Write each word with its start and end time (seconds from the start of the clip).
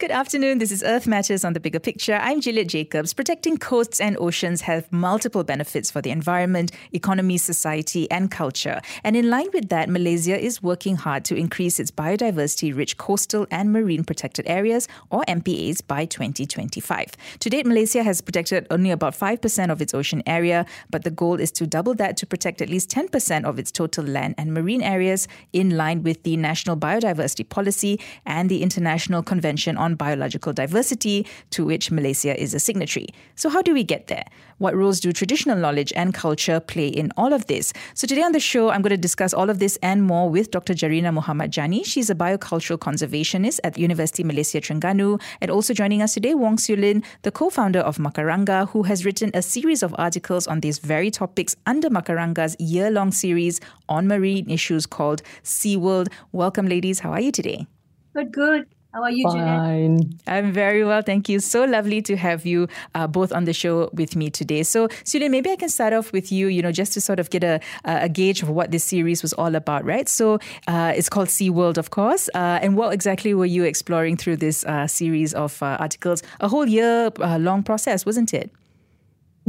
Good 0.00 0.12
afternoon. 0.12 0.56
This 0.56 0.72
is 0.72 0.82
Earth 0.82 1.06
Matters 1.06 1.44
on 1.44 1.52
the 1.52 1.60
Bigger 1.60 1.78
Picture. 1.78 2.14
I'm 2.14 2.40
Juliet 2.40 2.68
Jacobs. 2.68 3.12
Protecting 3.12 3.58
coasts 3.58 4.00
and 4.00 4.16
oceans 4.16 4.62
have 4.62 4.90
multiple 4.90 5.44
benefits 5.44 5.90
for 5.90 6.00
the 6.00 6.08
environment, 6.08 6.72
economy, 6.92 7.36
society, 7.36 8.10
and 8.10 8.30
culture. 8.30 8.80
And 9.04 9.14
in 9.14 9.28
line 9.28 9.48
with 9.52 9.68
that, 9.68 9.90
Malaysia 9.90 10.42
is 10.42 10.62
working 10.62 10.96
hard 10.96 11.26
to 11.26 11.36
increase 11.36 11.78
its 11.78 11.90
biodiversity 11.90 12.74
rich 12.74 12.96
coastal 12.96 13.46
and 13.50 13.74
marine 13.74 14.02
protected 14.02 14.46
areas, 14.48 14.88
or 15.10 15.22
MPAs, 15.28 15.86
by 15.86 16.06
2025. 16.06 17.38
To 17.40 17.50
date, 17.50 17.66
Malaysia 17.66 18.02
has 18.02 18.22
protected 18.22 18.66
only 18.70 18.90
about 18.90 19.12
5% 19.12 19.70
of 19.70 19.82
its 19.82 19.92
ocean 19.92 20.22
area, 20.24 20.64
but 20.88 21.04
the 21.04 21.10
goal 21.10 21.38
is 21.38 21.52
to 21.52 21.66
double 21.66 21.92
that 21.96 22.16
to 22.16 22.26
protect 22.26 22.62
at 22.62 22.70
least 22.70 22.88
10% 22.88 23.44
of 23.44 23.58
its 23.58 23.70
total 23.70 24.06
land 24.06 24.36
and 24.38 24.54
marine 24.54 24.80
areas 24.80 25.28
in 25.52 25.76
line 25.76 26.02
with 26.02 26.22
the 26.22 26.38
National 26.38 26.74
Biodiversity 26.74 27.46
Policy 27.46 28.00
and 28.24 28.48
the 28.48 28.62
International 28.62 29.22
Convention 29.22 29.76
on 29.76 29.89
biological 29.96 30.52
diversity, 30.52 31.26
to 31.50 31.64
which 31.64 31.90
Malaysia 31.90 32.40
is 32.40 32.54
a 32.54 32.60
signatory. 32.60 33.06
So, 33.34 33.48
how 33.48 33.62
do 33.62 33.74
we 33.74 33.84
get 33.84 34.06
there? 34.08 34.24
What 34.58 34.74
roles 34.74 35.00
do 35.00 35.12
traditional 35.12 35.56
knowledge 35.56 35.92
and 35.96 36.12
culture 36.12 36.60
play 36.60 36.88
in 36.88 37.12
all 37.16 37.32
of 37.32 37.46
this? 37.46 37.72
So, 37.94 38.06
today 38.06 38.22
on 38.22 38.32
the 38.32 38.40
show, 38.40 38.70
I'm 38.70 38.82
going 38.82 38.90
to 38.90 38.96
discuss 38.96 39.32
all 39.32 39.50
of 39.50 39.58
this 39.58 39.78
and 39.82 40.02
more 40.02 40.28
with 40.28 40.50
Dr. 40.50 40.74
Jarina 40.74 41.12
Muhammad 41.12 41.56
Jani. 41.56 41.82
She's 41.84 42.10
a 42.10 42.14
biocultural 42.14 42.78
conservationist 42.78 43.60
at 43.64 43.74
the 43.74 43.80
University 43.80 44.24
Malaysia 44.24 44.60
Terengganu. 44.60 45.20
And 45.40 45.50
also 45.50 45.74
joining 45.74 46.02
us 46.02 46.14
today, 46.14 46.34
Wong 46.34 46.56
Siew 46.56 46.78
Lyn, 46.78 47.02
the 47.22 47.30
co 47.30 47.50
founder 47.50 47.80
of 47.80 47.98
Macaranga, 47.98 48.68
who 48.68 48.82
has 48.84 49.04
written 49.04 49.30
a 49.34 49.42
series 49.42 49.82
of 49.82 49.94
articles 49.98 50.46
on 50.46 50.60
these 50.60 50.78
very 50.78 51.10
topics 51.10 51.56
under 51.66 51.88
Macaranga's 51.88 52.56
year 52.58 52.90
long 52.90 53.12
series 53.12 53.60
on 53.88 54.06
marine 54.06 54.48
issues 54.50 54.86
called 54.86 55.22
SeaWorld. 55.42 56.08
Welcome, 56.32 56.68
ladies. 56.68 57.00
How 57.00 57.12
are 57.12 57.20
you 57.20 57.32
today? 57.32 57.66
Good, 58.14 58.32
good. 58.32 58.66
How 58.92 59.04
are 59.04 59.10
you, 59.10 59.22
Fine. 59.24 59.98
Jeanette? 59.98 60.20
I'm 60.26 60.52
very 60.52 60.84
well, 60.84 61.00
thank 61.02 61.28
you. 61.28 61.38
So 61.38 61.64
lovely 61.64 62.02
to 62.02 62.16
have 62.16 62.44
you 62.44 62.66
uh, 62.96 63.06
both 63.06 63.32
on 63.32 63.44
the 63.44 63.52
show 63.52 63.88
with 63.92 64.16
me 64.16 64.30
today. 64.30 64.64
So, 64.64 64.88
Sule, 65.04 65.30
maybe 65.30 65.48
I 65.50 65.56
can 65.56 65.68
start 65.68 65.92
off 65.92 66.12
with 66.12 66.32
you, 66.32 66.48
you 66.48 66.60
know, 66.60 66.72
just 66.72 66.92
to 66.94 67.00
sort 67.00 67.20
of 67.20 67.30
get 67.30 67.44
a, 67.44 67.60
a 67.84 68.08
gauge 68.08 68.42
of 68.42 68.48
what 68.50 68.72
this 68.72 68.82
series 68.82 69.22
was 69.22 69.32
all 69.34 69.54
about, 69.54 69.84
right? 69.84 70.08
So, 70.08 70.40
uh, 70.66 70.92
it's 70.96 71.08
called 71.08 71.28
Sea 71.28 71.50
World, 71.50 71.78
of 71.78 71.90
course. 71.90 72.28
Uh, 72.34 72.58
and 72.62 72.76
what 72.76 72.92
exactly 72.92 73.32
were 73.32 73.46
you 73.46 73.62
exploring 73.62 74.16
through 74.16 74.38
this 74.38 74.64
uh, 74.64 74.88
series 74.88 75.34
of 75.34 75.62
uh, 75.62 75.76
articles? 75.78 76.24
A 76.40 76.48
whole 76.48 76.66
year 76.66 77.12
uh, 77.20 77.38
long 77.38 77.62
process, 77.62 78.04
wasn't 78.04 78.34
it? 78.34 78.50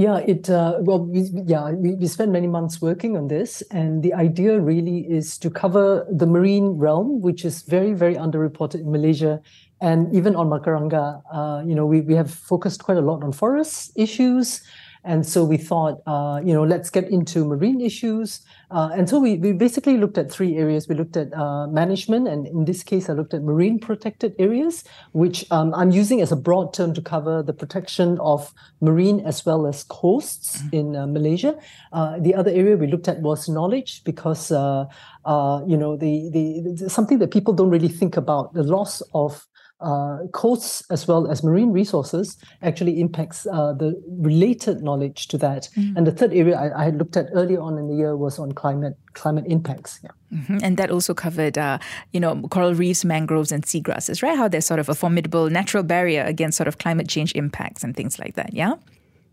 Yeah, 0.02 0.18
it 0.18 0.50
uh, 0.50 0.78
well, 0.80 1.06
we, 1.06 1.30
yeah, 1.46 1.70
we, 1.70 1.94
we 1.94 2.08
spent 2.08 2.32
many 2.32 2.48
months 2.48 2.82
working 2.82 3.16
on 3.16 3.28
this, 3.28 3.62
and 3.70 4.02
the 4.02 4.16
idea 4.16 4.60
really 4.60 5.06
is 5.08 5.38
to 5.38 5.52
cover 5.52 6.08
the 6.10 6.26
marine 6.26 6.80
realm, 6.80 7.22
which 7.22 7.46
is 7.46 7.62
very, 7.62 7.94
very 7.94 8.16
underreported 8.16 8.80
in 8.82 8.92
Malaysia, 8.92 9.40
and 9.80 10.12
even 10.12 10.36
on 10.36 10.50
Macaranga. 10.50 11.22
Uh, 11.32 11.62
you 11.64 11.76
know, 11.76 11.86
we 11.86 12.02
we 12.02 12.16
have 12.16 12.32
focused 12.32 12.84
quite 12.84 12.98
a 12.98 13.02
lot 13.02 13.22
on 13.22 13.32
forest 13.32 13.92
issues, 13.96 14.64
and 15.04 15.26
so 15.26 15.44
we 15.44 15.58
thought, 15.58 16.02
uh, 16.06 16.42
you 16.44 16.54
know, 16.54 16.64
let's 16.64 16.90
get 16.90 17.10
into 17.10 17.44
marine 17.44 17.82
issues. 17.82 18.42
Uh, 18.70 18.90
and 18.94 19.10
so 19.10 19.20
we, 19.20 19.36
we 19.36 19.52
basically 19.52 19.98
looked 19.98 20.18
at 20.18 20.32
three 20.32 20.58
areas. 20.58 20.88
We 20.88 20.96
looked 20.96 21.18
at 21.18 21.34
uh, 21.34 21.68
management, 21.68 22.28
and 22.28 22.46
in 22.48 22.66
this 22.66 22.84
case, 22.84 23.10
I 23.10 23.14
looked 23.14 23.34
at 23.34 23.42
marine 23.42 23.80
protected 23.80 24.36
areas, 24.38 24.84
which 25.14 25.46
um, 25.52 25.74
I'm 25.74 25.92
using 25.92 26.22
as 26.22 26.32
a 26.32 26.36
broad 26.36 26.74
term 26.74 26.94
to 26.94 27.02
cover 27.02 27.42
the 27.42 27.54
protection 27.54 28.20
of 28.20 28.54
marine 28.80 29.20
as 29.22 29.46
well 29.46 29.66
as 29.66 29.84
coasts 29.84 30.62
mm-hmm. 30.62 30.76
in 30.76 30.96
uh, 30.96 31.08
Malaysia. 31.08 31.58
Uh, 31.92 32.20
the 32.20 32.36
other 32.36 32.52
area 32.52 32.78
we 32.78 32.88
looked 32.88 33.08
at 33.08 33.20
was 33.22 33.50
knowledge, 33.50 34.04
because 34.04 34.52
uh, 34.52 34.86
uh, 35.26 35.62
you 35.68 35.78
know 35.78 35.98
the, 35.98 36.30
the, 36.32 36.74
the 36.84 36.90
something 36.90 37.20
that 37.20 37.32
people 37.32 37.54
don't 37.54 37.70
really 37.70 37.90
think 37.90 38.18
about 38.18 38.54
the 38.54 38.64
loss 38.64 39.02
of 39.14 39.48
uh, 39.82 40.20
coasts 40.32 40.84
as 40.90 41.08
well 41.08 41.30
as 41.30 41.44
marine 41.44 41.72
resources 41.72 42.38
actually 42.62 43.02
impacts 43.02 43.48
uh, 43.48 43.74
the 43.74 44.02
related 44.08 44.82
knowledge 44.82 45.28
to 45.28 45.38
that. 45.40 45.70
Mm. 45.76 45.98
And 45.98 46.08
the 46.08 46.12
third 46.12 46.34
area 46.34 46.58
I, 46.58 46.82
I, 46.82 46.84
had 46.86 46.98
looked 46.98 47.18
at 47.18 47.28
earlier 47.34 47.60
on 47.60 47.78
in 47.78 47.88
the 47.88 47.96
year 47.96 48.16
was 48.16 48.40
on 48.40 48.52
climate 48.52 48.98
climate 49.14 49.46
impacts. 49.48 50.00
Yeah. 50.04 50.12
Mm-hmm. 50.34 50.58
And 50.64 50.78
that 50.78 50.92
also 50.92 51.14
covered, 51.14 51.58
uh, 51.58 51.80
you 52.12 52.20
know, 52.20 52.42
coral 52.50 52.74
reefs, 52.74 53.04
mangroves, 53.04 53.52
and 53.52 53.64
seagrasses, 53.66 54.24
right? 54.24 54.38
How 54.38 54.48
they're 54.48 54.62
sort 54.62 54.80
of 54.80 54.88
a 54.88 54.96
formidable 54.96 55.50
natural 55.50 55.84
barrier 55.84 56.24
against 56.24 56.58
sort 56.58 56.68
of 56.68 56.78
climate 56.78 57.10
change 57.10 57.34
impacts 57.36 57.84
and 57.84 57.96
things 57.96 58.20
like 58.20 58.36
that. 58.36 58.54
Yeah. 58.54 58.76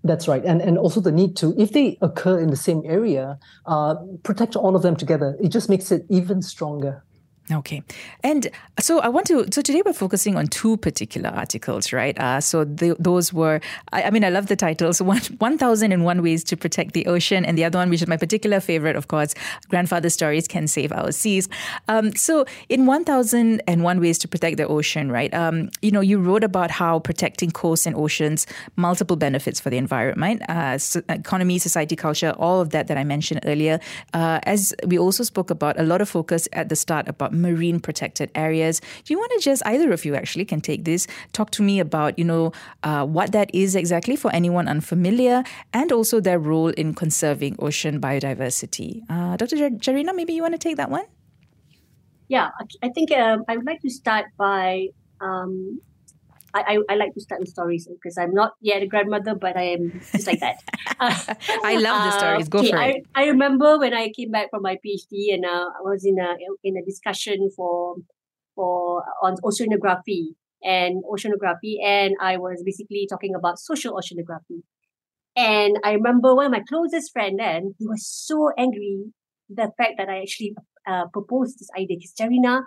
That's 0.04 0.28
right, 0.28 0.44
and 0.44 0.62
and 0.62 0.78
also 0.78 1.00
the 1.00 1.10
need 1.10 1.36
to, 1.38 1.54
if 1.58 1.72
they 1.72 1.98
occur 2.00 2.38
in 2.38 2.50
the 2.50 2.56
same 2.56 2.82
area, 2.84 3.36
uh, 3.66 3.96
protect 4.22 4.54
all 4.54 4.76
of 4.76 4.82
them 4.82 4.94
together. 4.94 5.36
It 5.42 5.48
just 5.48 5.68
makes 5.68 5.90
it 5.90 6.06
even 6.08 6.40
stronger. 6.40 7.02
Okay. 7.50 7.82
And 8.22 8.48
so 8.78 9.00
I 9.00 9.08
want 9.08 9.26
to, 9.28 9.46
so 9.50 9.62
today 9.62 9.82
we're 9.84 9.94
focusing 9.94 10.36
on 10.36 10.48
two 10.48 10.76
particular 10.76 11.30
articles, 11.30 11.92
right? 11.94 12.18
Uh, 12.18 12.40
so 12.42 12.64
the, 12.64 12.94
those 12.98 13.32
were, 13.32 13.60
I, 13.92 14.04
I, 14.04 14.10
mean, 14.10 14.22
I 14.22 14.28
love 14.28 14.48
the 14.48 14.56
titles 14.56 15.00
one, 15.02 15.20
1001 15.38 16.22
Ways 16.22 16.44
to 16.44 16.56
Protect 16.56 16.92
the 16.92 17.06
Ocean, 17.06 17.46
and 17.46 17.56
the 17.56 17.64
other 17.64 17.78
one, 17.78 17.88
which 17.88 18.02
is 18.02 18.08
my 18.08 18.18
particular 18.18 18.60
favorite, 18.60 18.96
of 18.96 19.08
course, 19.08 19.34
Grandfather 19.68 20.10
Stories 20.10 20.46
Can 20.46 20.66
Save 20.66 20.92
Our 20.92 21.10
Seas. 21.10 21.48
Um, 21.88 22.14
so 22.14 22.44
in 22.68 22.84
1001 22.84 24.00
Ways 24.00 24.18
to 24.18 24.28
Protect 24.28 24.58
the 24.58 24.66
Ocean, 24.66 25.10
right? 25.10 25.32
Um, 25.32 25.70
you 25.80 25.90
know, 25.90 26.00
you 26.00 26.18
wrote 26.18 26.44
about 26.44 26.70
how 26.70 26.98
protecting 26.98 27.50
coasts 27.50 27.86
and 27.86 27.96
oceans, 27.96 28.46
multiple 28.76 29.16
benefits 29.16 29.58
for 29.58 29.70
the 29.70 29.78
environment, 29.78 30.42
uh, 30.50 30.76
so 30.76 31.00
economy, 31.08 31.58
society, 31.58 31.96
culture, 31.96 32.34
all 32.38 32.60
of 32.60 32.70
that 32.70 32.88
that 32.88 32.98
I 32.98 33.04
mentioned 33.04 33.40
earlier. 33.46 33.80
Uh, 34.12 34.40
as 34.42 34.74
we 34.86 34.98
also 34.98 35.24
spoke 35.24 35.50
about, 35.50 35.80
a 35.80 35.82
lot 35.82 36.02
of 36.02 36.10
focus 36.10 36.46
at 36.52 36.68
the 36.68 36.76
start 36.76 37.08
about 37.08 37.32
marine 37.38 37.80
protected 37.80 38.30
areas. 38.34 38.80
Do 39.04 39.14
you 39.14 39.18
want 39.18 39.32
to 39.32 39.40
just, 39.40 39.62
either 39.66 39.92
of 39.92 40.04
you 40.04 40.14
actually 40.14 40.44
can 40.44 40.60
take 40.60 40.84
this, 40.84 41.06
talk 41.32 41.50
to 41.52 41.62
me 41.62 41.80
about, 41.80 42.18
you 42.18 42.24
know, 42.24 42.52
uh, 42.82 43.06
what 43.06 43.32
that 43.32 43.50
is 43.54 43.74
exactly 43.74 44.16
for 44.16 44.32
anyone 44.34 44.68
unfamiliar 44.68 45.44
and 45.72 45.92
also 45.92 46.20
their 46.20 46.38
role 46.38 46.68
in 46.68 46.94
conserving 46.94 47.56
ocean 47.58 48.00
biodiversity. 48.00 49.02
Uh, 49.08 49.36
Dr. 49.36 49.56
Jarina, 49.56 50.14
maybe 50.14 50.32
you 50.32 50.42
want 50.42 50.54
to 50.54 50.58
take 50.58 50.76
that 50.76 50.90
one? 50.90 51.04
Yeah, 52.28 52.50
I 52.82 52.90
think 52.90 53.10
um, 53.12 53.44
I 53.48 53.56
would 53.56 53.64
like 53.64 53.80
to 53.80 53.90
start 53.90 54.26
by 54.36 54.88
um, 55.20 55.80
I, 56.58 56.74
I, 56.74 56.78
I, 56.90 56.94
like 56.96 57.14
to 57.14 57.20
start 57.20 57.40
with 57.40 57.48
stories 57.48 57.88
because 57.88 58.18
I'm 58.18 58.32
not 58.32 58.52
yet 58.60 58.82
a 58.82 58.86
grandmother, 58.86 59.34
but 59.34 59.56
I 59.56 59.74
am 59.76 60.00
just 60.12 60.26
like 60.26 60.40
that. 60.40 60.56
I 61.64 61.76
love 61.76 62.04
the 62.04 62.18
stories. 62.18 62.48
Go 62.48 62.58
okay, 62.58 62.70
for 62.70 62.82
it. 62.82 63.06
I, 63.14 63.22
I 63.22 63.26
remember 63.26 63.78
when 63.78 63.94
I 63.94 64.10
came 64.10 64.30
back 64.30 64.50
from 64.50 64.62
my 64.62 64.76
PhD 64.84 65.34
and 65.34 65.44
uh, 65.44 65.48
I 65.78 65.82
was 65.82 66.04
in 66.04 66.18
a 66.18 66.34
in 66.64 66.76
a 66.76 66.84
discussion 66.84 67.50
for 67.54 67.96
for 68.54 69.04
on 69.22 69.36
oceanography 69.44 70.34
and 70.62 71.02
oceanography, 71.04 71.76
and 71.84 72.14
I 72.20 72.36
was 72.36 72.62
basically 72.64 73.06
talking 73.08 73.34
about 73.34 73.58
social 73.58 73.94
oceanography. 73.94 74.62
And 75.36 75.78
I 75.84 75.92
remember 75.92 76.34
one 76.34 76.46
of 76.46 76.52
my 76.52 76.62
closest 76.68 77.12
friend 77.12 77.38
then 77.38 77.74
he 77.78 77.86
was 77.86 78.06
so 78.06 78.50
angry 78.58 79.12
the 79.48 79.70
fact 79.78 79.94
that 79.98 80.08
I 80.08 80.20
actually 80.22 80.54
uh, 80.86 81.06
proposed 81.12 81.58
this 81.58 81.68
idea. 81.78 81.96
Because 81.98 82.14
Jarina, 82.18 82.62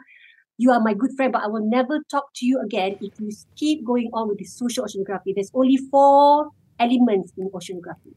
you 0.57 0.71
are 0.71 0.79
my 0.79 0.93
good 0.93 1.11
friend, 1.15 1.31
but 1.31 1.43
I 1.43 1.47
will 1.47 1.67
never 1.67 1.99
talk 2.09 2.25
to 2.35 2.45
you 2.45 2.61
again 2.63 2.97
if 3.01 3.19
you 3.19 3.31
keep 3.55 3.85
going 3.85 4.09
on 4.13 4.27
with 4.27 4.37
the 4.37 4.45
social 4.45 4.85
oceanography. 4.85 5.33
There's 5.35 5.51
only 5.53 5.77
four 5.77 6.49
elements 6.79 7.33
in 7.37 7.49
oceanography, 7.49 8.13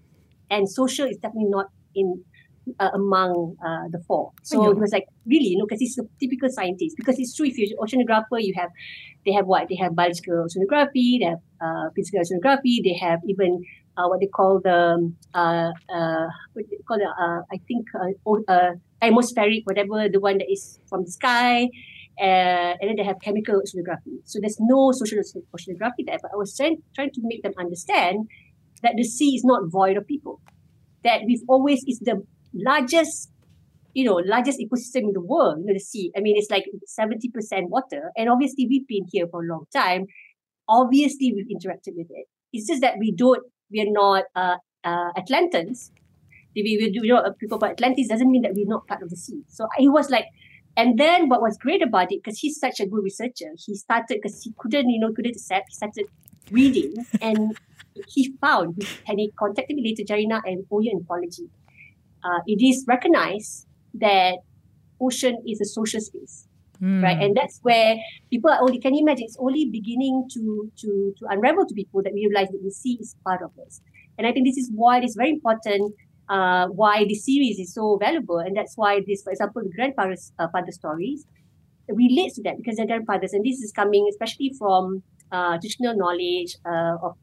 and 0.50 0.69
social 0.69 1.06
is 1.06 1.17
definitely 1.17 1.50
not 1.50 1.67
in 1.95 2.22
uh, 2.81 2.91
among 2.95 3.56
uh, 3.65 3.89
the 3.91 4.03
four. 4.06 4.33
So 4.43 4.71
it 4.71 4.78
was 4.78 4.93
like 4.93 5.06
really, 5.27 5.47
you 5.47 5.59
know, 5.59 5.67
because 5.67 5.81
he's 5.81 5.99
a 5.99 6.03
typical 6.21 6.49
scientist. 6.50 6.97
Because 6.97 7.19
it's 7.19 7.34
true, 7.34 7.47
if 7.47 7.59
you're 7.59 7.69
an 7.71 7.77
oceanographer, 7.83 8.43
you 8.43 8.55
have 8.56 8.71
they 9.25 9.33
have 9.33 9.47
what 9.47 9.69
they 9.69 9.77
have 9.77 9.95
biological 9.95 10.47
oceanography, 10.47 11.19
they 11.21 11.27
have 11.27 11.41
uh, 11.61 11.91
physical 11.95 12.21
oceanography, 12.21 12.83
they 12.83 12.95
have 13.01 13.21
even 13.27 13.62
uh, 13.97 14.06
what 14.09 14.21
they 14.21 14.27
call 14.27 14.61
the 14.61 15.12
uh, 15.34 15.71
uh, 15.95 16.27
what 16.53 16.65
they 16.71 16.77
call 16.87 16.99
uh, 17.01 17.43
I 17.53 17.61
think 17.69 17.87
uh, 17.95 18.53
uh, 18.53 18.72
atmospheric, 19.01 19.65
whatever 19.65 20.09
the 20.09 20.21
one 20.21 20.39
that 20.39 20.51
is 20.51 20.78
from 20.89 21.04
the 21.04 21.10
sky 21.10 21.69
uh, 22.21 22.75
and 22.81 22.89
then 22.89 22.97
they 22.97 23.05
have 23.05 23.16
chemical 23.21 23.61
oceanography. 23.61 24.19
So 24.25 24.39
there's 24.41 24.59
no 24.61 24.93
social 24.93 25.19
oceanography 25.19 26.07
there. 26.07 26.19
But 26.21 26.31
I 26.33 26.37
was 26.37 26.57
trying, 26.57 26.83
trying 26.95 27.11
to 27.11 27.21
make 27.25 27.43
them 27.43 27.53
understand 27.59 28.28
that 28.83 28.95
the 28.97 29.05
sea 29.05 29.34
is 29.34 29.45
not 29.45 29.63
void 29.66 29.97
of 29.97 30.07
people. 30.07 30.41
That 31.03 31.22
we've 31.27 31.43
always 31.49 31.84
is 31.87 31.99
the 32.01 32.22
largest, 32.55 33.31
you 33.93 34.05
know, 34.05 34.15
largest 34.25 34.59
ecosystem 34.59 35.03
in 35.09 35.13
the 35.13 35.21
world. 35.21 35.59
You 35.61 35.66
know, 35.66 35.75
the 35.75 35.81
sea. 35.81 36.13
I 36.16 36.21
mean, 36.21 36.37
it's 36.37 36.51
like 36.51 36.65
seventy 36.87 37.28
percent 37.28 37.69
water, 37.69 38.11
and 38.16 38.31
obviously 38.31 38.66
we've 38.69 38.87
been 38.87 39.07
here 39.11 39.27
for 39.31 39.43
a 39.45 39.47
long 39.47 39.65
time. 39.75 40.07
Obviously, 40.69 41.34
we've 41.34 41.55
interacted 41.55 41.95
with 41.97 42.07
it. 42.11 42.27
It's 42.53 42.69
just 42.69 42.81
that 42.81 42.95
we 42.99 43.13
don't. 43.13 43.43
We 43.71 43.81
are 43.83 43.91
not 43.91 44.25
uh, 44.34 44.57
uh, 44.84 45.13
Atlantans. 45.19 45.91
We, 46.55 46.63
we, 46.63 46.91
you 46.93 47.13
know, 47.13 47.34
people 47.39 47.59
but 47.59 47.72
Atlantis 47.72 48.09
doesn't 48.09 48.31
mean 48.31 48.43
that 48.43 48.53
we're 48.55 48.66
not 48.66 48.87
part 48.87 49.03
of 49.03 49.11
the 49.11 49.16
sea. 49.16 49.43
So 49.49 49.66
it 49.78 49.89
was 49.89 50.09
like 50.09 50.27
and 50.76 50.98
then 50.98 51.28
what 51.28 51.41
was 51.41 51.56
great 51.56 51.82
about 51.82 52.12
it, 52.12 52.22
because 52.22 52.38
he's 52.38 52.59
such 52.59 52.80
a 52.80 52.86
good 52.86 53.03
researcher, 53.03 53.50
he 53.65 53.74
started 53.74 54.21
because 54.21 54.42
he 54.42 54.53
couldn't, 54.59 54.91
you 54.91 55.00
know, 55.00 55.12
couldn't 55.12 55.36
accept, 55.36 55.66
he 55.68 55.74
started 55.74 56.06
reading 56.50 56.94
and 57.21 57.56
he 58.09 58.34
found 58.41 58.84
and 59.06 59.18
he 59.21 59.30
contacted 59.38 59.76
me 59.76 59.84
later, 59.84 60.03
Jarina 60.03 60.41
and 60.44 60.65
Oya 60.72 60.91
Anthropology. 60.92 61.48
uh, 62.24 62.41
it 62.47 62.65
is 62.65 62.84
recognized 62.88 63.66
that 63.94 64.38
ocean 65.00 65.42
is 65.47 65.60
a 65.60 65.65
social 65.65 66.00
space. 66.00 66.48
Mm. 66.82 67.03
Right. 67.03 67.22
And 67.22 67.36
that's 67.36 67.60
where 67.62 67.97
people 68.30 68.50
are 68.50 68.60
only 68.60 68.80
can 68.80 68.94
you 68.94 69.03
imagine 69.03 69.27
it's 69.27 69.36
only 69.38 69.70
beginning 69.70 70.28
to 70.34 70.70
to 70.80 71.15
to 71.18 71.27
unravel 71.28 71.66
to 71.66 71.74
people 71.74 72.03
that 72.03 72.12
we 72.12 72.27
realize 72.27 72.48
that 72.48 72.62
the 72.65 72.70
sea 72.70 72.98
is 73.00 73.15
part 73.24 73.42
of 73.42 73.53
us. 73.65 73.80
And 74.18 74.27
I 74.27 74.32
think 74.32 74.47
this 74.47 74.56
is 74.56 74.70
why 74.74 74.98
it 74.98 75.04
is 75.04 75.15
very 75.16 75.30
important 75.30 75.94
uh, 76.28 76.66
why 76.68 77.04
this 77.09 77.24
series 77.24 77.59
is 77.59 77.74
so 77.74 77.98
valuable. 78.00 78.38
And 78.38 78.56
that's 78.56 78.76
why 78.76 79.00
this, 79.06 79.22
for 79.22 79.30
example, 79.30 79.62
the 79.62 79.71
grandfather's 79.71 80.32
uh, 80.38 80.48
father 80.53 80.72
stories 80.72 81.26
relates 81.88 82.36
to 82.36 82.42
that 82.44 82.56
because 82.56 82.76
they're 82.76 82.86
grandfathers. 82.86 83.32
And 83.32 83.44
this 83.44 83.60
is 83.60 83.72
coming 83.72 84.06
especially 84.10 84.53
from 84.59 85.03
uh, 85.32 85.59
traditional 85.59 85.97
knowledge 85.97 86.56
uh, 86.66 86.97
of 87.03 87.16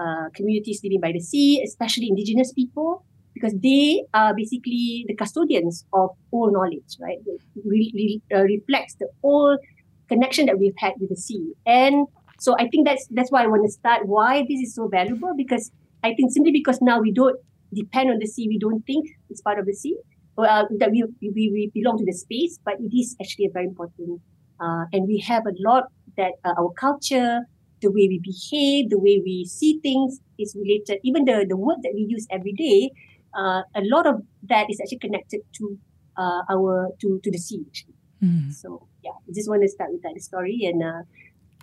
uh, 0.00 0.28
communities 0.34 0.80
living 0.82 1.00
by 1.00 1.12
the 1.12 1.20
sea, 1.20 1.62
especially 1.64 2.08
indigenous 2.08 2.52
people, 2.52 3.04
because 3.34 3.54
they 3.62 4.04
are 4.14 4.34
basically 4.34 5.04
the 5.08 5.14
custodians 5.14 5.84
of 5.92 6.10
all 6.30 6.50
knowledge, 6.52 6.96
right? 7.00 7.18
It 7.26 7.40
really, 7.64 8.22
uh, 8.34 8.42
reflects 8.42 8.94
the 8.98 9.08
whole 9.22 9.58
connection 10.08 10.46
that 10.46 10.58
we've 10.58 10.74
had 10.78 10.92
with 11.00 11.10
the 11.10 11.16
sea. 11.16 11.52
And 11.66 12.06
so 12.38 12.54
I 12.58 12.68
think 12.68 12.86
that's 12.86 13.06
that's 13.10 13.30
why 13.30 13.44
I 13.44 13.46
want 13.46 13.64
to 13.64 13.72
start 13.72 14.06
why 14.06 14.42
this 14.48 14.60
is 14.60 14.74
so 14.74 14.88
valuable 14.88 15.32
because 15.36 15.70
I 16.04 16.14
think 16.14 16.32
simply 16.32 16.52
because 16.52 16.80
now 16.82 17.00
we 17.00 17.12
don't 17.12 17.38
depend 17.74 18.10
on 18.10 18.18
the 18.18 18.26
sea, 18.26 18.48
we 18.48 18.58
don't 18.58 18.82
think 18.86 19.06
it's 19.30 19.40
part 19.40 19.58
of 19.58 19.66
the 19.66 19.74
sea, 19.74 19.96
uh, 20.38 20.64
that 20.78 20.90
we, 20.90 21.04
we, 21.20 21.50
we 21.50 21.70
belong 21.74 21.98
to 21.98 22.04
the 22.04 22.12
space, 22.12 22.58
but 22.64 22.74
it 22.80 22.96
is 22.96 23.16
actually 23.20 23.46
a 23.46 23.50
very 23.50 23.66
important. 23.66 24.20
Uh, 24.60 24.84
and 24.92 25.06
we 25.06 25.18
have 25.18 25.44
a 25.46 25.52
lot 25.58 25.84
that 26.16 26.32
uh, 26.44 26.54
our 26.58 26.70
culture, 26.78 27.40
the 27.82 27.88
way 27.88 28.08
we 28.08 28.20
behave, 28.22 28.90
the 28.90 28.98
way 28.98 29.20
we 29.24 29.44
see 29.44 29.78
things 29.82 30.20
is 30.38 30.56
related. 30.58 30.98
Even 31.02 31.24
the, 31.24 31.44
the 31.48 31.56
word 31.56 31.76
that 31.82 31.92
we 31.94 32.06
use 32.08 32.26
every 32.30 32.52
day, 32.52 32.90
uh, 33.36 33.62
a 33.74 33.82
lot 33.82 34.06
of 34.06 34.22
that 34.44 34.70
is 34.70 34.80
actually 34.80 34.98
connected 34.98 35.40
to 35.54 35.78
uh, 36.16 36.42
our 36.50 36.88
to 37.00 37.20
to 37.22 37.30
the 37.30 37.38
sea. 37.38 37.62
Mm. 38.22 38.52
So 38.52 38.88
yeah, 39.04 39.10
I 39.10 39.32
just 39.34 39.48
want 39.48 39.62
to 39.62 39.68
start 39.68 39.92
with 39.92 40.02
that 40.02 40.20
story 40.22 40.60
and 40.64 40.82
uh, 40.82 41.02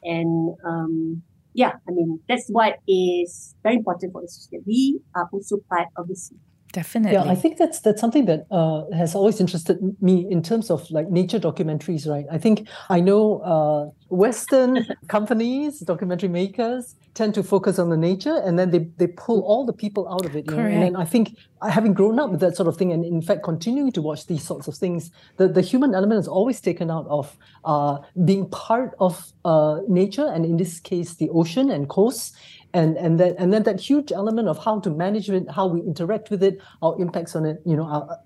and 0.03 0.55
um, 0.63 1.23
yeah, 1.53 1.73
I 1.87 1.91
mean, 1.91 2.19
that's 2.27 2.47
what 2.49 2.79
is 2.87 3.55
very 3.63 3.75
important 3.75 4.13
for 4.13 4.23
us 4.23 4.47
that 4.51 4.63
we 4.65 4.99
are 5.15 5.29
also 5.31 5.57
part 5.69 5.87
of 5.97 6.07
the 6.07 6.15
sea. 6.15 6.37
Definitely. 6.73 7.13
Yeah, 7.13 7.31
I 7.31 7.35
think 7.35 7.57
that's 7.57 7.79
that's 7.81 8.01
something 8.01 8.25
that 8.25 8.47
uh, 8.49 8.85
has 8.97 9.13
always 9.13 9.39
interested 9.39 9.77
me 10.01 10.27
in 10.29 10.41
terms 10.41 10.71
of 10.71 10.89
like 10.89 11.07
nature 11.07 11.39
documentaries, 11.39 12.09
right? 12.09 12.25
I 12.31 12.39
think 12.39 12.67
I 12.89 12.99
know 12.99 13.39
uh, 13.41 13.91
Western 14.09 14.83
companies, 15.07 15.81
documentary 15.81 16.29
makers, 16.29 16.95
tend 17.13 17.35
to 17.35 17.43
focus 17.43 17.77
on 17.77 17.89
the 17.89 17.97
nature 17.97 18.41
and 18.43 18.57
then 18.57 18.71
they, 18.71 18.79
they 18.97 19.07
pull 19.07 19.41
all 19.41 19.65
the 19.65 19.73
people 19.73 20.11
out 20.11 20.25
of 20.25 20.35
it. 20.35 20.45
You 20.49 20.57
know? 20.57 20.63
And 20.63 20.81
then 20.81 20.95
I 20.95 21.05
think 21.05 21.37
having 21.61 21.93
grown 21.93 22.19
up 22.19 22.31
with 22.31 22.39
that 22.39 22.55
sort 22.55 22.67
of 22.67 22.75
thing 22.75 22.91
and 22.91 23.05
in 23.05 23.21
fact 23.21 23.43
continuing 23.43 23.91
to 23.91 24.01
watch 24.01 24.25
these 24.25 24.43
sorts 24.43 24.67
of 24.67 24.75
things, 24.75 25.11
the, 25.37 25.47
the 25.47 25.61
human 25.61 25.93
element 25.93 26.19
is 26.19 26.27
always 26.27 26.59
taken 26.59 26.89
out 26.89 27.05
of 27.09 27.37
uh, 27.65 27.99
being 28.25 28.49
part 28.49 28.95
of 28.99 29.31
uh, 29.45 29.79
nature 29.87 30.25
and 30.25 30.43
in 30.43 30.57
this 30.57 30.79
case 30.79 31.15
the 31.15 31.29
ocean 31.29 31.69
and 31.69 31.87
coasts 31.87 32.31
and 32.73 32.97
and 32.97 33.19
then 33.19 33.35
and 33.37 33.53
then 33.53 33.63
that 33.63 33.79
huge 33.79 34.11
element 34.11 34.47
of 34.47 34.63
how 34.63 34.79
to 34.79 34.89
manage 34.89 35.29
it, 35.29 35.49
how 35.51 35.67
we 35.67 35.81
interact 35.81 36.29
with 36.29 36.41
it, 36.41 36.59
our 36.81 36.99
impacts 36.99 37.35
on 37.35 37.45
it, 37.45 37.61
you 37.65 37.75
know, 37.75 37.83
are 37.83 38.19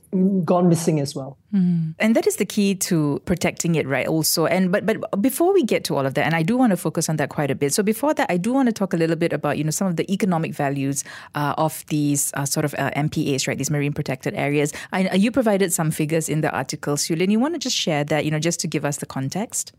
gone 0.46 0.70
missing 0.70 1.00
as 1.00 1.14
well. 1.14 1.38
Mm. 1.54 1.96
And 2.00 2.16
that 2.16 2.26
is 2.26 2.38
the 2.38 2.46
key 2.46 2.76
to 2.76 3.22
protecting 3.26 3.76
it, 3.76 3.86
right? 3.88 4.08
Also, 4.08 4.46
and 4.46 4.72
but 4.72 4.86
but 4.86 5.22
before 5.22 5.54
we 5.54 5.64
get 5.64 5.84
to 5.86 5.96
all 5.96 6.06
of 6.06 6.14
that, 6.14 6.26
and 6.26 6.34
I 6.34 6.44
do 6.44 6.58
want 6.58 6.72
to 6.72 6.78
focus 6.78 7.10
on 7.10 7.18
that 7.18 7.30
quite 7.30 7.52
a 7.52 7.56
bit. 7.56 7.74
So 7.74 7.84
before 7.84 8.14
that, 8.14 8.32
I 8.32 8.38
do 8.38 8.54
want 8.54 8.68
to 8.68 8.74
talk 8.74 8.94
a 8.94 8.98
little 8.98 9.16
bit 9.16 9.34
about 9.34 9.58
you 9.58 9.64
know 9.64 9.72
some 9.72 9.88
of 9.88 9.98
the 9.98 10.12
economic 10.12 10.54
values 10.54 11.04
uh, 11.36 11.54
of 11.58 11.86
these 11.88 12.32
uh, 12.36 12.46
sort 12.46 12.66
of 12.66 12.74
uh, 12.76 12.92
MPAs, 12.92 13.48
right? 13.48 13.58
These 13.58 13.72
marine 13.72 13.94
protected 13.94 14.34
areas. 14.34 14.72
I, 14.94 15.14
you 15.14 15.32
provided 15.32 15.74
some 15.74 15.92
figures 15.92 16.30
in 16.30 16.42
the 16.42 16.52
article, 16.52 16.96
Sulin. 16.96 17.32
You 17.32 17.40
want 17.40 17.56
to 17.56 17.60
just 17.60 17.76
share 17.76 18.04
that, 18.06 18.26
you 18.26 18.32
know, 18.32 18.40
just 18.40 18.60
to 18.62 18.68
give 18.68 18.86
us 18.86 18.98
the 18.98 19.06
context? 19.06 19.74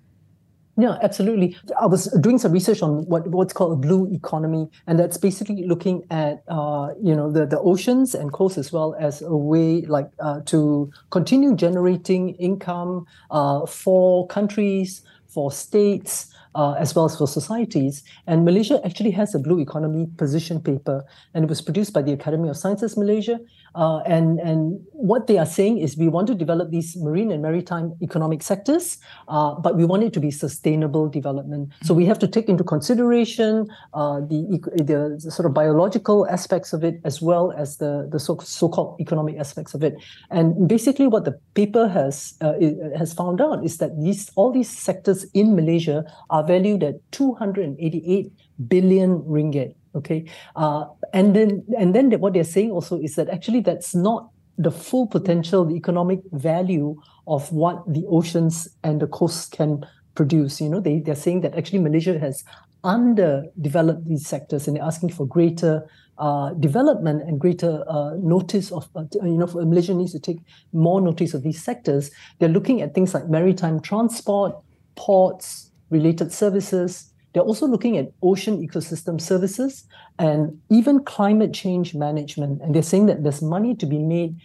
Yeah, 0.81 0.97
absolutely. 1.03 1.57
I 1.81 1.87
was 1.87 2.05
doing 2.21 2.39
some 2.39 2.53
research 2.53 2.83
on 2.83 3.05
what 3.07 3.27
what's 3.27 3.53
called 3.53 3.73
a 3.73 3.77
blue 3.77 4.07
economy, 4.13 4.69
and 4.87 4.97
that's 4.97 5.17
basically 5.17 5.67
looking 5.67 6.05
at 6.09 6.45
uh, 6.47 6.91
you 7.03 7.17
know 7.17 7.33
the 7.33 7.47
the 7.47 7.59
oceans 7.59 8.15
and 8.15 8.33
coasts 8.33 8.59
as 8.59 8.71
well 8.73 8.95
as 9.01 9.21
a 9.21 9.35
way 9.37 9.81
like 9.83 10.09
uh, 10.21 10.41
to 10.47 10.89
continue 11.11 11.57
generating 11.57 12.35
income 12.37 13.07
uh, 13.33 13.67
for 13.67 14.29
countries, 14.29 15.03
for 15.27 15.51
states, 15.51 16.33
uh, 16.55 16.73
as 16.73 16.95
well 16.95 17.05
as 17.05 17.17
for 17.17 17.27
societies. 17.27 18.03
And 18.27 18.45
Malaysia 18.45 18.81
actually 18.85 19.11
has 19.13 19.35
a 19.35 19.39
blue 19.39 19.61
economy 19.61 20.07
position 20.17 20.61
paper, 20.61 21.05
and 21.35 21.45
it 21.45 21.49
was 21.49 21.61
produced 21.61 21.93
by 21.93 22.03
the 22.03 22.13
Academy 22.13 22.49
of 22.49 22.57
Sciences 22.57 22.97
Malaysia. 22.97 23.39
Uh, 23.75 23.99
and 24.07 24.41
and 24.41 24.81
what 24.93 25.27
they 25.27 25.39
are 25.39 25.47
saying 25.47 25.79
is 25.79 25.97
we 25.97 26.09
want 26.09 26.27
to 26.27 26.35
develop 26.35 26.71
these 26.71 26.97
marine 26.97 27.31
and 27.31 27.43
maritime 27.43 27.95
economic 28.03 28.43
sectors, 28.43 28.99
uh, 29.29 29.55
but 29.55 29.77
we 29.77 29.85
want 29.85 30.03
it 30.03 30.13
to 30.13 30.21
be 30.21 30.31
sustainable 30.31 31.09
development. 31.09 31.71
So 31.85 31.95
we 31.95 32.07
have 32.07 32.19
to 32.21 32.27
take 32.27 32.49
into 32.49 32.65
consideration 32.65 33.69
uh, 33.95 34.21
the 34.21 34.59
the 34.75 35.31
sort 35.31 35.47
of 35.47 35.55
biological 35.55 36.27
aspects 36.29 36.73
of 36.73 36.83
it 36.83 37.01
as 37.05 37.21
well 37.21 37.53
as 37.53 37.77
the 37.77 38.09
the 38.11 38.19
so 38.19 38.39
so-called 38.43 39.01
economic 39.01 39.37
aspects 39.39 39.75
of 39.75 39.85
it. 39.85 39.95
And 40.31 40.67
basically, 40.67 41.07
what 41.07 41.25
the 41.25 41.39
paper 41.55 41.89
has 41.89 42.35
uh, 42.41 42.55
has 42.97 43.13
found 43.13 43.41
out 43.41 43.65
is 43.65 43.79
that 43.79 44.01
these 44.01 44.31
all 44.35 44.51
these 44.51 44.71
sectors 44.71 45.25
in 45.35 45.55
Malaysia 45.55 46.05
are 46.31 46.38
valued 46.43 46.83
at 46.83 46.97
288 47.13 48.33
billion 48.69 49.21
ringgit. 49.23 49.75
Okay, 49.95 50.25
uh, 50.55 50.85
and 51.13 51.35
then 51.35 51.65
and 51.77 51.95
then 51.95 52.13
what 52.21 52.35
they're 52.35 52.45
saying 52.45 52.71
also 52.71 53.01
is 53.01 53.17
that 53.17 53.29
actually 53.31 53.61
that's 53.61 53.95
not 53.95 54.31
the 54.59 54.71
full 54.71 55.07
potential, 55.07 55.65
the 55.65 55.75
economic 55.75 56.21
value 56.33 57.01
of 57.27 57.51
what 57.53 57.83
the 57.87 58.05
oceans 58.09 58.69
and 58.85 59.01
the 59.01 59.07
coasts 59.07 59.49
can 59.49 59.85
produce. 60.15 60.61
You 60.61 60.69
know, 60.69 60.81
they 60.81 61.01
they're 61.01 61.17
saying 61.17 61.41
that 61.41 61.57
actually 61.57 61.79
Malaysia 61.79 62.19
has 62.19 62.45
underdeveloped 62.85 64.05
these 64.05 64.27
sectors, 64.27 64.69
and 64.69 64.77
they're 64.77 64.85
asking 64.85 65.11
for 65.11 65.27
greater 65.27 65.89
uh, 66.19 66.53
development 66.55 67.23
and 67.23 67.39
greater 67.39 67.85
uh, 67.89 68.15
notice 68.19 68.73
of, 68.73 68.89
uh, 68.97 69.05
you 69.23 69.39
know, 69.39 69.47
for 69.47 69.65
Malaysia 69.65 69.95
needs 69.95 70.13
to 70.13 70.19
take 70.19 70.39
more 70.73 71.01
notice 71.01 71.33
of 71.33 71.43
these 71.43 71.63
sectors. 71.63 72.11
They're 72.39 72.49
looking 72.49 72.83
at 72.83 72.95
things 72.95 73.15
like 73.15 73.29
maritime 73.29 73.81
transport, 73.81 74.53
ports, 74.97 75.68
related 75.91 76.33
services, 76.33 77.13
they're 77.33 77.43
also 77.43 77.67
looking 77.67 77.97
at 77.99 78.13
ocean 78.23 78.67
ecosystem 78.67 79.21
services 79.21 79.85
and 80.19 80.61
even 80.71 81.05
climate 81.05 81.53
change 81.53 81.95
management. 81.95 82.63
And 82.63 82.75
they're 82.75 82.83
saying 82.83 83.07
that 83.07 83.23
there's 83.23 83.43
money 83.43 83.75
to 83.77 83.87
be 83.87 83.99
made 83.99 84.37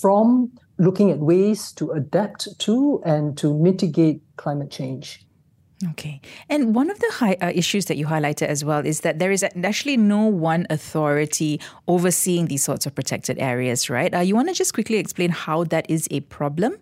from 0.00 0.50
looking 0.78 1.10
at 1.10 1.18
ways 1.18 1.72
to 1.72 1.90
adapt 1.90 2.58
to 2.60 3.02
and 3.04 3.36
to 3.38 3.56
mitigate 3.58 4.22
climate 4.36 4.70
change. 4.70 5.24
Okay. 5.92 6.20
And 6.48 6.74
one 6.74 6.90
of 6.90 6.98
the 6.98 7.10
high, 7.10 7.36
uh, 7.40 7.52
issues 7.54 7.86
that 7.86 7.96
you 7.96 8.06
highlighted 8.06 8.48
as 8.48 8.64
well 8.64 8.84
is 8.84 9.00
that 9.00 9.18
there 9.18 9.30
is 9.30 9.42
actually 9.42 9.96
no 9.96 10.26
one 10.26 10.66
authority 10.68 11.58
overseeing 11.88 12.46
these 12.46 12.62
sorts 12.62 12.84
of 12.84 12.94
protected 12.94 13.38
areas, 13.38 13.88
right? 13.88 14.14
Uh, 14.14 14.18
you 14.18 14.34
want 14.34 14.48
to 14.48 14.54
just 14.54 14.74
quickly 14.74 14.98
explain 14.98 15.30
how 15.30 15.64
that 15.64 15.88
is 15.88 16.06
a 16.10 16.20
problem? 16.20 16.76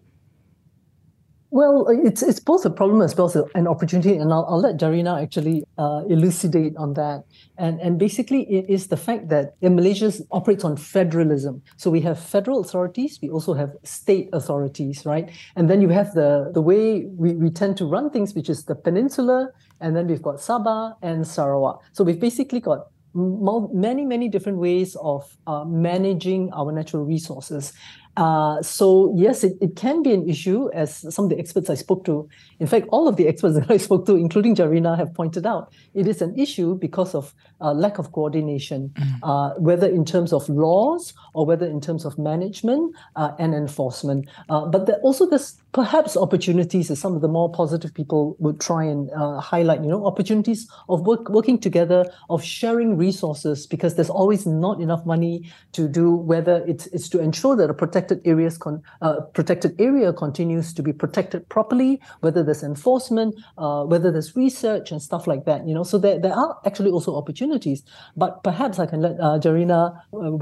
Well, 1.50 1.86
it's 1.88 2.22
it's 2.22 2.40
both 2.40 2.66
a 2.66 2.70
problem 2.70 3.00
as 3.00 3.16
well 3.16 3.26
as 3.26 3.36
an 3.54 3.66
opportunity, 3.66 4.14
and 4.16 4.30
I'll, 4.34 4.44
I'll 4.50 4.60
let 4.60 4.76
Jarina 4.76 5.22
actually 5.22 5.64
uh, 5.78 6.02
elucidate 6.06 6.76
on 6.76 6.92
that. 6.94 7.24
And 7.56 7.80
and 7.80 7.98
basically, 7.98 8.42
it 8.42 8.68
is 8.68 8.88
the 8.88 8.98
fact 8.98 9.30
that 9.30 9.54
Malaysia 9.62 10.12
operates 10.30 10.62
on 10.62 10.76
federalism. 10.76 11.62
So 11.78 11.90
we 11.90 12.02
have 12.02 12.18
federal 12.18 12.60
authorities, 12.60 13.18
we 13.22 13.30
also 13.30 13.54
have 13.54 13.72
state 13.82 14.28
authorities, 14.34 15.06
right? 15.06 15.30
And 15.56 15.70
then 15.70 15.80
you 15.80 15.88
have 15.88 16.12
the 16.12 16.50
the 16.52 16.60
way 16.60 17.06
we, 17.16 17.32
we 17.32 17.48
tend 17.48 17.78
to 17.78 17.86
run 17.86 18.10
things, 18.10 18.34
which 18.34 18.50
is 18.50 18.66
the 18.66 18.74
peninsula, 18.74 19.48
and 19.80 19.96
then 19.96 20.06
we've 20.06 20.22
got 20.22 20.36
Sabah 20.36 20.96
and 21.00 21.26
Sarawak. 21.26 21.80
So 21.92 22.04
we've 22.04 22.20
basically 22.20 22.60
got 22.60 22.88
many 23.14 24.04
many 24.04 24.28
different 24.28 24.58
ways 24.58 24.96
of 25.00 25.24
uh, 25.46 25.64
managing 25.64 26.52
our 26.52 26.70
natural 26.72 27.06
resources 27.06 27.72
uh, 28.18 28.60
so 28.62 29.14
yes, 29.16 29.44
it, 29.44 29.56
it 29.60 29.76
can 29.76 30.02
be 30.02 30.12
an 30.12 30.28
issue, 30.28 30.68
as 30.72 31.06
some 31.14 31.26
of 31.26 31.30
the 31.30 31.38
experts 31.38 31.70
I 31.70 31.74
spoke 31.74 32.04
to, 32.06 32.28
in 32.58 32.66
fact, 32.66 32.86
all 32.90 33.06
of 33.06 33.14
the 33.14 33.28
experts 33.32 33.54
that 33.54 33.70
I 33.70 33.76
spoke 33.76 34.06
to, 34.06 34.16
including 34.16 34.56
Jarina, 34.56 34.96
have 34.98 35.14
pointed 35.14 35.46
out, 35.46 35.72
it 35.94 36.08
is 36.08 36.20
an 36.20 36.36
issue 36.36 36.74
because 36.74 37.14
of 37.14 37.32
uh, 37.60 37.72
lack 37.72 37.98
of 37.98 38.10
coordination, 38.10 38.90
mm. 38.90 39.18
uh, 39.22 39.54
whether 39.58 39.86
in 39.86 40.04
terms 40.04 40.32
of 40.32 40.48
laws 40.48 41.14
or 41.38 41.46
whether 41.46 41.66
in 41.66 41.80
terms 41.80 42.04
of 42.04 42.18
management 42.18 42.82
uh, 43.14 43.30
and 43.38 43.54
enforcement. 43.54 44.28
Uh, 44.48 44.66
but 44.66 44.86
there 44.86 44.98
also 45.06 45.24
there's 45.24 45.50
perhaps 45.72 46.16
opportunities, 46.16 46.90
as 46.90 46.98
some 46.98 47.14
of 47.14 47.20
the 47.20 47.28
more 47.28 47.48
positive 47.52 47.92
people 47.94 48.22
would 48.40 48.58
try 48.68 48.82
and 48.84 49.10
uh, 49.12 49.38
highlight, 49.38 49.80
you 49.84 49.90
know, 49.92 50.04
opportunities 50.04 50.60
of 50.88 51.06
work, 51.06 51.28
working 51.28 51.58
together, 51.68 52.00
of 52.28 52.42
sharing 52.42 52.96
resources, 52.96 53.66
because 53.74 53.94
there's 53.94 54.10
always 54.10 54.42
not 54.46 54.80
enough 54.86 55.04
money 55.14 55.34
to 55.76 55.82
do 56.00 56.06
whether 56.32 56.56
it's, 56.66 56.86
it's 56.96 57.08
to 57.14 57.20
ensure 57.28 57.54
that 57.60 57.70
a 57.70 57.76
protected 57.82 58.18
areas 58.32 58.58
con- 58.64 58.82
uh, 59.02 59.20
protected 59.38 59.72
area 59.88 60.12
continues 60.24 60.72
to 60.76 60.82
be 60.82 60.92
protected 60.92 61.48
properly, 61.56 62.00
whether 62.24 62.42
there's 62.42 62.64
enforcement, 62.64 63.30
uh, 63.58 63.84
whether 63.92 64.08
there's 64.14 64.32
research 64.44 64.90
and 64.90 65.00
stuff 65.08 65.24
like 65.32 65.42
that. 65.44 65.60
You 65.68 65.74
know, 65.76 65.84
so 65.84 65.96
there, 66.04 66.18
there 66.18 66.36
are 66.42 66.52
actually 66.66 66.90
also 66.96 67.10
opportunities. 67.22 67.80
But 68.16 68.42
perhaps 68.42 68.76
I 68.82 68.86
can 68.86 69.00
let 69.06 69.14
uh, 69.20 69.38
Jarina 69.44 69.80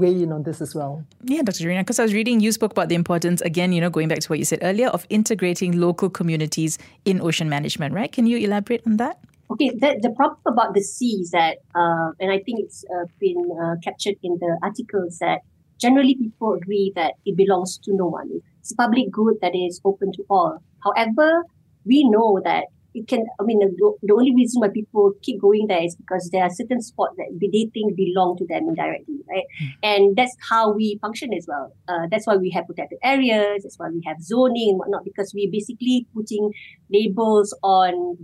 weigh 0.01 0.17
in 0.23 0.31
on 0.31 0.41
this 0.47 0.59
as 0.65 0.73
well. 0.79 0.86
Yeah, 1.23 1.41
Dr. 1.41 1.63
Jarina, 1.63 1.81
because 1.81 1.99
I 1.99 2.03
was 2.03 2.13
reading, 2.13 2.39
you 2.39 2.51
spoke 2.51 2.71
about 2.71 2.89
the 2.89 2.95
importance 2.95 3.41
again. 3.41 3.71
You 3.71 3.81
know, 3.81 3.89
going 3.89 4.07
back 4.07 4.19
to 4.19 4.29
what 4.29 4.39
you 4.39 4.45
said 4.45 4.59
earlier 4.61 4.89
of 4.89 5.05
integrating 5.09 5.79
local 5.79 6.09
communities 6.09 6.77
in 7.05 7.21
ocean 7.21 7.49
management. 7.49 7.93
Right? 7.93 8.11
Can 8.11 8.25
you 8.27 8.37
elaborate 8.37 8.81
on 8.85 8.97
that? 8.97 9.19
Okay, 9.49 9.69
the, 9.69 9.97
the 10.01 10.11
problem 10.11 10.41
about 10.45 10.73
the 10.73 10.81
sea 10.81 11.19
is 11.21 11.31
that, 11.31 11.59
uh, 11.73 12.11
and 12.19 12.31
I 12.31 12.39
think 12.43 12.59
it's 12.59 12.83
uh, 12.91 13.05
been 13.19 13.49
uh, 13.55 13.75
captured 13.81 14.15
in 14.21 14.37
the 14.41 14.59
articles 14.61 15.19
that 15.19 15.39
generally 15.79 16.15
people 16.15 16.53
agree 16.53 16.91
that 16.95 17.13
it 17.25 17.37
belongs 17.37 17.77
to 17.83 17.95
no 17.95 18.07
one. 18.07 18.41
It's 18.59 18.73
a 18.73 18.75
public 18.75 19.09
good 19.09 19.35
that 19.41 19.55
is 19.55 19.79
open 19.85 20.11
to 20.13 20.25
all. 20.29 20.59
However, 20.83 21.43
we 21.85 22.03
know 22.09 22.41
that 22.43 22.65
it 22.97 23.07
can, 23.07 23.25
I 23.39 23.43
mean, 23.43 23.59
the, 23.59 23.93
the 24.01 24.13
only 24.13 24.33
reason 24.33 24.61
why 24.61 24.69
people 24.69 25.13
keep 25.21 25.39
going 25.39 25.67
there 25.67 25.83
is 25.83 25.95
because 25.95 26.29
there 26.31 26.43
are 26.43 26.49
certain 26.49 26.81
spots 26.81 27.15
that 27.17 27.29
they 27.39 27.69
think 27.73 27.95
belong 27.95 28.37
to 28.37 28.45
them 28.47 28.67
indirectly, 28.67 29.19
right? 29.29 29.45
Mm. 29.61 29.69
And 29.83 30.15
that's 30.15 30.35
how 30.49 30.71
we 30.71 30.97
function 30.99 31.33
as 31.33 31.45
well. 31.47 31.71
Uh, 31.87 32.07
that's 32.09 32.25
why 32.25 32.35
we 32.37 32.49
have 32.51 32.65
protected 32.65 32.97
areas. 33.03 33.63
That's 33.63 33.77
why 33.77 33.89
we 33.89 34.01
have 34.05 34.21
zoning 34.21 34.69
and 34.71 34.79
whatnot, 34.79 35.03
because 35.03 35.31
we're 35.35 35.51
basically 35.51 36.07
putting 36.15 36.51
labels 36.91 37.55
on 37.61 38.17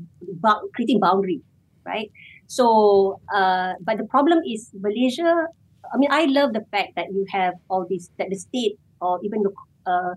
creating 0.74 1.00
boundary, 1.00 1.42
right? 1.86 2.10
So, 2.48 3.20
uh, 3.34 3.74
but 3.82 3.98
the 3.98 4.06
problem 4.06 4.39
is 4.48 4.72
Malaysia. 4.74 5.48
I 5.94 5.98
mean, 5.98 6.10
I 6.12 6.25
love 6.25 6.53
the 6.53 6.65
fact 6.72 6.94
that 6.96 7.08
you 7.12 7.25
have 7.30 7.53
all 7.70 7.86
these 7.88 8.10
that 8.18 8.30
the 8.30 8.38
state 8.38 8.80
or 9.01 9.20
even 9.24 9.44
the 9.44 9.51
uh, 9.86 10.13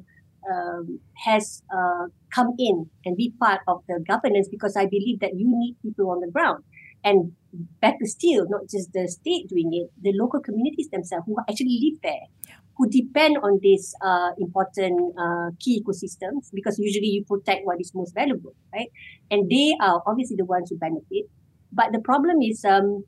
um, 0.53 1.01
has 1.25 1.63
uh, 1.75 2.07
come 2.35 2.55
in 2.59 2.89
and 3.05 3.17
be 3.17 3.33
part 3.39 3.61
of 3.69 3.83
the 3.89 4.03
governance 4.07 4.49
because 4.51 4.77
I 4.77 4.87
believe 4.87 5.21
that 5.21 5.37
you 5.37 5.47
need 5.47 5.77
people 5.83 6.11
on 6.11 6.21
the 6.21 6.31
ground. 6.31 6.65
And 7.05 7.33
better 7.81 8.05
still, 8.05 8.47
not 8.49 8.63
just 8.69 8.93
the 8.93 9.09
state 9.09 9.49
doing 9.49 9.71
it, 9.73 9.91
the 10.03 10.13
local 10.19 10.41
communities 10.41 10.89
themselves 10.91 11.25
who 11.27 11.37
actually 11.49 11.79
live 11.83 12.01
there, 12.03 12.55
who 12.77 12.89
depend 12.89 13.39
on 13.43 13.61
these 13.63 13.95
uh, 14.05 14.31
important 14.39 15.15
uh, 15.19 15.51
key 15.61 15.83
ecosystems 15.83 16.51
because 16.53 16.79
usually 16.79 17.07
you 17.07 17.25
protect 17.25 17.65
what 17.65 17.81
is 17.81 17.93
most 17.95 18.15
valuable, 18.15 18.55
right? 18.73 18.89
And 19.31 19.49
they 19.49 19.77
are 19.81 20.03
obviously 20.07 20.37
the 20.37 20.45
ones 20.45 20.71
who 20.71 20.79
benefit. 20.79 21.27
But 21.73 21.93
the 21.93 22.01
problem 22.01 22.43
is, 22.43 22.65
um, 22.65 23.05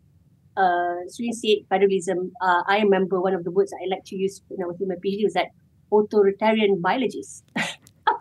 uh, 0.58 1.06
said 1.08 1.58
federalism. 1.70 2.32
Uh, 2.42 2.62
I 2.66 2.80
remember 2.80 3.20
one 3.20 3.34
of 3.34 3.44
the 3.44 3.50
words 3.50 3.72
I 3.72 3.86
like 3.88 4.04
to 4.06 4.16
use 4.16 4.42
when 4.48 4.62
I 4.62 4.66
was 4.66 4.80
in 4.80 4.88
my 4.88 4.96
PhD 4.96 5.22
was 5.24 5.34
that 5.34 5.48
authoritarian 5.92 6.80
biologists. 6.80 7.42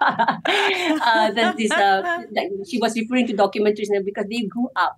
uh, 0.01 1.31
that 1.31 1.55
this, 1.57 1.71
uh, 1.71 2.23
like 2.35 2.49
she 2.69 2.79
was 2.79 2.95
referring 2.95 3.27
to 3.27 3.33
documentaries 3.33 3.87
because 4.03 4.25
they 4.29 4.43
grew 4.43 4.69
up 4.75 4.97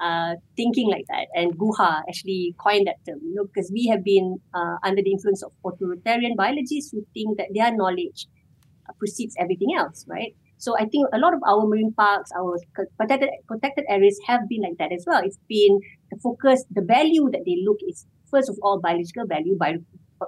uh, 0.00 0.34
thinking 0.56 0.88
like 0.90 1.04
that. 1.08 1.26
And 1.34 1.58
Guha 1.58 2.02
actually 2.08 2.54
coined 2.58 2.86
that 2.86 2.96
term, 3.06 3.20
you 3.22 3.34
know, 3.34 3.44
because 3.44 3.70
we 3.72 3.86
have 3.86 4.04
been 4.04 4.38
uh, 4.54 4.76
under 4.84 5.02
the 5.02 5.12
influence 5.12 5.42
of 5.42 5.52
authoritarian 5.64 6.34
biologists 6.36 6.92
who 6.92 7.04
think 7.14 7.38
that 7.38 7.48
their 7.54 7.74
knowledge 7.74 8.26
uh, 8.88 8.92
precedes 8.98 9.34
everything 9.38 9.74
else, 9.76 10.04
right? 10.08 10.34
So 10.58 10.76
I 10.76 10.86
think 10.86 11.06
a 11.12 11.18
lot 11.18 11.34
of 11.34 11.40
our 11.46 11.66
marine 11.66 11.94
parks, 11.94 12.30
our 12.36 12.58
protected 12.98 13.30
protected 13.46 13.84
areas 13.88 14.18
have 14.26 14.40
been 14.48 14.62
like 14.62 14.76
that 14.78 14.92
as 14.92 15.04
well. 15.06 15.22
It's 15.24 15.38
been 15.48 15.78
the 16.10 16.18
focus, 16.20 16.64
the 16.70 16.82
value 16.82 17.30
that 17.30 17.42
they 17.46 17.62
look 17.64 17.78
is 17.88 18.06
first 18.28 18.48
of 18.50 18.58
all 18.62 18.80
biological 18.80 19.26
value, 19.26 19.56
bio, 19.56 19.78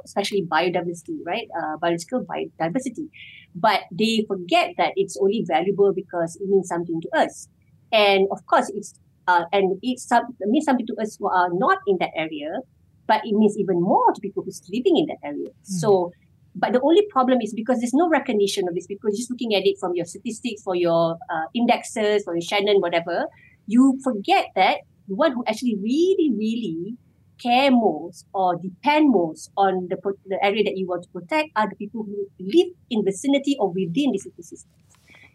especially 0.04 0.42
biodiversity, 0.42 1.18
right? 1.24 1.48
Uh, 1.56 1.76
biological 1.76 2.24
biodiversity. 2.24 3.08
But 3.54 3.82
they 3.90 4.24
forget 4.28 4.74
that 4.78 4.92
it's 4.96 5.16
only 5.20 5.44
valuable 5.46 5.92
because 5.92 6.36
it 6.36 6.48
means 6.48 6.68
something 6.68 7.00
to 7.00 7.08
us. 7.18 7.48
And 7.92 8.28
of 8.30 8.46
course, 8.46 8.70
it's 8.74 8.94
uh, 9.30 9.44
and 9.52 9.78
it, 9.82 10.00
some, 10.00 10.24
means 10.40 10.64
something 10.64 10.86
to 10.86 10.96
us 11.00 11.16
who 11.18 11.28
are 11.28 11.48
not 11.52 11.78
in 11.86 11.98
that 12.00 12.10
area, 12.16 12.60
but 13.06 13.20
it 13.24 13.34
means 13.34 13.56
even 13.58 13.80
more 13.80 14.12
to 14.12 14.20
people 14.20 14.42
who's 14.42 14.62
living 14.72 14.96
in 14.96 15.06
that 15.06 15.18
area. 15.24 15.48
Mm. 15.48 15.80
So, 15.80 16.12
but 16.54 16.72
the 16.72 16.80
only 16.80 17.06
problem 17.10 17.38
is 17.40 17.54
because 17.54 17.78
there's 17.78 17.94
no 17.94 18.08
recognition 18.08 18.66
of 18.68 18.74
this 18.74 18.86
because 18.86 19.16
just 19.16 19.30
looking 19.30 19.54
at 19.54 19.66
it 19.66 19.76
from 19.78 19.92
your 19.94 20.04
statistics, 20.04 20.62
for 20.62 20.74
your 20.74 21.16
uh, 21.32 21.46
indexes, 21.54 22.24
for 22.24 22.34
your 22.34 22.42
Shannon, 22.42 22.80
whatever, 22.80 23.26
you 23.66 24.00
forget 24.02 24.46
that 24.56 24.78
the 25.08 25.14
one 25.14 25.32
who 25.32 25.44
actually 25.46 25.76
really, 25.80 26.32
really 26.36 26.96
care 27.42 27.70
most 27.70 28.26
or 28.34 28.56
depend 28.56 29.10
most 29.10 29.50
on 29.56 29.88
the, 29.88 29.96
the 30.26 30.38
area 30.44 30.64
that 30.64 30.76
you 30.76 30.86
want 30.86 31.02
to 31.04 31.08
protect 31.10 31.50
are 31.56 31.68
the 31.68 31.76
people 31.76 32.04
who 32.04 32.26
live 32.38 32.68
in 32.90 33.04
vicinity 33.04 33.56
or 33.58 33.68
within 33.70 34.12
these 34.12 34.26
ecosystems. 34.26 34.66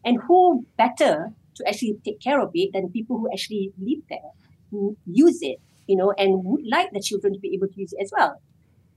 And 0.03 0.19
who 0.27 0.65
better 0.77 1.33
to 1.55 1.67
actually 1.67 1.97
take 2.05 2.19
care 2.19 2.39
of 2.39 2.51
it 2.53 2.71
than 2.73 2.89
people 2.91 3.17
who 3.17 3.29
actually 3.31 3.71
live 3.79 4.03
there, 4.09 4.31
who 4.69 4.95
use 5.05 5.39
it, 5.41 5.57
you 5.87 5.95
know, 5.95 6.13
and 6.17 6.43
would 6.43 6.61
like 6.69 6.91
the 6.91 7.01
children 7.01 7.33
to 7.33 7.39
be 7.39 7.53
able 7.55 7.67
to 7.67 7.79
use 7.79 7.93
it 7.93 8.03
as 8.03 8.11
well. 8.15 8.39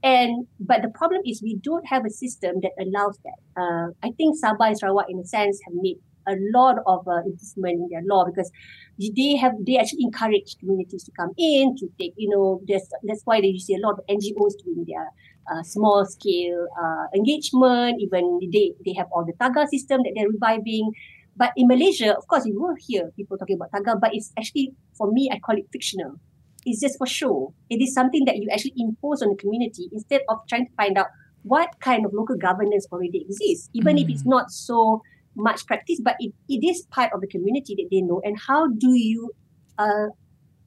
And 0.01 0.47
but 0.59 0.81
the 0.81 0.89
problem 0.89 1.21
is 1.25 1.41
we 1.41 1.55
don't 1.55 1.85
have 1.87 2.05
a 2.05 2.09
system 2.09 2.61
that 2.61 2.71
allows 2.79 3.17
that. 3.25 3.61
Uh, 3.61 3.87
I 4.01 4.11
think 4.11 4.37
Sabah 4.41 4.67
and 4.67 4.77
Sarawak, 4.77 5.07
in 5.09 5.19
a 5.19 5.25
sense, 5.25 5.59
have 5.65 5.73
made 5.75 5.97
a 6.29 6.37
lot 6.53 6.77
of 6.85 7.07
uh, 7.07 7.21
improvement 7.25 7.81
in 7.81 7.87
their 7.89 8.03
law 8.05 8.25
because 8.25 8.51
they 8.99 9.35
have 9.35 9.53
they 9.65 9.77
actually 9.77 10.03
encourage 10.03 10.57
communities 10.59 11.03
to 11.03 11.11
come 11.11 11.31
in 11.37 11.75
to 11.77 11.87
take 11.99 12.13
you 12.17 12.29
know 12.29 12.61
that's 12.67 12.89
that's 13.03 13.21
why 13.23 13.39
they 13.39 13.57
see 13.57 13.75
a 13.75 13.79
lot 13.79 13.97
of 13.97 14.05
NGOs 14.07 14.53
doing 14.63 14.85
their 14.87 15.07
uh, 15.51 15.63
small 15.63 16.05
scale 16.05 16.67
uh, 16.81 17.05
engagement 17.15 18.01
even 18.01 18.39
they 18.51 18.73
they 18.85 18.93
have 18.93 19.07
all 19.11 19.25
the 19.25 19.33
tagal 19.33 19.67
system 19.67 20.01
that 20.03 20.11
they're 20.15 20.29
reviving 20.29 20.91
but 21.37 21.51
in 21.55 21.67
Malaysia 21.67 22.15
of 22.15 22.27
course 22.27 22.45
you 22.45 22.59
will 22.59 22.75
hear 22.77 23.11
people 23.15 23.37
talking 23.37 23.55
about 23.55 23.71
tagal 23.71 23.99
but 23.99 24.13
it's 24.13 24.31
actually 24.37 24.73
for 24.97 25.11
me 25.11 25.29
I 25.31 25.39
call 25.39 25.57
it 25.57 25.67
fictional 25.71 26.19
it's 26.65 26.81
just 26.81 26.97
for 26.97 27.07
show 27.07 27.53
it 27.69 27.81
is 27.81 27.93
something 27.93 28.25
that 28.25 28.37
you 28.37 28.49
actually 28.51 28.75
impose 28.77 29.21
on 29.21 29.29
the 29.29 29.39
community 29.39 29.89
instead 29.93 30.21
of 30.27 30.39
trying 30.47 30.67
to 30.67 30.73
find 30.75 30.97
out 30.97 31.07
what 31.43 31.79
kind 31.79 32.05
of 32.05 32.13
local 32.13 32.35
governance 32.35 32.85
already 32.91 33.23
exists 33.23 33.69
even 33.73 33.95
mm. 33.95 34.03
if 34.03 34.09
it's 34.09 34.23
mm. 34.23 34.35
not 34.35 34.51
so 34.51 35.01
much 35.39 35.65
practice, 35.65 35.99
but 36.03 36.15
it, 36.19 36.33
it 36.47 36.65
is 36.65 36.85
part 36.91 37.11
of 37.13 37.21
the 37.21 37.27
community 37.27 37.75
that 37.75 37.87
they 37.91 38.01
know. 38.01 38.21
And 38.23 38.37
how 38.39 38.67
do 38.67 38.93
you 38.93 39.31
uh, 39.77 40.07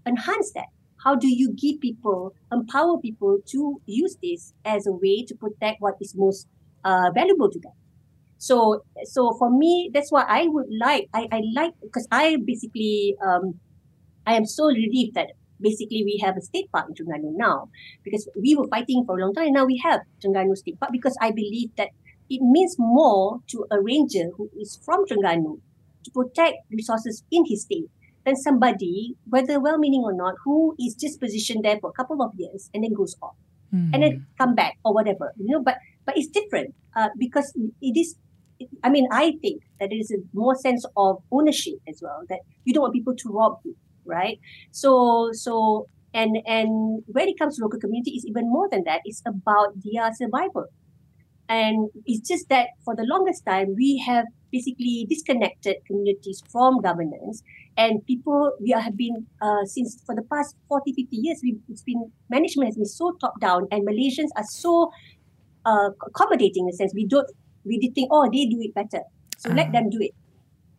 enhance 0.07 0.53
that? 0.53 0.67
How 1.05 1.17
do 1.17 1.29
you 1.29 1.53
give 1.53 1.81
people, 1.81 2.35
empower 2.53 2.99
people 2.99 3.39
to 3.47 3.81
use 3.87 4.17
this 4.23 4.55
as 4.65 4.87
a 4.87 4.93
way 4.93 5.25
to 5.27 5.35
protect 5.35 5.81
what 5.81 5.95
is 6.01 6.15
most 6.17 6.47
uh, 6.85 7.11
valuable 7.15 7.51
to 7.51 7.59
them? 7.59 7.73
So, 8.39 8.83
so 9.05 9.37
for 9.39 9.51
me, 9.51 9.91
that's 9.93 10.11
what 10.11 10.27
I 10.29 10.47
would 10.47 10.67
like. 10.81 11.09
I, 11.15 11.29
I 11.31 11.43
like 11.55 11.75
because 11.83 12.07
I 12.11 12.39
basically, 12.45 13.17
um, 13.25 13.55
I 14.27 14.35
am 14.35 14.47
so 14.47 14.67
relieved 14.67 15.15
that 15.15 15.29
basically 15.61 16.03
we 16.05 16.21
have 16.23 16.37
a 16.37 16.41
state 16.41 16.71
park 16.73 16.87
in 16.89 16.95
Terengganu 16.95 17.37
now 17.37 17.69
because 18.05 18.29
we 18.41 18.55
were 18.55 18.67
fighting 18.69 19.05
for 19.07 19.17
a 19.19 19.23
long 19.23 19.35
time. 19.35 19.47
And 19.47 19.55
now 19.55 19.65
we 19.65 19.81
have 19.85 20.01
Terengganu 20.23 20.57
State 20.57 20.79
Park 20.79 20.93
because 20.93 21.17
I 21.21 21.31
believe 21.31 21.71
that 21.77 21.91
it 22.29 22.41
means 22.43 22.77
more 22.79 23.41
to 23.49 23.67
a 23.71 23.81
ranger 23.81 24.31
who 24.37 24.51
is 24.59 24.79
from 24.85 25.05
Terengganu 25.07 25.61
to 26.05 26.11
protect 26.11 26.57
resources 26.71 27.23
in 27.31 27.45
his 27.47 27.63
state 27.63 27.89
than 28.25 28.37
somebody, 28.37 29.17
whether 29.29 29.61
well-meaning 29.61 30.03
or 30.03 30.13
not, 30.13 30.35
who 30.45 30.77
is 30.79 30.95
just 30.95 31.21
positioned 31.21 31.65
there 31.65 31.79
for 31.81 31.91
a 31.91 31.93
couple 31.93 32.23
of 32.23 32.33
years 32.37 32.71
and 32.73 32.85
then 32.85 32.93
goes 32.93 33.17
off 33.23 33.35
mm. 33.75 33.91
and 33.93 34.03
then 34.03 34.27
come 34.39 34.55
back 34.55 34.79
or 34.85 34.95
whatever. 34.95 35.33
You 35.39 35.49
know, 35.49 35.63
but 35.63 35.79
but 36.05 36.17
it's 36.17 36.29
different 36.29 36.75
uh, 36.97 37.09
because 37.19 37.53
it 37.57 37.99
is. 37.99 38.17
I 38.85 38.91
mean, 38.91 39.09
I 39.11 39.35
think 39.43 39.63
that 39.81 39.91
there 39.91 39.99
is 39.99 40.13
a 40.13 40.19
more 40.33 40.55
sense 40.55 40.87
of 40.97 41.19
ownership 41.33 41.75
as 41.89 42.01
well. 42.01 42.23
That 42.29 42.41
you 42.65 42.73
don't 42.73 42.83
want 42.83 42.95
people 42.95 43.17
to 43.17 43.29
rob 43.29 43.59
you, 43.65 43.77
right? 44.05 44.39
So 44.71 45.31
so 45.33 45.89
and 46.15 46.39
and 46.47 47.03
when 47.07 47.29
it 47.29 47.39
comes 47.39 47.57
to 47.57 47.65
local 47.65 47.81
community, 47.81 48.13
it's 48.13 48.27
even 48.27 48.49
more 48.49 48.69
than 48.71 48.85
that. 48.85 49.01
It's 49.05 49.23
about 49.27 49.75
their 49.83 50.13
survival 50.15 50.67
and 51.53 51.91
it's 52.07 52.27
just 52.27 52.49
that 52.49 52.69
for 52.83 52.97
the 52.97 53.05
longest 53.05 53.45
time, 53.45 53.75
we 53.77 54.03
have 54.07 54.25
basically 54.51 55.07
disconnected 55.07 55.77
communities 55.87 56.43
from 56.51 56.81
governance. 56.81 57.43
And 57.77 58.05
people, 58.07 58.53
we 58.59 58.71
have 58.71 58.97
been, 58.97 59.27
uh, 59.43 59.67
since 59.67 60.03
for 60.07 60.15
the 60.15 60.23
past 60.23 60.57
40, 60.69 60.95
50 60.95 61.15
years, 61.15 61.41
we, 61.43 61.59
it's 61.69 61.83
been, 61.83 62.11
management 62.31 62.69
has 62.69 62.77
been 62.77 62.87
so 62.87 63.13
top 63.21 63.39
down 63.39 63.69
and 63.71 63.87
Malaysians 63.87 64.31
are 64.35 64.47
so 64.49 64.91
uh, 65.67 65.91
accommodating 66.07 66.69
in 66.69 66.73
a 66.73 66.77
sense. 66.77 66.93
We 66.95 67.07
don't, 67.07 67.29
we 67.67 67.79
did 67.79 67.95
think, 67.95 68.09
oh, 68.11 68.31
they 68.33 68.47
do 68.47 68.59
it 68.63 68.75
better. 68.75 69.05
So 69.37 69.51
uh-huh. 69.51 69.57
let 69.59 69.73
them 69.73 69.91
do 69.91 69.99
it. 70.01 70.13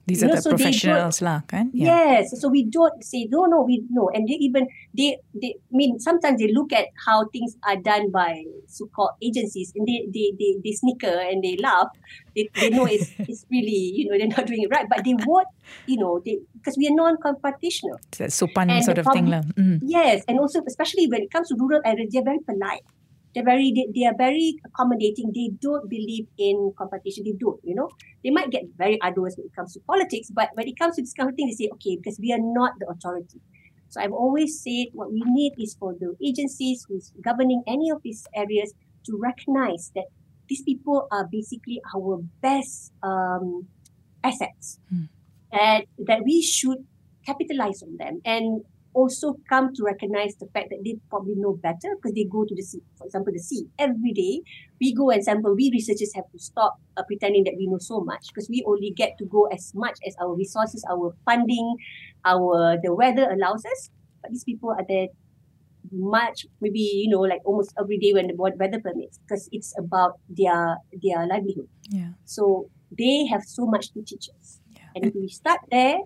These 0.06 0.22
you 0.22 0.28
are 0.28 0.30
know, 0.30 0.36
the 0.36 0.42
so 0.42 0.50
professionals 0.52 1.24
lah, 1.24 1.48
kan? 1.48 1.72
Yeah. 1.72 2.20
Yes. 2.20 2.36
So 2.36 2.52
we 2.52 2.68
don't 2.68 3.00
say 3.00 3.24
no, 3.32 3.48
no, 3.48 3.64
we 3.64 3.88
no, 3.88 4.12
and 4.12 4.28
they 4.28 4.36
even 4.36 4.68
they 4.92 5.16
they 5.32 5.56
I 5.56 5.72
mean 5.72 5.96
sometimes 6.00 6.44
they 6.44 6.52
look 6.52 6.76
at 6.76 6.92
how 7.08 7.32
things 7.32 7.56
are 7.64 7.80
done 7.80 8.12
by 8.12 8.44
so-called 8.68 9.16
agencies, 9.24 9.72
and 9.72 9.88
they 9.88 10.04
they 10.12 10.36
they, 10.36 10.60
they 10.60 10.74
snicker 10.76 11.16
and 11.24 11.40
they 11.40 11.56
laugh. 11.56 11.88
They, 12.36 12.52
they 12.60 12.70
know 12.76 12.84
it's 12.84 13.16
it's 13.32 13.48
really 13.48 13.96
you 13.96 14.12
know 14.12 14.20
they're 14.20 14.28
not 14.28 14.44
doing 14.44 14.68
it 14.68 14.72
right, 14.76 14.92
but 14.92 15.08
they 15.08 15.16
won't 15.24 15.48
you 15.88 15.96
know 15.96 16.20
they 16.20 16.44
because 16.60 16.76
we 16.76 16.92
are 16.92 16.96
non-confrontational. 16.96 17.96
And 18.76 18.84
sort 18.84 19.00
of 19.00 19.08
thing 19.16 19.32
lah. 19.32 19.48
Mm. 19.56 19.80
Yes, 19.88 20.28
and 20.28 20.36
also 20.36 20.60
especially 20.68 21.08
when 21.08 21.24
it 21.24 21.32
comes 21.32 21.48
to 21.48 21.56
rural 21.56 21.80
areas, 21.88 22.12
they're 22.12 22.28
very 22.28 22.44
polite 22.44 22.84
they're 23.34 23.44
very 23.44 23.72
they, 23.76 23.88
they 23.94 24.06
are 24.06 24.16
very 24.18 24.56
accommodating. 24.66 25.32
They 25.34 25.52
don't 25.62 25.90
believe 25.90 26.28
in 26.38 26.74
competition. 26.78 27.24
They 27.26 27.34
don't 27.34 27.60
you 27.64 27.76
know. 27.76 27.90
They 28.24 28.30
might 28.30 28.52
get 28.52 28.64
very 28.78 29.02
arduous 29.02 29.36
when 29.38 29.48
it 29.48 29.56
comes 29.56 29.74
to 29.74 29.80
politics 29.82 30.30
but 30.32 30.50
when 30.54 30.68
it 30.68 30.78
comes 30.78 30.96
to 30.96 31.02
this 31.02 31.14
kind 31.14 31.30
of 31.30 31.36
thing 31.36 31.48
they 31.48 31.54
say 31.56 31.70
okay 31.74 31.98
because 31.98 32.20
we 32.20 32.32
are 32.32 32.42
not 32.42 32.74
the 32.80 32.88
authority. 32.88 33.42
So 33.90 34.02
i've 34.02 34.12
always 34.12 34.60
said 34.60 34.88
what 34.94 35.12
we 35.12 35.22
need 35.26 35.54
is 35.60 35.76
for 35.80 35.94
the 35.94 36.16
agencies 36.26 36.84
who's 36.88 37.12
governing 37.22 37.62
any 37.68 37.92
of 37.92 38.02
these 38.02 38.26
areas 38.36 38.74
to 39.06 39.20
recognize 39.22 39.92
that 39.94 40.06
these 40.50 40.64
people 40.64 41.08
are 41.12 41.28
basically 41.32 41.80
our 41.96 42.22
best 42.42 42.92
um, 43.04 43.68
assets. 44.24 44.80
Hmm. 44.90 45.06
and 45.54 45.86
that 46.00 46.24
we 46.26 46.42
should 46.42 46.80
capitalize 47.26 47.82
on 47.84 47.98
them. 47.98 48.22
And 48.26 48.64
also 48.94 49.36
come 49.50 49.74
to 49.74 49.84
recognize 49.84 50.36
the 50.36 50.48
fact 50.54 50.70
that 50.70 50.80
they 50.84 50.98
probably 51.10 51.36
know 51.36 51.54
better 51.54 51.96
because 51.96 52.14
they 52.14 52.26
go 52.26 52.46
to 52.46 52.56
the 52.56 52.62
sea. 52.62 52.82
For 52.98 53.06
example, 53.06 53.34
the 53.34 53.40
sea 53.40 53.66
every 53.80 54.12
day. 54.12 54.42
We 54.80 54.94
go 54.94 55.10
and 55.10 55.24
sample. 55.24 55.56
We 55.56 55.72
researchers 55.72 56.14
have 56.16 56.30
to 56.32 56.40
stop 56.40 56.80
uh, 56.98 57.04
pretending 57.04 57.44
that 57.46 57.56
we 57.58 57.68
know 57.68 57.80
so 57.80 58.02
much 58.02 58.28
because 58.28 58.50
we 58.50 58.64
only 58.68 58.92
get 58.92 59.18
to 59.20 59.26
go 59.26 59.46
as 59.46 59.72
much 59.74 59.98
as 60.06 60.16
our 60.22 60.34
resources, 60.36 60.86
our 60.90 61.16
funding, 61.26 61.76
our 62.26 62.78
the 62.82 62.94
weather 62.94 63.30
allows 63.30 63.66
us. 63.66 63.90
But 64.22 64.32
these 64.32 64.44
people 64.44 64.72
are 64.72 64.86
there 64.88 65.08
much, 65.92 66.46
maybe 66.62 66.80
you 66.80 67.10
know, 67.10 67.22
like 67.22 67.42
almost 67.46 67.74
every 67.80 67.98
day 67.98 68.14
when 68.14 68.28
the 68.28 68.36
weather 68.36 68.80
permits, 68.80 69.20
because 69.20 69.50
it's 69.52 69.74
about 69.78 70.20
their 70.30 70.78
their 71.02 71.28
livelihood. 71.28 71.68
Yeah. 71.90 72.10
So 72.26 72.70
they 72.98 73.26
have 73.26 73.44
so 73.44 73.66
much 73.66 73.92
to 73.94 74.02
teach 74.02 74.30
us, 74.40 74.60
yeah. 74.72 74.84
and 74.96 75.06
if 75.06 75.16
we 75.16 75.28
start 75.28 75.60
there, 75.72 75.98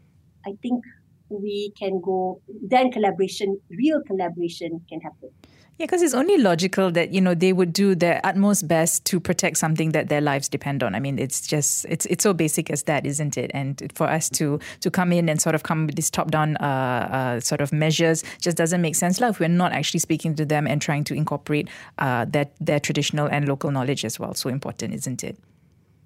I 0.46 0.54
think 0.62 0.84
we 1.30 1.74
can 1.78 2.02
go 2.02 2.42
then 2.62 2.92
collaboration 2.92 3.60
real 3.70 4.02
collaboration 4.08 4.82
can 4.90 5.02
happen. 5.02 5.30
Yeah 5.44 5.50
because 5.78 6.02
it's 6.02 6.14
only 6.14 6.38
logical 6.38 6.92
that 6.92 7.14
you 7.14 7.22
know 7.22 7.34
they 7.34 7.54
would 7.54 7.72
do 7.72 7.96
their 7.96 8.20
utmost 8.24 8.68
best 8.68 9.06
to 9.06 9.20
protect 9.20 9.58
something 9.58 9.92
that 9.92 10.10
their 10.10 10.22
lives 10.22 10.50
depend 10.50 10.84
on. 10.84 10.96
I 10.96 11.00
mean 11.00 11.20
it's 11.20 11.46
just 11.46 11.86
it's 11.86 12.06
it's 12.08 12.24
so 12.24 12.34
basic 12.34 12.70
as 12.70 12.84
that 12.84 13.06
isn't 13.06 13.38
it? 13.38 13.52
And 13.54 13.92
for 13.94 14.08
us 14.08 14.30
to 14.32 14.60
to 14.82 14.92
come 14.92 15.12
in 15.12 15.30
and 15.30 15.42
sort 15.42 15.56
of 15.56 15.64
come 15.64 15.86
with 15.86 15.96
these 15.96 16.10
top 16.10 16.32
down 16.32 16.58
uh, 16.58 17.10
uh, 17.12 17.40
sort 17.40 17.62
of 17.62 17.72
measures 17.72 18.24
just 18.42 18.58
doesn't 18.58 18.82
make 18.82 18.96
sense. 18.96 19.22
If 19.22 19.40
we're 19.40 19.50
not 19.50 19.72
actually 19.72 20.00
speaking 20.00 20.36
to 20.36 20.46
them 20.46 20.68
and 20.68 20.82
trying 20.82 21.04
to 21.06 21.14
incorporate 21.14 21.70
uh, 21.98 22.26
that 22.30 22.54
their 22.60 22.80
traditional 22.80 23.28
and 23.28 23.48
local 23.48 23.72
knowledge 23.72 24.06
as 24.06 24.20
well. 24.20 24.34
So 24.34 24.50
important 24.50 24.94
isn't 24.94 25.24
it 25.24 25.38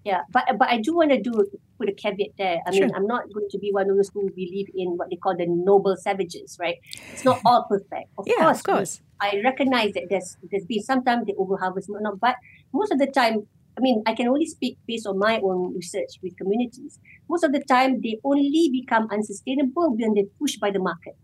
yeah, 0.03 0.22
but 0.31 0.46
but 0.58 0.70
I 0.70 0.77
do 0.77 0.96
want 0.96 1.12
to 1.12 1.22
do 1.22 1.46
put 1.77 1.89
a 1.89 1.93
caveat 1.93 2.31
there. 2.38 2.60
I 2.65 2.72
sure. 2.72 2.88
mean, 2.88 2.96
I'm 2.96 3.05
not 3.05 3.31
going 3.34 3.48
to 3.50 3.60
be 3.60 3.72
one 3.72 3.89
of 3.89 3.96
those 3.96 4.10
who 4.13 4.29
believe 4.31 4.67
in 4.74 4.98
what 4.98 5.10
they 5.10 5.15
call 5.15 5.36
the 5.38 5.46
noble 5.48 5.96
savages, 5.98 6.58
right? 6.60 6.77
It's 7.13 7.25
not 7.25 7.39
all 7.46 7.65
perfect. 7.70 8.10
Of 8.17 8.25
yeah, 8.27 8.46
course, 8.46 8.58
of 8.58 8.63
course. 8.63 9.01
I 9.20 9.41
recognize 9.43 9.93
that 9.93 10.05
there's 10.10 10.38
there's 10.50 10.65
been 10.65 10.81
sometimes 10.81 11.25
the 11.25 11.36
over 11.38 11.58
harvest, 11.58 11.89
not, 11.89 12.20
but 12.20 12.36
most 12.74 12.91
of 12.91 12.98
the 12.98 13.08
time, 13.08 13.46
I 13.77 13.81
mean, 13.81 14.01
I 14.08 14.13
can 14.13 14.27
only 14.27 14.48
speak 14.48 14.77
based 14.88 15.05
on 15.05 15.20
my 15.20 15.39
own 15.39 15.75
research 15.75 16.17
with 16.24 16.36
communities. 16.38 17.00
Most 17.29 17.43
of 17.43 17.51
the 17.51 17.63
time, 17.63 18.01
they 18.01 18.17
only 18.24 18.70
become 18.72 19.08
unsustainable 19.12 19.96
when 19.96 20.15
they're 20.15 20.31
pushed 20.39 20.60
by 20.60 20.72
the 20.72 20.79
market. 20.79 21.15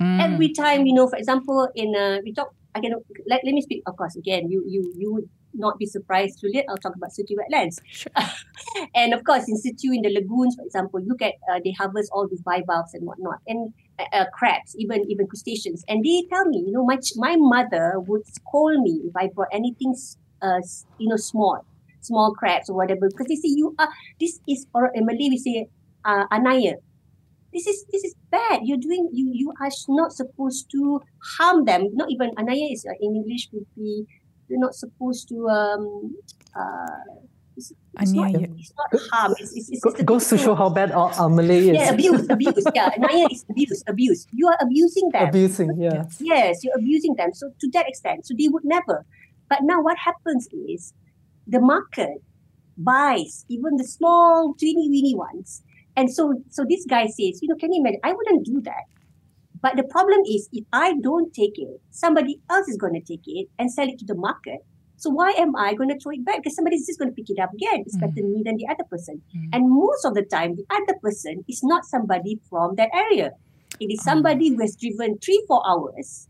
Mm. 0.00 0.20
Every 0.32 0.52
time, 0.52 0.86
you 0.86 0.94
know, 0.94 1.08
for 1.08 1.16
example, 1.16 1.68
in 1.74 1.94
uh, 1.94 2.18
we 2.24 2.32
talk, 2.32 2.54
I 2.74 2.80
can 2.80 2.94
let, 3.26 3.42
let 3.44 3.54
me 3.54 3.62
speak. 3.62 3.82
Of 3.86 3.96
course, 3.96 4.16
again, 4.16 4.50
you 4.50 4.64
you 4.66 4.92
you 4.96 5.28
not 5.58 5.78
be 5.78 5.86
surprised, 5.86 6.40
Juliet, 6.40 6.64
I'll 6.68 6.76
talk 6.76 6.94
about 6.96 7.10
Setiu 7.10 7.36
wetlands. 7.36 7.78
Sure. 7.90 8.12
and 8.94 9.12
of 9.12 9.24
course, 9.24 9.48
in 9.48 9.56
Setiu, 9.56 9.94
in 9.94 10.02
the 10.02 10.10
lagoons, 10.10 10.56
for 10.56 10.64
example, 10.64 11.00
look 11.04 11.22
at 11.22 11.34
uh, 11.50 11.60
they 11.64 11.72
harvest 11.72 12.10
all 12.12 12.28
these 12.28 12.42
bivalves 12.42 12.94
and 12.94 13.06
whatnot, 13.06 13.38
and 13.46 13.72
uh, 13.98 14.04
uh, 14.12 14.24
crabs, 14.32 14.74
even 14.78 15.04
even 15.10 15.26
crustaceans. 15.26 15.84
And 15.88 16.04
they 16.04 16.24
tell 16.30 16.46
me, 16.46 16.64
you 16.66 16.72
know, 16.72 16.84
my 16.84 16.98
my 17.16 17.36
mother 17.36 17.94
would 18.00 18.26
scold 18.26 18.80
me 18.80 19.02
if 19.04 19.16
I 19.16 19.28
brought 19.28 19.48
anything, 19.52 19.94
uh, 20.42 20.60
you 20.98 21.08
know, 21.08 21.16
small, 21.16 21.64
small 22.00 22.34
crabs 22.34 22.70
or 22.70 22.76
whatever, 22.76 23.08
because 23.08 23.26
they 23.26 23.36
say 23.36 23.48
you 23.48 23.74
are. 23.78 23.88
This 24.20 24.40
is 24.48 24.66
or 24.74 24.90
in 24.94 25.06
Malay 25.06 25.28
we 25.30 25.38
say 25.38 25.68
uh, 26.04 26.24
anaya. 26.32 26.74
This 27.52 27.66
is 27.66 27.86
this 27.90 28.04
is 28.04 28.14
bad. 28.30 28.60
You're 28.64 28.78
doing 28.78 29.08
you 29.12 29.30
you 29.32 29.52
are 29.60 29.70
not 29.88 30.12
supposed 30.12 30.70
to 30.72 31.00
harm 31.38 31.64
them. 31.64 31.88
Not 31.94 32.10
even 32.10 32.30
anaya 32.38 32.68
is 32.70 32.84
uh, 32.84 32.92
in 33.00 33.16
English 33.16 33.48
would 33.52 33.66
be 33.74 34.06
you're 34.48 34.60
not 34.60 34.74
supposed 34.74 35.28
to 35.28 35.48
um 35.48 36.16
uh 36.56 36.86
it's, 37.56 37.72
it's, 37.98 38.12
not, 38.12 38.32
it's 38.34 38.72
not 38.78 39.00
harm. 39.10 39.34
It's, 39.40 39.56
it's, 39.56 39.68
it's, 39.68 39.84
it's 39.84 40.02
goes 40.02 40.28
to 40.28 40.38
show 40.38 40.54
how 40.54 40.68
bad 40.68 40.92
our, 40.92 41.10
our 41.14 41.28
Malay 41.28 41.70
is. 41.70 41.76
Yeah, 41.76 41.90
abuse, 41.90 42.24
abuse. 42.30 42.64
Yeah, 42.72 42.90
Naya 42.98 43.26
is 43.32 43.44
abuse, 43.50 43.82
abuse. 43.88 44.26
You 44.32 44.46
are 44.46 44.56
abusing 44.60 45.08
them. 45.12 45.28
Abusing, 45.28 45.74
yeah. 45.76 46.04
Yes, 46.20 46.62
you're 46.62 46.76
abusing 46.76 47.16
them. 47.16 47.34
So 47.34 47.50
to 47.60 47.70
that 47.72 47.88
extent, 47.88 48.26
so 48.26 48.34
they 48.38 48.46
would 48.46 48.64
never. 48.64 49.04
But 49.48 49.62
now 49.62 49.82
what 49.82 49.98
happens 49.98 50.46
is 50.52 50.94
the 51.48 51.60
market 51.60 52.22
buys 52.76 53.44
even 53.48 53.76
the 53.76 53.84
small, 53.84 54.54
teeny 54.54 54.88
weeny 54.88 55.16
ones. 55.16 55.62
And 55.96 56.14
so, 56.14 56.40
so 56.50 56.64
this 56.68 56.86
guy 56.86 57.06
says, 57.06 57.42
you 57.42 57.48
know, 57.48 57.56
can 57.56 57.72
you 57.72 57.80
imagine? 57.80 57.98
I 58.04 58.12
wouldn't 58.12 58.46
do 58.46 58.60
that. 58.60 58.84
But 59.60 59.76
the 59.76 59.84
problem 59.84 60.20
is, 60.28 60.48
if 60.52 60.64
I 60.72 60.94
don't 61.02 61.32
take 61.34 61.56
it, 61.56 61.80
somebody 61.90 62.40
else 62.50 62.68
is 62.68 62.76
going 62.76 62.94
to 62.94 63.00
take 63.00 63.26
it 63.26 63.48
and 63.58 63.72
sell 63.72 63.88
it 63.88 63.98
to 63.98 64.04
the 64.04 64.14
market. 64.14 64.60
So 64.96 65.10
why 65.10 65.30
am 65.30 65.54
I 65.56 65.74
going 65.74 65.90
to 65.90 65.98
throw 65.98 66.12
it 66.12 66.24
back? 66.24 66.38
Because 66.38 66.56
somebody's 66.56 66.86
just 66.86 66.98
going 66.98 67.10
to 67.10 67.14
pick 67.14 67.30
it 67.30 67.40
up 67.40 67.52
again. 67.54 67.84
It's 67.86 67.96
mm. 67.96 68.00
better 68.00 68.26
me 68.26 68.42
than 68.44 68.56
the 68.56 68.66
other 68.68 68.84
person. 68.90 69.22
Mm. 69.36 69.48
And 69.52 69.70
most 69.70 70.04
of 70.04 70.14
the 70.14 70.24
time, 70.24 70.56
the 70.56 70.66
other 70.70 70.98
person 71.00 71.44
is 71.48 71.60
not 71.62 71.84
somebody 71.84 72.40
from 72.50 72.74
that 72.76 72.90
area. 72.92 73.30
It 73.80 73.92
is 73.92 74.02
somebody 74.02 74.48
who 74.48 74.60
has 74.60 74.76
driven 74.76 75.18
three, 75.18 75.44
four 75.46 75.62
hours, 75.68 76.28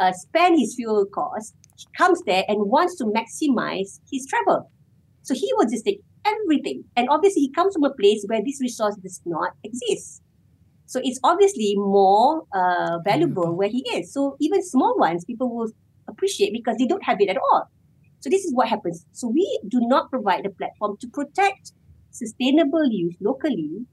uh, 0.00 0.12
spent 0.12 0.58
his 0.58 0.74
fuel 0.74 1.06
cost, 1.06 1.54
comes 1.96 2.20
there 2.26 2.44
and 2.48 2.68
wants 2.68 2.96
to 2.96 3.04
maximize 3.04 4.00
his 4.10 4.26
travel. 4.26 4.70
So 5.22 5.34
he 5.34 5.52
will 5.56 5.68
just 5.68 5.84
take 5.84 6.00
everything. 6.24 6.84
And 6.96 7.08
obviously, 7.10 7.42
he 7.42 7.52
comes 7.52 7.74
from 7.74 7.84
a 7.84 7.94
place 7.94 8.24
where 8.26 8.42
this 8.44 8.60
resource 8.60 8.96
does 9.00 9.20
not 9.26 9.52
exist. 9.62 10.22
So 10.88 11.00
it's 11.04 11.20
obviously 11.22 11.74
more 11.76 12.44
uh, 12.54 12.98
valuable 13.04 13.54
where 13.54 13.68
he 13.68 13.84
is. 13.92 14.10
So 14.10 14.36
even 14.40 14.64
small 14.64 14.98
ones, 14.98 15.22
people 15.26 15.54
will 15.54 15.70
appreciate 16.08 16.50
because 16.50 16.78
they 16.78 16.86
don't 16.86 17.04
have 17.04 17.20
it 17.20 17.28
at 17.28 17.36
all. 17.36 17.70
So 18.20 18.30
this 18.30 18.42
is 18.44 18.54
what 18.54 18.68
happens. 18.68 19.04
So 19.12 19.28
we 19.28 19.60
do 19.68 19.80
not 19.82 20.10
provide 20.10 20.46
a 20.46 20.50
platform 20.50 20.96
to 21.02 21.08
protect 21.08 21.72
sustainable 22.10 22.88
use 22.90 23.14
locally 23.20 23.84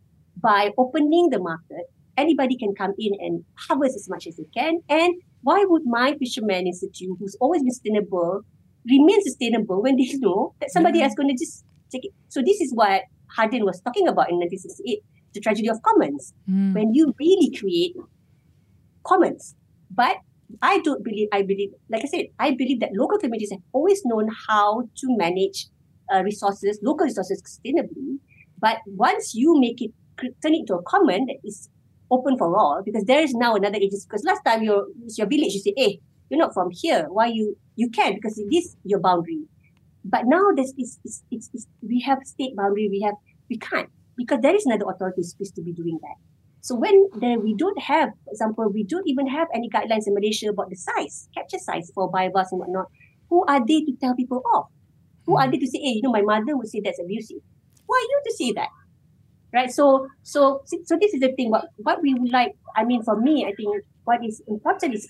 by 0.41 0.71
opening 0.77 1.31
the 1.31 1.39
market. 1.39 1.91
Anybody 2.17 2.58
can 2.58 2.73
come 2.73 2.93
in 2.97 3.12
and 3.19 3.43
harvest 3.67 3.97
as 3.97 4.08
much 4.10 4.25
as 4.25 4.38
they 4.38 4.47
can. 4.55 4.79
And 4.88 5.15
why 5.41 5.65
would 5.67 5.84
my 5.86 6.15
fisherman 6.17 6.65
institute, 6.65 7.17
who's 7.19 7.36
always 7.41 7.62
been 7.62 7.71
sustainable, 7.71 8.43
remain 8.89 9.21
sustainable 9.21 9.84
when 9.84 9.97
they 9.97 10.08
know 10.19 10.55
that 10.62 10.71
somebody 10.71 10.99
mm-hmm. 10.99 11.05
else 11.08 11.15
going 11.15 11.36
to 11.36 11.36
just 11.36 11.65
take 11.91 12.05
it? 12.05 12.13
So 12.29 12.41
this 12.41 12.62
is 12.62 12.73
what 12.73 13.01
Hardin 13.36 13.65
was 13.65 13.81
talking 13.81 14.08
about 14.08 14.29
in 14.29 14.39
1968 14.39 15.03
the 15.36 15.41
tragedy 15.41 15.69
of 15.69 15.82
commons 15.84 16.34
mm. 16.50 16.74
when 16.74 16.93
you 16.93 17.13
really 17.19 17.56
create 17.56 17.95
commons. 19.04 19.56
But 19.91 20.17
I 20.62 20.80
don't 20.80 21.04
believe, 21.04 21.28
I 21.32 21.41
believe, 21.41 21.71
like 21.89 22.04
I 22.04 22.08
said, 22.08 22.26
I 22.39 22.52
believe 22.52 22.80
that 22.80 22.91
local 22.93 23.17
communities 23.17 23.52
have 23.52 23.62
always 23.71 24.04
known 24.06 24.30
how 24.48 24.82
to 24.82 25.17
manage 25.17 25.67
uh, 26.13 26.24
resources, 26.24 26.80
local 26.82 27.06
resources 27.06 27.41
sustainably. 27.41 28.19
But 28.60 28.78
once 28.86 29.36
you 29.36 29.60
make 29.60 29.82
it, 29.82 29.91
turn 30.19 30.54
it 30.54 30.60
into 30.60 30.76
a 30.76 30.84
common 30.84 31.26
that 31.28 31.38
is 31.43 31.69
open 32.12 32.38
for 32.38 32.56
all, 32.58 32.82
because 32.86 33.04
there 33.06 33.21
is 33.21 33.34
now 33.34 33.56
another 33.56 33.78
agency. 33.78 34.06
Because 34.08 34.24
last 34.24 34.41
time 34.45 34.63
your 34.63 34.88
it's 35.04 35.17
your 35.17 35.28
village, 35.28 35.54
you 35.54 35.60
say, 35.60 35.74
hey, 35.76 36.00
you're 36.30 36.39
not 36.39 36.54
from 36.54 36.69
here. 36.71 37.08
Why 37.10 37.28
you 37.28 37.58
you 37.76 37.89
can 37.89 38.15
because 38.15 38.38
it 38.38 38.48
is 38.56 38.76
your 38.84 39.00
boundary. 39.00 39.41
But 40.04 40.21
now 40.26 40.52
this 40.56 40.74
is 40.78 41.00
it's, 41.04 41.24
it's, 41.32 41.50
it's, 41.54 41.67
we 41.82 42.00
have 42.02 42.19
state 42.24 42.56
boundary. 42.56 42.88
We 42.89 43.02
have 43.02 43.15
we 43.50 43.58
can't 43.58 43.89
because 44.17 44.39
there 44.41 44.56
is 44.56 44.65
another 44.65 44.86
authority 44.89 45.23
supposed 45.23 45.56
to 45.56 45.62
be 45.62 45.73
doing 45.73 45.99
that. 46.01 46.15
So 46.62 46.75
when 46.75 47.10
there 47.19 47.39
we 47.39 47.54
don't 47.56 47.80
have, 47.80 48.10
for 48.23 48.32
example, 48.32 48.69
we 48.73 48.84
don't 48.84 49.08
even 49.08 49.28
have 49.28 49.47
any 49.54 49.69
guidelines 49.69 50.08
in 50.08 50.15
Malaysia 50.15 50.49
about 50.49 50.69
the 50.69 50.75
size, 50.75 51.30
capture 51.36 51.60
size 51.60 51.91
for 51.93 52.10
bivalves 52.10 52.51
and 52.51 52.60
whatnot. 52.60 52.88
Who 53.30 53.45
are 53.45 53.60
they 53.65 53.82
to 53.82 53.93
tell 54.01 54.15
people 54.15 54.41
off? 54.54 54.67
Who 55.25 55.38
are 55.38 55.49
they 55.49 55.58
to 55.58 55.67
say, 55.67 55.80
hey, 55.80 55.97
you 55.97 56.01
know, 56.01 56.12
my 56.12 56.21
mother 56.21 56.58
would 56.58 56.67
say 56.67 56.82
that's 56.84 56.99
abusive. 56.99 57.38
Why 57.86 57.97
are 57.97 58.10
you 58.10 58.21
to 58.25 58.34
say 58.34 58.51
that? 58.54 58.69
Right. 59.54 59.71
So 59.71 60.08
so 60.23 60.63
so 60.65 60.97
this 60.99 61.13
is 61.13 61.21
the 61.21 61.34
thing. 61.34 61.51
What 61.51 61.69
what 61.78 62.01
we 62.01 62.13
would 62.13 62.32
like, 62.32 62.58
I 62.75 62.84
mean, 62.84 63.04
for 63.04 63.19
me, 63.19 63.45
I 63.45 63.54
think 63.54 63.86
what 64.04 64.25
is 64.25 64.41
important 64.47 64.95
is 64.95 65.08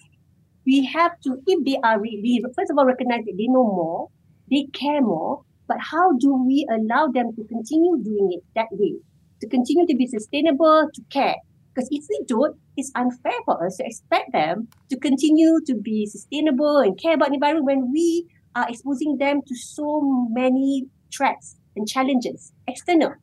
we 0.65 0.85
have 0.85 1.19
to, 1.21 1.41
if 1.47 1.63
they 1.63 1.77
are 1.83 1.99
we 1.99 2.43
first 2.55 2.71
of 2.71 2.77
all 2.77 2.85
recognize 2.85 3.23
that 3.25 3.35
they 3.37 3.47
know 3.47 3.63
more, 3.63 4.09
they 4.49 4.67
care 4.73 5.01
more, 5.01 5.43
but 5.67 5.77
how 5.91 6.13
do 6.17 6.33
we 6.45 6.67
allow 6.71 7.07
them 7.07 7.33
to 7.35 7.43
continue 7.45 7.97
doing 8.03 8.29
it 8.33 8.43
that 8.55 8.67
way? 8.71 8.95
To 9.41 9.49
continue 9.49 9.85
to 9.87 9.95
be 9.95 10.07
sustainable, 10.07 10.89
to 10.93 11.01
care? 11.11 11.35
Because 11.73 11.89
if 11.91 12.05
we 12.09 12.23
don't, 12.27 12.55
it's 12.77 12.91
unfair 12.95 13.39
for 13.45 13.65
us 13.65 13.77
to 13.77 13.85
expect 13.85 14.31
them 14.31 14.67
to 14.89 14.97
continue 14.97 15.59
to 15.67 15.75
be 15.75 16.05
sustainable 16.05 16.77
and 16.77 16.97
care 16.99 17.15
about 17.15 17.29
the 17.29 17.35
environment 17.35 17.65
when 17.65 17.91
we 17.91 18.27
are 18.55 18.67
exposing 18.69 19.17
them 19.17 19.41
to 19.45 19.55
so 19.55 20.27
many 20.31 20.85
threats 21.15 21.57
and 21.75 21.87
challenges 21.87 22.53
external. 22.67 23.13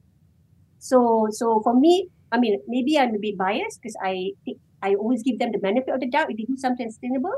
So, 0.78 1.28
so 1.30 1.60
for 1.62 1.74
me, 1.78 2.08
I 2.30 2.38
mean, 2.38 2.60
maybe 2.68 2.98
I'm 2.98 3.14
a 3.14 3.18
bit 3.18 3.38
biased 3.38 3.80
because 3.80 3.96
I 4.02 4.32
think 4.44 4.58
I 4.82 4.94
always 4.94 5.22
give 5.22 5.38
them 5.38 5.52
the 5.52 5.58
benefit 5.58 5.94
of 5.94 6.00
the 6.00 6.10
doubt 6.10 6.30
if 6.30 6.36
they 6.36 6.44
do 6.44 6.56
something 6.56 6.90
sustainable. 6.90 7.32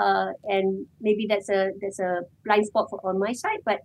uh, 0.00 0.32
and 0.44 0.86
maybe 1.00 1.26
that's 1.28 1.48
a 1.48 1.70
that's 1.80 1.98
a 1.98 2.22
blind 2.44 2.66
spot 2.66 2.88
for, 2.90 3.00
on 3.04 3.18
my 3.18 3.32
side. 3.32 3.58
But 3.64 3.80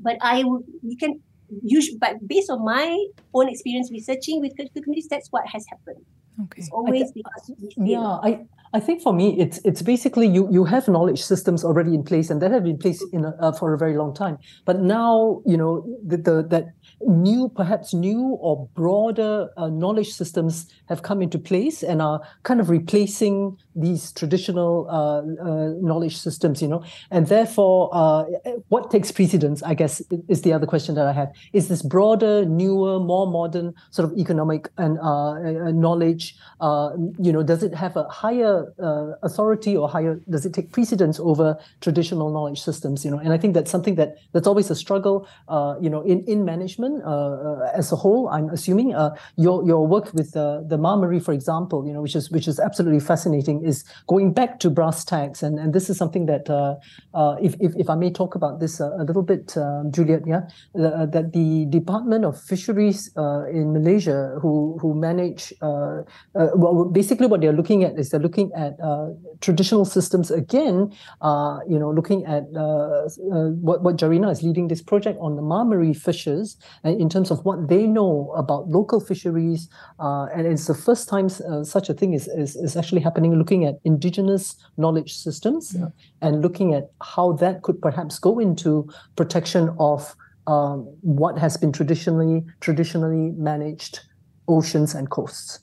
but 0.00 0.16
I 0.20 0.38
you 0.40 0.96
can 0.98 1.20
use 1.62 1.94
but 2.00 2.26
based 2.26 2.50
on 2.50 2.64
my 2.64 3.06
own 3.34 3.48
experience 3.48 3.90
researching 3.90 4.40
with 4.40 4.56
communities, 4.56 5.08
that's 5.08 5.28
what 5.28 5.46
has 5.46 5.64
happened. 5.68 6.04
Okay. 6.44 6.60
It's 6.60 6.70
always 6.70 7.12
because 7.12 7.52
yeah, 7.76 8.18
I 8.22 8.44
I 8.76 8.80
think 8.80 9.00
for 9.00 9.14
me, 9.14 9.40
it's 9.40 9.58
it's 9.64 9.80
basically 9.80 10.26
you 10.26 10.48
you 10.52 10.64
have 10.66 10.86
knowledge 10.86 11.22
systems 11.22 11.64
already 11.64 11.94
in 11.94 12.02
place, 12.02 12.28
and 12.28 12.42
that 12.42 12.50
have 12.50 12.64
been 12.64 12.72
in 12.72 12.78
place 12.78 13.02
in 13.10 13.24
a, 13.24 13.30
uh, 13.40 13.52
for 13.52 13.72
a 13.72 13.78
very 13.78 13.96
long 13.96 14.12
time. 14.12 14.36
But 14.66 14.80
now 14.80 15.40
you 15.46 15.56
know 15.56 15.72
the, 16.06 16.18
the 16.18 16.46
that 16.50 16.64
new, 17.00 17.48
perhaps 17.48 17.94
new 17.94 18.36
or 18.38 18.68
broader 18.74 19.48
uh, 19.56 19.68
knowledge 19.68 20.12
systems 20.12 20.66
have 20.90 21.02
come 21.02 21.22
into 21.22 21.38
place 21.38 21.82
and 21.82 22.02
are 22.02 22.20
kind 22.42 22.60
of 22.60 22.68
replacing 22.68 23.56
these 23.74 24.12
traditional 24.12 24.86
uh, 24.90 25.20
uh, 25.42 25.72
knowledge 25.80 26.18
systems, 26.18 26.60
you 26.60 26.68
know, 26.68 26.84
and 27.10 27.28
therefore, 27.28 27.88
uh, 27.94 28.24
what 28.68 28.90
takes 28.90 29.10
precedence? 29.10 29.62
I 29.62 29.72
guess 29.72 30.02
is 30.28 30.42
the 30.42 30.52
other 30.52 30.66
question 30.66 30.94
that 30.96 31.06
I 31.06 31.14
have. 31.14 31.32
Is 31.54 31.68
this 31.68 31.80
broader, 31.80 32.44
newer, 32.44 33.00
more 33.00 33.26
modern 33.26 33.72
sort 33.90 34.12
of 34.12 34.18
economic 34.18 34.68
and 34.76 34.98
uh, 34.98 35.72
knowledge? 35.72 36.36
you 37.18 37.32
know, 37.32 37.42
does 37.42 37.62
it 37.62 37.74
have 37.74 37.96
a 37.96 38.04
higher 38.04 38.65
authority 39.22 39.76
or 39.76 39.88
higher? 39.88 40.20
Does 40.28 40.46
it 40.46 40.52
take 40.54 40.72
precedence 40.72 41.18
over 41.20 41.58
traditional 41.80 42.30
knowledge 42.30 42.60
systems? 42.60 43.04
You 43.04 43.10
know, 43.10 43.18
and 43.18 43.32
I 43.32 43.38
think 43.38 43.54
that's 43.54 43.70
something 43.70 43.96
that 43.96 44.16
that's 44.32 44.46
always 44.46 44.70
a 44.70 44.76
struggle. 44.76 45.28
you 45.80 45.90
know, 45.90 46.02
in 46.02 46.24
in 46.24 46.44
management 46.44 47.02
as 47.74 47.92
a 47.92 47.96
whole, 47.96 48.28
I'm 48.28 48.48
assuming 48.50 48.90
your 49.36 49.64
your 49.66 49.86
work 49.86 50.12
with 50.14 50.32
the 50.32 50.78
Mah 50.78 50.96
Meri, 50.96 51.20
for 51.20 51.32
example, 51.32 51.86
you 51.86 51.92
know, 51.92 52.02
which 52.02 52.16
is 52.16 52.30
which 52.30 52.48
is 52.48 52.58
absolutely 52.60 53.00
fascinating 53.00 53.64
is 53.64 53.84
going 54.06 54.32
back 54.32 54.60
to 54.60 54.70
brass 54.70 55.04
tacks, 55.04 55.42
and, 55.42 55.58
and 55.58 55.72
this 55.72 55.88
is 55.90 55.96
something 55.96 56.26
that, 56.26 56.48
uh, 56.50 56.76
uh, 57.14 57.36
if, 57.40 57.54
if, 57.60 57.74
if 57.76 57.88
I 57.90 57.94
may 57.94 58.10
talk 58.10 58.34
about 58.34 58.60
this 58.60 58.80
a, 58.80 59.04
little 59.06 59.22
bit, 59.22 59.56
um, 59.56 59.90
Juliet, 59.90 60.22
yeah, 60.26 60.48
uh, 60.78 61.06
that 61.06 61.32
the 61.32 61.66
Department 61.66 62.24
of 62.24 62.40
Fisheries 62.40 63.10
uh, 63.16 63.46
in 63.46 63.72
Malaysia, 63.72 64.38
who 64.42 64.78
who 64.80 64.94
manage, 64.94 65.52
uh, 65.62 66.02
uh, 66.34 66.48
well, 66.54 66.84
basically 66.84 67.26
what 67.26 67.40
they're 67.40 67.52
looking 67.52 67.84
at 67.84 67.98
is 67.98 68.10
they're 68.10 68.20
looking 68.20 68.45
at 68.54 68.78
uh, 68.82 69.10
traditional 69.40 69.84
systems 69.84 70.30
again, 70.30 70.92
uh, 71.22 71.58
you 71.68 71.78
know, 71.78 71.90
looking 71.90 72.24
at 72.26 72.44
uh, 72.54 73.08
what 73.60 73.82
what 73.82 73.96
Jarina 73.96 74.30
is 74.30 74.42
leading 74.42 74.68
this 74.68 74.82
project 74.82 75.18
on 75.20 75.36
the 75.36 75.42
Mah 75.42 75.64
Meri 75.64 75.94
fishes, 75.94 76.56
in 76.84 77.08
terms 77.08 77.30
of 77.30 77.44
what 77.44 77.68
they 77.68 77.86
know 77.86 78.32
about 78.36 78.68
local 78.68 79.00
fisheries, 79.00 79.68
and 79.98 80.46
it's 80.46 80.66
the 80.66 80.74
first 80.74 81.08
time 81.08 81.28
such 81.28 81.88
a 81.88 81.94
thing 81.94 82.12
is, 82.12 82.28
is 82.28 82.54
is 82.56 82.76
actually 82.76 83.00
happening. 83.00 83.34
Looking 83.36 83.56
looking 83.56 83.64
at 83.64 83.80
indigenous 83.84 84.56
knowledge 84.76 85.14
systems 85.14 85.72
mm. 85.72 85.92
and 86.20 86.42
looking 86.42 86.74
at 86.74 86.90
how 87.00 87.32
that 87.32 87.62
could 87.62 87.80
perhaps 87.80 88.18
go 88.18 88.38
into 88.38 88.88
protection 89.16 89.74
of 89.78 90.14
um, 90.46 90.84
what 91.02 91.38
has 91.38 91.56
been 91.56 91.72
traditionally 91.72 92.44
traditionally 92.60 93.32
managed 93.36 94.00
oceans 94.48 94.94
and 94.94 95.10
coasts. 95.10 95.60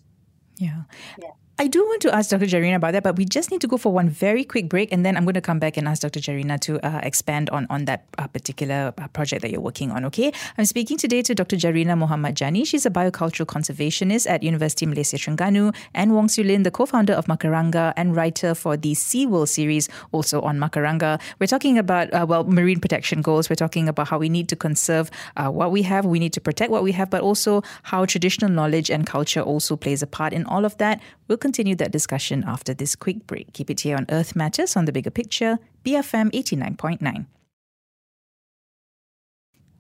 Yeah. 0.58 0.84
yeah. 1.22 1.30
I 1.60 1.68
do 1.68 1.86
want 1.86 2.02
to 2.02 2.14
ask 2.14 2.32
Dr. 2.32 2.48
Jarina 2.48 2.78
about 2.78 2.94
that, 2.94 3.04
but 3.04 3.16
we 3.16 3.26
just 3.26 3.52
need 3.52 3.62
to 3.62 3.68
go 3.68 3.78
for 3.78 3.94
one 3.94 4.10
very 4.10 4.44
quick 4.44 4.68
break, 4.68 4.92
and 4.92 5.06
then 5.06 5.16
I'm 5.16 5.24
going 5.24 5.36
to 5.36 5.42
come 5.42 5.60
back 5.60 5.78
and 5.78 5.88
ask 5.88 6.02
Dr. 6.02 6.20
Jarina 6.20 6.60
to 6.62 6.84
uh, 6.84 7.00
expand 7.04 7.52
on 7.52 7.68
on 7.70 7.86
that 7.86 8.06
uh, 8.18 8.26
particular 8.26 8.92
uh, 8.98 9.08
project 9.10 9.44
that 9.44 9.52
you're 9.52 9.62
working 9.62 9.92
on. 9.92 10.04
Okay, 10.06 10.34
I'm 10.58 10.66
speaking 10.66 10.98
today 10.98 11.22
to 11.22 11.36
Dr. 11.36 11.56
Jarina 11.56 11.96
Muhammad 11.96 12.42
Jani. 12.42 12.66
She's 12.66 12.88
a 12.88 12.90
biocultural 12.90 13.46
conservationist 13.46 14.28
at 14.28 14.42
University 14.42 14.88
Malaysia 14.88 15.18
Terengganu, 15.18 15.76
and 15.94 16.16
Wong 16.16 16.26
Siew 16.26 16.44
Lyn, 16.44 16.64
the 16.64 16.72
co-founder 16.72 17.14
of 17.14 17.28
Macaranga 17.28 17.94
and 17.96 18.16
writer 18.16 18.56
for 18.56 18.76
the 18.76 18.96
Sea 18.96 19.28
World 19.28 19.48
series, 19.48 19.90
also 20.12 20.42
on 20.42 20.58
Macaranga. 20.58 21.22
We're 21.38 21.54
talking 21.54 21.78
about 21.78 22.12
uh, 22.16 22.26
well 22.28 22.46
marine 22.46 22.80
protection 22.80 23.22
goals. 23.22 23.48
We're 23.48 23.62
talking 23.62 23.88
about 23.88 24.08
how 24.08 24.18
we 24.18 24.28
need 24.28 24.50
to 24.50 24.56
conserve 24.56 25.12
uh, 25.38 25.52
what 25.52 25.70
we 25.70 25.84
have, 25.84 26.04
we 26.04 26.18
need 26.18 26.34
to 26.34 26.42
protect 26.42 26.72
what 26.72 26.82
we 26.82 26.94
have, 26.94 27.12
but 27.12 27.22
also 27.22 27.62
how 27.84 28.06
traditional 28.10 28.50
knowledge 28.50 28.90
and 28.90 29.06
culture 29.06 29.42
also 29.42 29.78
plays 29.78 30.02
a 30.02 30.08
part 30.08 30.34
in 30.34 30.50
all 30.50 30.66
of 30.66 30.76
that. 30.80 31.00
We'll 31.28 31.43
continue 31.44 31.76
that 31.76 31.92
discussion 31.92 32.44
after 32.48 32.74
this 32.74 32.96
quick 32.96 33.28
break. 33.28 33.52
Keep 33.52 33.70
it 33.70 33.82
here 33.82 33.98
on 33.98 34.06
Earth 34.10 34.34
Matters 34.34 34.78
on 34.78 34.86
the 34.86 34.94
Bigger 34.94 35.12
Picture, 35.12 35.60
BFM 35.84 36.32
89.9. 36.32 37.26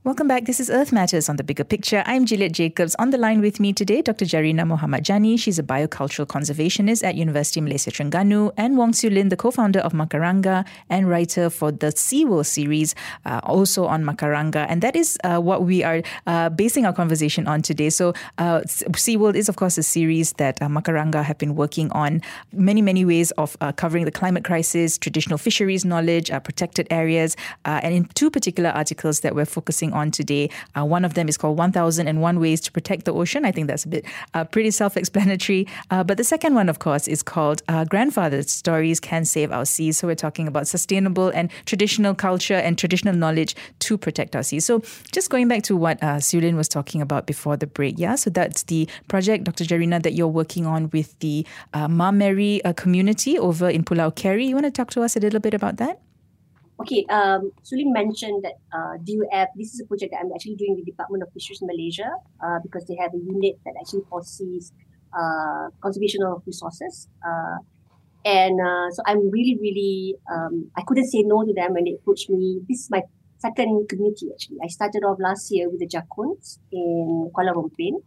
Welcome 0.05 0.27
back. 0.27 0.43
This 0.43 0.59
is 0.59 0.69
Earth 0.69 0.91
Matters 0.91 1.29
on 1.29 1.37
the 1.37 1.45
Bigger 1.45 1.63
Picture. 1.63 2.03
I'm 2.05 2.25
Juliet 2.25 2.51
Jacobs. 2.51 2.93
On 2.95 3.11
the 3.11 3.17
line 3.17 3.39
with 3.39 3.61
me 3.61 3.71
today, 3.71 4.01
Dr. 4.01 4.25
Jarina 4.25 4.67
Muhammad 4.67 5.07
Jani. 5.07 5.37
She's 5.37 5.57
a 5.57 5.63
biocultural 5.63 6.27
conservationist 6.27 7.05
at 7.05 7.15
University 7.15 7.61
Malaysia 7.61 7.89
Terengganu, 7.89 8.51
and 8.57 8.77
Wong 8.77 8.91
Siew 8.91 9.13
Lyn, 9.13 9.29
the 9.29 9.37
co-founder 9.37 9.79
of 9.79 9.93
Macaranga 9.93 10.65
and 10.89 11.07
writer 11.07 11.49
for 11.49 11.71
the 11.71 11.87
SeaWorld 11.87 12.47
series, 12.47 12.95
uh, 13.25 13.39
also 13.43 13.85
on 13.85 14.03
Macaranga. 14.03 14.65
And 14.67 14.81
that 14.81 14.97
is 14.97 15.17
uh, 15.23 15.39
what 15.39 15.63
we 15.63 15.85
are 15.85 16.01
uh, 16.27 16.49
basing 16.49 16.85
our 16.85 16.91
conversation 16.91 17.47
on 17.47 17.61
today. 17.61 17.89
So, 17.89 18.13
uh, 18.39 18.63
Sea 18.67 19.15
World 19.15 19.37
is, 19.37 19.47
of 19.47 19.55
course, 19.55 19.77
a 19.77 19.83
series 19.83 20.33
that 20.33 20.61
uh, 20.61 20.67
Macaranga 20.67 21.23
have 21.23 21.37
been 21.37 21.55
working 21.55 21.89
on 21.93 22.21
many, 22.51 22.81
many 22.81 23.05
ways 23.05 23.31
of 23.37 23.55
uh, 23.61 23.71
covering 23.71 24.03
the 24.03 24.11
climate 24.11 24.43
crisis, 24.43 24.97
traditional 24.97 25.37
fisheries 25.37 25.85
knowledge, 25.85 26.29
protected 26.43 26.87
areas, 26.91 27.37
and 27.63 27.95
in 27.95 28.03
two 28.15 28.29
particular 28.29 28.71
articles 28.71 29.21
that 29.21 29.33
we're 29.33 29.45
focusing 29.45 29.92
on 29.93 30.11
today. 30.11 30.49
Uh, 30.77 30.83
one 30.83 31.05
of 31.05 31.13
them 31.13 31.29
is 31.29 31.37
called 31.37 31.57
1001 31.57 32.39
Ways 32.39 32.61
to 32.61 32.71
Protect 32.71 33.05
the 33.05 33.13
Ocean. 33.13 33.45
I 33.45 33.51
think 33.51 33.67
that's 33.67 33.85
a 33.85 33.87
bit 33.87 34.05
uh, 34.33 34.43
pretty 34.43 34.71
self 34.71 34.97
explanatory. 34.97 35.67
Uh, 35.91 36.03
but 36.03 36.17
the 36.17 36.23
second 36.23 36.55
one, 36.55 36.69
of 36.69 36.79
course, 36.79 37.07
is 37.07 37.23
called 37.23 37.61
uh, 37.67 37.85
Grandfather's 37.85 38.51
Stories 38.51 38.99
Can 38.99 39.25
Save 39.25 39.51
Our 39.51 39.65
Seas. 39.65 39.97
So 39.97 40.07
we're 40.07 40.15
talking 40.15 40.47
about 40.47 40.67
sustainable 40.67 41.29
and 41.29 41.49
traditional 41.65 42.15
culture 42.15 42.55
and 42.55 42.77
traditional 42.77 43.15
knowledge 43.15 43.55
to 43.79 43.97
protect 43.97 44.35
our 44.35 44.43
seas. 44.43 44.65
So 44.65 44.81
just 45.11 45.29
going 45.29 45.47
back 45.47 45.63
to 45.63 45.75
what 45.77 46.01
uh, 46.01 46.17
Siew 46.17 46.41
Lyn 46.41 46.55
was 46.55 46.67
talking 46.67 47.01
about 47.01 47.27
before 47.27 47.57
the 47.57 47.67
break, 47.67 47.95
yeah? 47.97 48.15
So 48.15 48.29
that's 48.29 48.63
the 48.63 48.87
project, 49.07 49.43
Dr. 49.45 49.63
Jarina, 49.63 50.01
that 50.03 50.13
you're 50.13 50.27
working 50.27 50.65
on 50.65 50.89
with 50.91 51.17
the 51.19 51.45
uh, 51.73 51.87
Mah 51.87 52.11
Meri 52.11 52.63
uh, 52.63 52.73
community 52.73 53.37
over 53.37 53.69
in 53.69 53.83
Pulau 53.83 54.15
Carey. 54.15 54.45
You 54.45 54.55
want 54.55 54.65
to 54.65 54.71
talk 54.71 54.91
to 54.91 55.01
us 55.01 55.15
a 55.15 55.19
little 55.19 55.39
bit 55.39 55.53
about 55.53 55.77
that? 55.77 55.99
Okay, 56.81 57.05
um, 57.09 57.51
Suli 57.61 57.85
mentioned 57.85 58.43
that 58.43 58.57
uh, 58.73 58.97
DUF, 58.97 59.47
this 59.55 59.73
is 59.73 59.81
a 59.81 59.85
project 59.85 60.11
that 60.11 60.25
I'm 60.25 60.31
actually 60.33 60.55
doing 60.55 60.75
with 60.75 60.85
the 60.85 60.91
Department 60.91 61.21
of 61.21 61.29
Fisheries 61.31 61.61
Malaysia 61.61 62.09
uh, 62.43 62.59
because 62.63 62.85
they 62.85 62.97
have 62.99 63.13
a 63.13 63.17
unit 63.17 63.59
that 63.63 63.75
actually 63.79 64.01
foresees 64.09 64.73
uh, 65.13 65.69
conservation 65.81 66.23
of 66.23 66.41
resources. 66.47 67.07
Uh, 67.21 67.57
and 68.25 68.59
uh, 68.59 68.89
so 68.89 69.03
I'm 69.05 69.29
really, 69.29 69.57
really, 69.61 70.15
um, 70.33 70.71
I 70.75 70.81
couldn't 70.81 71.11
say 71.11 71.21
no 71.21 71.45
to 71.45 71.53
them 71.53 71.73
when 71.73 71.83
they 71.83 71.93
approached 71.93 72.29
me. 72.29 72.61
This 72.67 72.81
is 72.81 72.89
my 72.89 73.01
second 73.37 73.87
community 73.87 74.29
actually. 74.33 74.57
I 74.63 74.67
started 74.67 75.03
off 75.03 75.19
last 75.19 75.51
year 75.51 75.69
with 75.69 75.79
the 75.79 75.87
Jakuns 75.87 76.57
in 76.71 77.29
Kuala 77.35 77.53
Lumpur. 77.53 78.01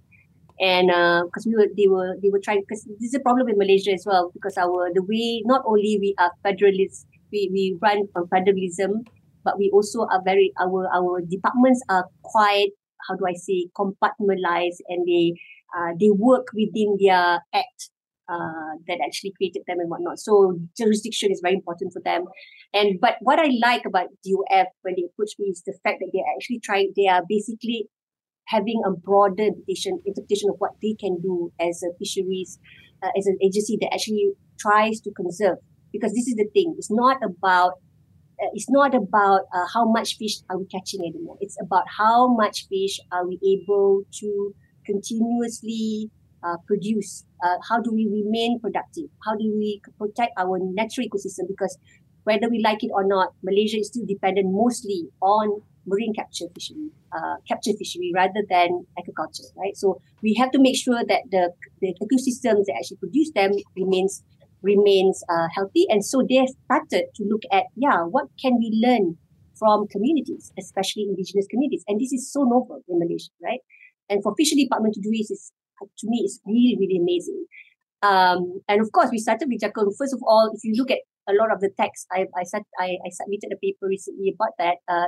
And 0.58 0.88
because 1.28 1.46
uh, 1.46 1.50
we 1.50 1.56
were, 1.56 1.68
they 1.76 1.86
were, 1.86 2.16
they 2.20 2.30
were 2.30 2.40
trying. 2.40 2.62
Because 2.66 2.84
this 2.98 3.12
is 3.12 3.14
a 3.14 3.20
problem 3.20 3.48
in 3.48 3.58
Malaysia 3.58 3.92
as 3.92 4.04
well. 4.06 4.30
Because 4.32 4.56
our 4.56 4.90
the 4.92 5.02
way 5.02 5.42
not 5.44 5.62
only 5.66 5.98
we 6.00 6.14
are 6.18 6.32
federalists 6.42 7.04
we, 7.36 7.50
we 7.52 7.78
run 7.82 8.08
on 8.16 8.28
federalism, 8.28 9.04
but 9.44 9.58
we 9.58 9.70
also 9.72 10.08
are 10.08 10.22
very 10.24 10.52
our 10.60 10.88
our 10.94 11.20
departments 11.20 11.82
are 11.88 12.06
quite 12.22 12.72
how 13.08 13.14
do 13.16 13.24
I 13.28 13.34
say 13.34 13.68
compartmentalized 13.76 14.80
and 14.88 15.06
they 15.06 15.34
uh, 15.76 15.92
they 16.00 16.10
work 16.10 16.46
within 16.54 16.96
their 17.00 17.40
act 17.52 17.90
uh, 18.28 18.72
that 18.88 18.98
actually 19.04 19.32
created 19.36 19.62
them 19.66 19.78
and 19.78 19.90
whatnot. 19.90 20.18
So 20.18 20.58
jurisdiction 20.76 21.30
is 21.30 21.40
very 21.42 21.54
important 21.54 21.92
for 21.92 22.02
them. 22.02 22.24
And 22.72 22.98
but 23.00 23.16
what 23.20 23.38
I 23.38 23.48
like 23.62 23.84
about 23.86 24.08
DOF 24.24 24.68
when 24.82 24.94
they 24.96 25.04
approach 25.04 25.32
me 25.38 25.48
is 25.48 25.62
the 25.66 25.76
fact 25.84 25.98
that 26.00 26.10
they're 26.12 26.32
actually 26.34 26.60
trying. 26.64 26.92
They 26.96 27.08
are 27.08 27.22
basically 27.28 27.88
having 28.46 28.80
a 28.86 28.90
broader 28.90 29.44
interpretation 29.44 30.00
interpretation 30.06 30.50
of 30.50 30.56
what 30.58 30.72
they 30.82 30.94
can 30.98 31.20
do 31.20 31.52
as 31.60 31.82
a 31.82 31.90
fisheries 31.98 32.58
uh, 33.02 33.10
as 33.18 33.26
an 33.26 33.38
agency 33.42 33.76
that 33.80 33.92
actually 33.92 34.32
tries 34.58 35.00
to 35.00 35.10
conserve 35.12 35.58
because 35.96 36.12
this 36.12 36.28
is 36.28 36.34
the 36.34 36.48
thing. 36.52 36.74
It's 36.78 36.90
not 36.90 37.18
about 37.22 37.72
uh, 38.42 38.52
it's 38.52 38.68
not 38.68 38.94
about 38.94 39.42
uh, 39.54 39.66
how 39.72 39.84
much 39.90 40.16
fish 40.18 40.38
are 40.50 40.58
we 40.58 40.66
catching 40.66 41.00
anymore. 41.00 41.36
It's 41.40 41.56
about 41.60 41.84
how 41.98 42.28
much 42.28 42.66
fish 42.68 43.00
are 43.10 43.26
we 43.26 43.38
able 43.42 44.02
to 44.20 44.54
continuously 44.84 46.10
uh, 46.44 46.56
produce. 46.66 47.24
Uh, 47.42 47.56
how 47.68 47.80
do 47.80 47.92
we 47.92 48.06
remain 48.12 48.60
productive? 48.60 49.08
How 49.24 49.34
do 49.36 49.44
we 49.56 49.80
protect 49.98 50.32
our 50.36 50.58
natural 50.60 51.08
ecosystem? 51.08 51.48
Because 51.48 51.78
whether 52.26 52.48
we 52.50 52.60
like 52.62 52.82
it 52.82 52.90
or 52.92 53.06
not 53.06 53.32
malaysia 53.42 53.78
is 53.78 53.88
still 53.88 54.04
dependent 54.04 54.50
mostly 54.50 55.08
on 55.22 55.62
marine 55.86 56.12
capture 56.12 56.46
fishery 56.54 56.90
uh, 57.16 57.36
capture 57.48 57.72
fishery 57.78 58.10
rather 58.14 58.42
than 58.50 58.84
aquaculture 58.98 59.46
right? 59.56 59.76
So 59.76 60.00
we 60.22 60.34
have 60.34 60.50
to 60.50 60.60
make 60.60 60.76
sure 60.76 61.02
that 61.06 61.22
the, 61.30 61.52
the 61.80 61.94
ecosystems 62.02 62.66
that 62.66 62.74
actually 62.78 62.98
produce 62.98 63.30
them 63.30 63.52
remains 63.76 64.24
remains 64.66 65.22
uh, 65.30 65.46
healthy. 65.54 65.86
And 65.88 66.04
so 66.04 66.26
they 66.28 66.42
started 66.66 67.04
to 67.14 67.22
look 67.30 67.42
at, 67.54 67.64
yeah, 67.78 68.02
what 68.02 68.26
can 68.42 68.58
we 68.58 68.68
learn 68.82 69.16
from 69.54 69.86
communities, 69.94 70.52
especially 70.58 71.06
indigenous 71.08 71.46
communities? 71.48 71.84
And 71.86 72.02
this 72.02 72.12
is 72.12 72.26
so 72.34 72.42
novel 72.42 72.82
in 72.90 72.98
Malaysia, 72.98 73.30
right? 73.38 73.62
And 74.10 74.22
for 74.22 74.34
fishery 74.34 74.64
department 74.66 74.94
to 74.94 75.00
do 75.00 75.10
this 75.14 75.30
is, 75.30 75.52
to 75.80 76.06
me, 76.10 76.18
is 76.26 76.40
really, 76.44 76.76
really 76.82 76.98
amazing. 76.98 77.46
Um, 78.02 78.60
and 78.68 78.82
of 78.82 78.92
course, 78.92 79.08
we 79.10 79.18
started 79.18 79.48
with 79.48 79.62
Jakun. 79.62 79.94
First 79.96 80.14
of 80.14 80.20
all, 80.26 80.50
if 80.52 80.60
you 80.66 80.74
look 80.76 80.90
at 80.90 81.00
a 81.28 81.34
lot 81.34 81.52
of 81.52 81.60
the 81.60 81.70
text. 81.78 82.06
I 82.12 82.26
I, 82.36 82.44
said, 82.44 82.62
I, 82.78 82.96
I 83.04 83.10
submitted 83.10 83.50
a 83.52 83.56
paper 83.56 83.86
recently 83.86 84.34
about 84.34 84.54
that. 84.58 84.76
Uh, 84.88 85.06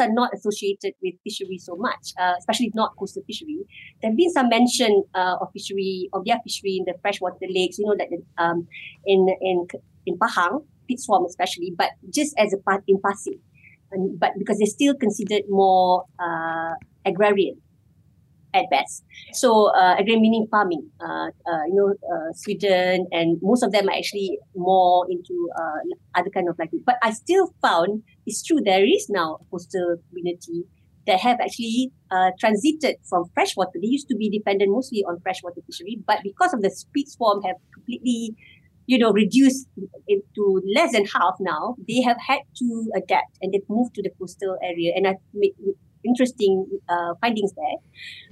are 0.00 0.12
not 0.12 0.30
associated 0.34 0.92
with 1.02 1.14
fishery 1.24 1.58
so 1.58 1.76
much, 1.76 2.12
uh, 2.18 2.34
especially 2.38 2.70
not 2.74 2.96
coastal 2.98 3.22
fishery. 3.26 3.64
There 4.00 4.10
have 4.10 4.16
been 4.16 4.30
some 4.30 4.48
mention 4.48 5.04
uh, 5.14 5.36
of 5.40 5.48
fishery 5.52 6.08
of 6.12 6.24
their 6.24 6.38
fishery 6.44 6.76
in 6.78 6.84
the 6.84 6.94
freshwater 7.00 7.46
lakes. 7.48 7.78
You 7.78 7.86
know 7.86 7.96
that 7.96 8.08
um, 8.38 8.66
in 9.06 9.28
in 9.40 9.66
in 10.06 10.18
Pahang, 10.18 10.64
peat 10.88 11.00
swamp 11.00 11.26
especially, 11.28 11.72
but 11.76 11.90
just 12.12 12.34
as 12.38 12.52
a 12.52 12.58
part 12.58 12.84
in 12.88 13.00
passing. 13.04 13.40
And, 13.92 14.18
but 14.18 14.32
because 14.38 14.58
they're 14.58 14.66
still 14.66 14.94
considered 14.94 15.44
more 15.48 16.04
uh, 16.18 16.74
agrarian 17.06 17.60
at 18.54 18.70
best. 18.70 19.04
So 19.32 19.74
uh, 19.74 19.96
again, 19.98 20.22
meaning 20.22 20.46
farming. 20.50 20.88
Uh, 21.00 21.28
uh, 21.50 21.64
you 21.68 21.74
know, 21.74 21.94
uh, 22.08 22.32
swidden 22.32 23.04
and 23.10 23.38
most 23.42 23.62
of 23.62 23.72
them 23.72 23.88
are 23.88 23.96
actually 23.96 24.38
more 24.54 25.06
into 25.10 25.50
uh, 25.58 26.18
other 26.18 26.30
kind 26.30 26.48
of 26.48 26.58
like. 26.58 26.70
But 26.86 26.96
I 27.02 27.10
still 27.10 27.52
found 27.60 28.02
it's 28.26 28.42
true 28.42 28.60
there 28.64 28.84
is 28.84 29.06
now 29.10 29.38
a 29.40 29.44
coastal 29.50 29.96
community 30.08 30.64
that 31.06 31.20
have 31.20 31.38
actually 31.38 31.92
transited 32.40 32.96
from 33.06 33.24
freshwater. 33.34 33.72
They 33.74 33.88
used 33.88 34.08
to 34.08 34.16
be 34.16 34.30
dependent 34.30 34.70
mostly 34.70 35.04
on 35.06 35.20
freshwater 35.20 35.60
fishery, 35.66 35.98
but 36.06 36.20
because 36.22 36.54
of 36.54 36.62
the 36.62 36.70
speed 36.70 37.08
swarm 37.08 37.42
have 37.42 37.56
completely 37.74 38.34
you 38.86 38.98
know, 38.98 39.12
reduced 39.12 39.66
to 40.34 40.62
less 40.74 40.92
than 40.92 41.06
half 41.06 41.34
now, 41.40 41.74
they 41.88 42.02
have 42.02 42.18
had 42.26 42.40
to 42.56 42.90
adapt 42.96 43.38
and 43.40 43.52
they've 43.52 43.68
moved 43.68 43.94
to 43.94 44.02
the 44.02 44.10
coastal 44.18 44.58
area. 44.62 44.92
And 44.94 45.06
I've 45.06 45.16
made 45.32 45.54
interesting 46.04 46.66
uh, 46.88 47.14
findings 47.20 47.52
there. 47.54 47.78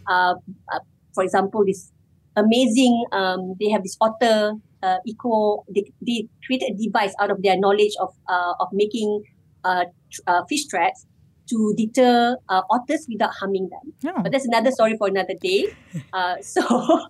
Uh, 0.09 0.35
uh, 0.73 0.81
for 1.15 1.25
example, 1.25 1.65
this 1.67 1.93
amazing, 2.37 3.05
um, 3.13 3.55
they 3.61 3.71
have 3.71 3.83
this 3.83 3.97
otter 4.01 4.55
uh, 4.83 4.97
eco, 5.07 5.65
they, 5.73 5.85
they 6.05 6.29
created 6.47 6.75
a 6.75 6.83
device 6.83 7.15
out 7.21 7.31
of 7.31 7.43
their 7.43 7.59
knowledge 7.59 7.93
of, 8.01 8.11
uh, 8.29 8.55
of 8.61 8.69
making 8.73 9.23
uh, 9.65 9.85
uh, 10.27 10.43
fish 10.49 10.67
traps 10.67 11.07
to 11.49 11.75
deter 11.77 12.37
uh, 12.49 12.63
otters 12.71 13.07
without 13.09 13.31
harming 13.39 13.69
them. 13.69 14.15
Oh. 14.17 14.23
But 14.23 14.33
that's 14.33 14.47
another 14.47 14.71
story 14.71 14.97
for 14.97 15.09
another 15.09 15.35
day. 15.41 15.67
Uh, 16.13 16.37
so 16.41 17.07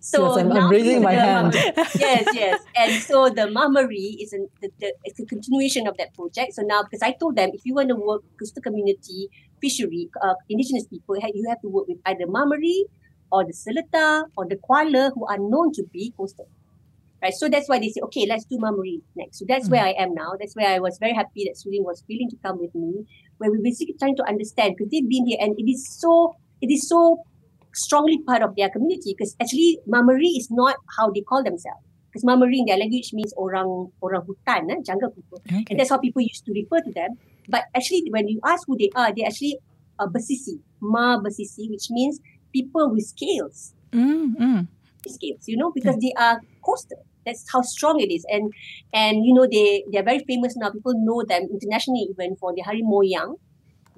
so 0.00 0.36
yes, 0.36 0.44
I'm, 0.44 0.52
I'm 0.52 0.70
raising 0.70 1.02
my 1.02 1.12
hand. 1.12 1.54
yes, 1.98 2.26
yes. 2.34 2.60
And 2.74 3.02
so 3.02 3.28
the 3.28 3.50
Mah 3.50 3.68
Meri 3.68 4.16
is 4.20 4.32
an, 4.32 4.48
the, 4.62 4.70
the, 4.80 4.94
it's 5.04 5.20
a 5.20 5.26
continuation 5.26 5.86
of 5.86 5.96
that 5.98 6.14
project. 6.14 6.54
So 6.54 6.62
now, 6.62 6.82
because 6.82 7.02
I 7.02 7.12
told 7.12 7.36
them, 7.36 7.50
if 7.52 7.60
you 7.64 7.74
want 7.74 7.90
to 7.90 7.96
work 7.96 8.22
coastal 8.38 8.62
community, 8.62 9.28
fishery, 9.60 10.08
uh, 10.22 10.34
indigenous 10.48 10.86
people, 10.86 11.16
you 11.34 11.48
have 11.48 11.60
to 11.60 11.68
work 11.68 11.86
with 11.86 11.98
either 12.06 12.26
Mah 12.26 12.46
Meri 12.46 12.86
or 13.30 13.44
the 13.44 13.52
Seletar 13.52 14.24
or 14.36 14.46
the 14.48 14.56
Kuala 14.56 15.12
who 15.14 15.26
are 15.26 15.38
known 15.38 15.72
to 15.74 15.84
be 15.92 16.12
coastal. 16.16 16.48
Right, 17.22 17.34
so 17.34 17.50
that's 17.50 17.68
why 17.68 17.78
they 17.78 17.90
say, 17.90 18.00
okay, 18.04 18.24
let's 18.26 18.46
do 18.46 18.56
Mah 18.58 18.70
Meri 18.72 19.02
next. 19.14 19.38
So 19.38 19.44
that's 19.46 19.68
mm. 19.68 19.72
where 19.72 19.84
I 19.84 19.90
am 19.90 20.14
now. 20.14 20.32
That's 20.40 20.56
where 20.56 20.68
I 20.68 20.78
was 20.78 20.96
very 20.98 21.12
happy 21.12 21.44
that 21.44 21.56
Sulin 21.56 21.84
was 21.84 22.02
willing 22.08 22.30
to 22.30 22.36
come 22.42 22.58
with 22.58 22.74
me, 22.74 23.04
where 23.36 23.50
we're 23.50 23.62
basically 23.62 23.96
trying 23.98 24.16
to 24.16 24.26
understand 24.26 24.76
because 24.76 24.90
they've 24.90 25.06
been 25.06 25.26
here 25.26 25.36
and 25.38 25.54
it 25.58 25.70
is 25.70 25.86
so, 25.86 26.36
it 26.62 26.72
is 26.72 26.88
so 26.88 27.22
strongly 27.74 28.18
part 28.22 28.42
of 28.42 28.56
their 28.56 28.68
community 28.68 29.14
because 29.16 29.36
actually 29.40 29.78
Mah 29.86 30.02
Meri 30.02 30.26
is 30.38 30.48
not 30.50 30.76
how 30.98 31.10
they 31.10 31.20
call 31.20 31.42
themselves. 31.42 31.80
Because 32.10 32.24
Mah 32.24 32.36
Meri 32.36 32.58
in 32.58 32.66
their 32.66 32.78
language 32.78 33.12
means 33.12 33.32
orang 33.38 33.90
orang 34.02 34.22
hutan, 34.26 34.70
eh, 34.70 34.82
jungle 34.82 35.10
people. 35.10 35.38
Okay. 35.46 35.64
And 35.70 35.78
that's 35.78 35.90
how 35.90 35.98
people 35.98 36.22
used 36.22 36.44
to 36.46 36.52
refer 36.52 36.82
to 36.82 36.92
them. 36.92 37.14
But 37.48 37.70
actually, 37.74 38.10
when 38.10 38.26
you 38.26 38.40
ask 38.44 38.66
who 38.66 38.76
they 38.76 38.90
are, 38.94 39.14
they 39.14 39.22
actually 39.22 39.58
are 39.98 40.08
Bersisi, 40.08 40.58
Ma 40.80 41.18
Bersisi, 41.18 41.70
which 41.70 41.90
means 41.90 42.18
people 42.52 42.90
with 42.90 43.06
scales. 43.06 43.74
Mm, 43.92 44.66
Scales, 45.06 45.46
you 45.46 45.56
know, 45.56 45.72
because 45.72 45.96
yeah. 46.00 46.10
they 46.10 46.14
are 46.18 46.40
coastal. 46.62 47.02
That's 47.24 47.44
how 47.52 47.62
strong 47.62 48.00
it 48.00 48.12
is. 48.12 48.24
And 48.30 48.52
and 48.92 49.24
you 49.24 49.34
know, 49.34 49.46
they 49.50 49.84
they 49.90 49.98
are 49.98 50.06
very 50.06 50.24
famous 50.26 50.56
now. 50.56 50.70
People 50.70 50.94
know 50.98 51.22
them 51.22 51.48
internationally 51.50 52.08
even 52.10 52.36
for 52.36 52.54
the 52.54 52.62
Hari 52.62 52.82
Moyang 52.82 53.38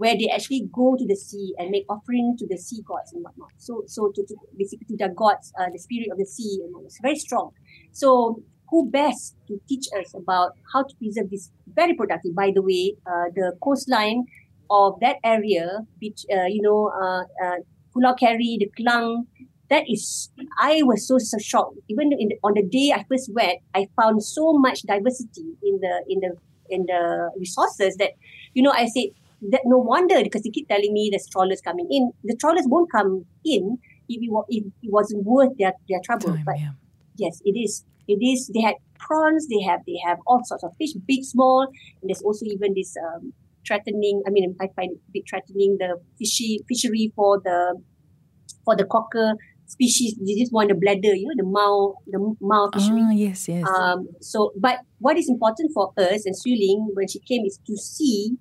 where 0.03 0.17
they 0.19 0.29
actually 0.35 0.69
go 0.73 0.97
to 0.99 1.07
the 1.07 1.15
sea 1.15 1.55
and 1.59 1.71
make 1.71 1.85
offering 1.89 2.35
to 2.37 2.45
the 2.49 2.59
sea 2.59 2.83
gods 2.83 3.13
and 3.13 3.23
whatnot. 3.23 3.53
So, 3.59 3.85
so 3.87 4.11
to, 4.15 4.21
to 4.27 4.35
basically 4.59 4.87
to 4.91 4.97
the 4.97 5.11
gods, 5.15 5.53
uh, 5.61 5.71
the 5.73 5.79
spirit 5.79 6.09
of 6.11 6.19
the 6.19 6.27
sea, 6.27 6.59
and 6.65 6.85
it's 6.85 6.99
very 7.01 7.15
strong. 7.15 7.53
So, 7.93 8.43
who 8.69 8.91
best 8.91 9.37
to 9.47 9.61
teach 9.69 9.87
us 10.01 10.13
about 10.15 10.53
how 10.73 10.83
to 10.83 10.95
preserve 10.97 11.31
this 11.31 11.51
very 11.81 11.95
productive? 11.95 12.35
By 12.35 12.51
the 12.53 12.63
way, 12.63 12.97
uh, 13.07 13.31
the 13.37 13.53
coastline 13.63 14.25
of 14.71 14.99
that 15.01 15.19
area, 15.23 15.87
which 16.03 16.27
uh, 16.35 16.47
you 16.47 16.63
know, 16.63 16.91
uh, 16.91 17.23
uh, 17.45 17.59
Pulau 17.95 18.19
Carey, 18.19 18.57
the 18.59 18.69
Klang, 18.77 19.29
that 19.71 19.85
is, 19.89 20.31
I 20.59 20.83
was 20.83 21.07
so 21.07 21.19
so 21.19 21.39
shocked. 21.39 21.79
Even 21.89 22.09
the, 22.09 22.39
on 22.43 22.55
the 22.55 22.67
day 22.67 22.91
I 22.93 23.05
first 23.09 23.31
went, 23.33 23.61
I 23.73 23.87
found 23.95 24.25
so 24.25 24.59
much 24.59 24.83
diversity 24.83 25.47
in 25.63 25.79
the 25.79 25.95
in 26.09 26.19
the 26.25 26.33
in 26.73 26.87
the 26.87 27.31
resources 27.39 27.97
that, 27.97 28.13
you 28.55 28.63
know, 28.63 28.73
I 28.73 28.87
said 28.87 29.13
that 29.51 29.63
no 29.65 29.79
wonder 29.79 30.23
because 30.23 30.43
they 30.43 30.51
keep 30.51 30.69
telling 30.69 30.93
me 30.93 31.09
there's 31.11 31.27
trawlers 31.27 31.61
coming 31.61 31.89
in. 31.91 32.13
The 32.25 32.37
trawlers 32.37 32.67
won't 32.67 32.91
come 32.93 33.25
in 33.45 33.79
if 34.09 34.23
it, 34.23 34.31
if 34.49 34.65
it 34.83 34.93
wasn't 34.93 35.25
worth 35.25 35.57
their, 35.59 35.73
their 35.89 36.01
trouble. 36.05 36.35
Time, 36.35 36.45
but 36.45 36.59
yeah. 36.59 36.73
yes, 37.17 37.41
it 37.45 37.59
is. 37.59 37.85
It 38.09 38.25
is. 38.25 38.51
They 38.55 38.61
had 38.61 38.75
prawns. 38.99 39.49
They 39.49 39.63
have 39.63 39.81
they 39.87 39.99
have 40.07 40.19
all 40.27 40.43
sorts 40.45 40.65
of 40.65 40.73
fish, 40.77 40.93
big, 41.07 41.25
small, 41.25 41.63
and 42.01 42.11
there's 42.11 42.23
also 42.23 42.47
even 42.47 42.75
this 42.75 42.95
um, 42.97 43.33
threatening. 43.67 44.23
I 44.27 44.31
mean, 44.31 44.57
I 44.61 44.69
find 44.77 44.93
it 44.93 44.99
a 45.09 45.13
bit 45.13 45.25
threatening 45.29 45.77
the 45.79 46.01
fishy 46.19 46.61
fishery 46.69 47.13
for 47.15 47.41
the 47.43 47.81
for 48.65 48.77
the 48.77 48.85
croaker 48.85 49.35
species. 49.67 50.17
They 50.21 50.35
just 50.35 50.53
want 50.53 50.69
the 50.69 50.75
bladder, 50.75 51.15
you 51.15 51.29
know, 51.29 51.35
the 51.37 51.49
maw, 51.49 51.95
the 52.07 52.37
maw 52.41 52.71
fishery. 52.73 53.03
Ah, 53.03 53.11
yes, 53.13 53.49
yes. 53.49 53.67
Um. 53.69 54.09
So, 54.21 54.53
but 54.57 54.81
what 54.99 55.17
is 55.17 55.29
important 55.29 55.73
for 55.73 55.93
us 55.97 56.27
and 56.27 56.35
Suling 56.35 56.89
when 56.95 57.09
she 57.09 57.21
came 57.21 57.45
is 57.47 57.59
to 57.67 57.77
see 57.77 58.37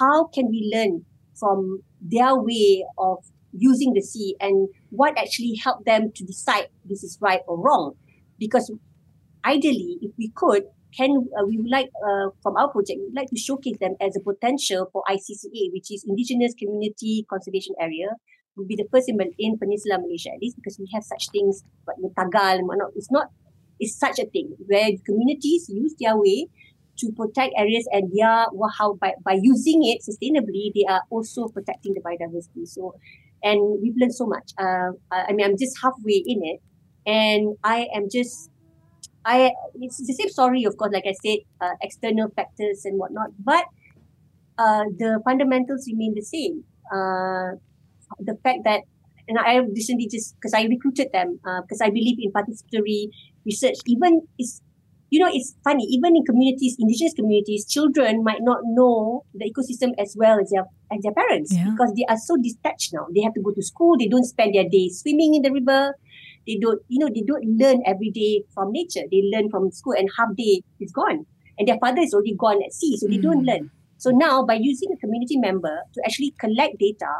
how 0.00 0.24
can 0.26 0.48
we 0.48 0.70
learn 0.74 1.04
from 1.38 1.82
their 2.00 2.36
way 2.36 2.84
of 2.98 3.18
using 3.52 3.92
the 3.92 4.00
sea 4.00 4.34
and 4.40 4.68
what 4.90 5.18
actually 5.18 5.54
helped 5.62 5.84
them 5.84 6.12
to 6.14 6.24
decide 6.24 6.68
this 6.84 7.02
is 7.02 7.18
right 7.20 7.40
or 7.46 7.60
wrong? 7.60 7.94
Because 8.38 8.70
ideally 9.44 9.98
if 10.02 10.12
we 10.18 10.30
could 10.34 10.64
can 10.96 11.10
uh, 11.38 11.44
we 11.46 11.56
would 11.56 11.70
like 11.70 11.88
uh, 12.04 12.28
from 12.42 12.56
our 12.56 12.68
project 12.68 12.98
we 13.00 13.06
would 13.06 13.16
like 13.16 13.28
to 13.28 13.38
showcase 13.38 13.76
them 13.80 13.96
as 14.00 14.16
a 14.16 14.20
potential 14.20 14.88
for 14.92 15.02
ICCA 15.08 15.72
which 15.72 15.90
is 15.90 16.04
indigenous 16.06 16.54
community 16.58 17.26
conservation 17.28 17.74
area 17.80 18.08
will 18.56 18.66
be 18.66 18.76
the 18.76 18.86
first 18.92 19.08
in, 19.08 19.18
in 19.38 19.58
Peninsula 19.58 19.98
Malaysia 19.98 20.30
at 20.30 20.40
least 20.40 20.56
because 20.56 20.78
we 20.78 20.86
have 20.92 21.02
such 21.02 21.28
things 21.32 21.64
but 21.86 21.96
Tagal 22.16 22.60
it's 22.94 23.10
not 23.10 23.28
it's 23.80 23.98
such 23.98 24.18
a 24.18 24.26
thing 24.26 24.54
where 24.66 24.90
communities 25.04 25.68
use 25.68 25.94
their 25.98 26.16
way 26.16 26.46
to 26.98 27.12
protect 27.16 27.52
areas 27.56 27.88
and 27.92 28.10
they 28.12 28.22
are 28.22 28.48
how 28.78 28.94
by, 28.94 29.12
by 29.24 29.38
using 29.40 29.80
it 29.84 30.02
sustainably 30.02 30.72
they 30.74 30.84
are 30.88 31.02
also 31.10 31.48
protecting 31.48 31.94
the 31.94 32.00
biodiversity. 32.00 32.66
So 32.66 32.94
and 33.42 33.80
we've 33.82 33.94
learned 33.96 34.14
so 34.14 34.26
much. 34.26 34.52
Uh, 34.58 34.92
i 35.10 35.32
mean 35.32 35.46
i'm 35.46 35.58
just 35.58 35.76
halfway 35.82 36.22
in 36.26 36.40
it. 36.42 36.60
And 37.04 37.56
i 37.64 37.88
am 37.94 38.08
just 38.12 38.50
i 39.24 39.52
it's 39.74 39.98
the 40.06 40.14
same 40.14 40.28
story 40.28 40.64
of 40.64 40.76
course 40.76 40.92
like 40.92 41.06
i 41.06 41.14
said 41.24 41.38
uh, 41.60 41.74
external 41.80 42.28
factors 42.34 42.82
and 42.84 42.98
whatnot 42.98 43.30
but 43.38 43.64
uh, 44.58 44.84
the 44.98 45.20
fundamentals 45.24 45.88
remain 45.90 46.14
the 46.14 46.22
same. 46.22 46.64
Uh, 46.92 47.56
the 48.18 48.36
fact 48.42 48.60
that 48.64 48.82
and 49.28 49.38
I 49.38 49.56
recently 49.56 50.08
just 50.10 50.34
because 50.36 50.52
I 50.52 50.64
recruited 50.64 51.08
them 51.12 51.38
because 51.62 51.80
uh, 51.80 51.86
I 51.86 51.90
believe 51.90 52.18
in 52.20 52.32
participatory 52.32 53.08
research. 53.46 53.76
Even 53.86 54.22
is 54.38 54.60
you 55.12 55.20
know, 55.20 55.28
it's 55.30 55.54
funny, 55.62 55.84
even 55.90 56.16
in 56.16 56.24
communities, 56.24 56.74
indigenous 56.80 57.12
communities, 57.12 57.66
children 57.68 58.24
might 58.24 58.40
not 58.40 58.60
know 58.64 59.26
the 59.34 59.44
ecosystem 59.44 59.92
as 60.00 60.16
well 60.18 60.40
as 60.40 60.48
their 60.48 60.64
as 60.90 61.02
their 61.02 61.12
parents 61.12 61.52
yeah. 61.52 61.68
because 61.68 61.92
they 61.92 62.06
are 62.08 62.16
so 62.16 62.34
detached 62.40 62.94
now. 62.94 63.04
They 63.14 63.20
have 63.20 63.34
to 63.34 63.42
go 63.42 63.52
to 63.52 63.62
school, 63.62 63.98
they 63.98 64.08
don't 64.08 64.24
spend 64.24 64.54
their 64.54 64.64
day 64.64 64.88
swimming 64.88 65.34
in 65.34 65.42
the 65.42 65.52
river. 65.52 65.92
They 66.46 66.56
don't, 66.56 66.80
you 66.88 66.98
know, 66.98 67.12
they 67.12 67.20
don't 67.20 67.44
learn 67.44 67.82
every 67.86 68.10
day 68.10 68.42
from 68.54 68.72
nature. 68.72 69.04
They 69.12 69.28
learn 69.30 69.50
from 69.50 69.70
school 69.70 69.92
and 69.92 70.08
half 70.16 70.34
day 70.34 70.62
is 70.80 70.90
gone. 70.90 71.26
And 71.58 71.68
their 71.68 71.76
father 71.78 72.00
is 72.00 72.14
already 72.14 72.34
gone 72.34 72.62
at 72.64 72.72
sea, 72.72 72.96
so 72.96 73.06
they 73.06 73.18
mm. 73.18 73.22
don't 73.28 73.44
learn. 73.44 73.70
So 73.98 74.10
now 74.10 74.46
by 74.46 74.54
using 74.54 74.90
a 74.92 74.96
community 74.96 75.36
member 75.36 75.76
to 75.92 76.02
actually 76.06 76.32
collect 76.40 76.80
data 76.80 77.12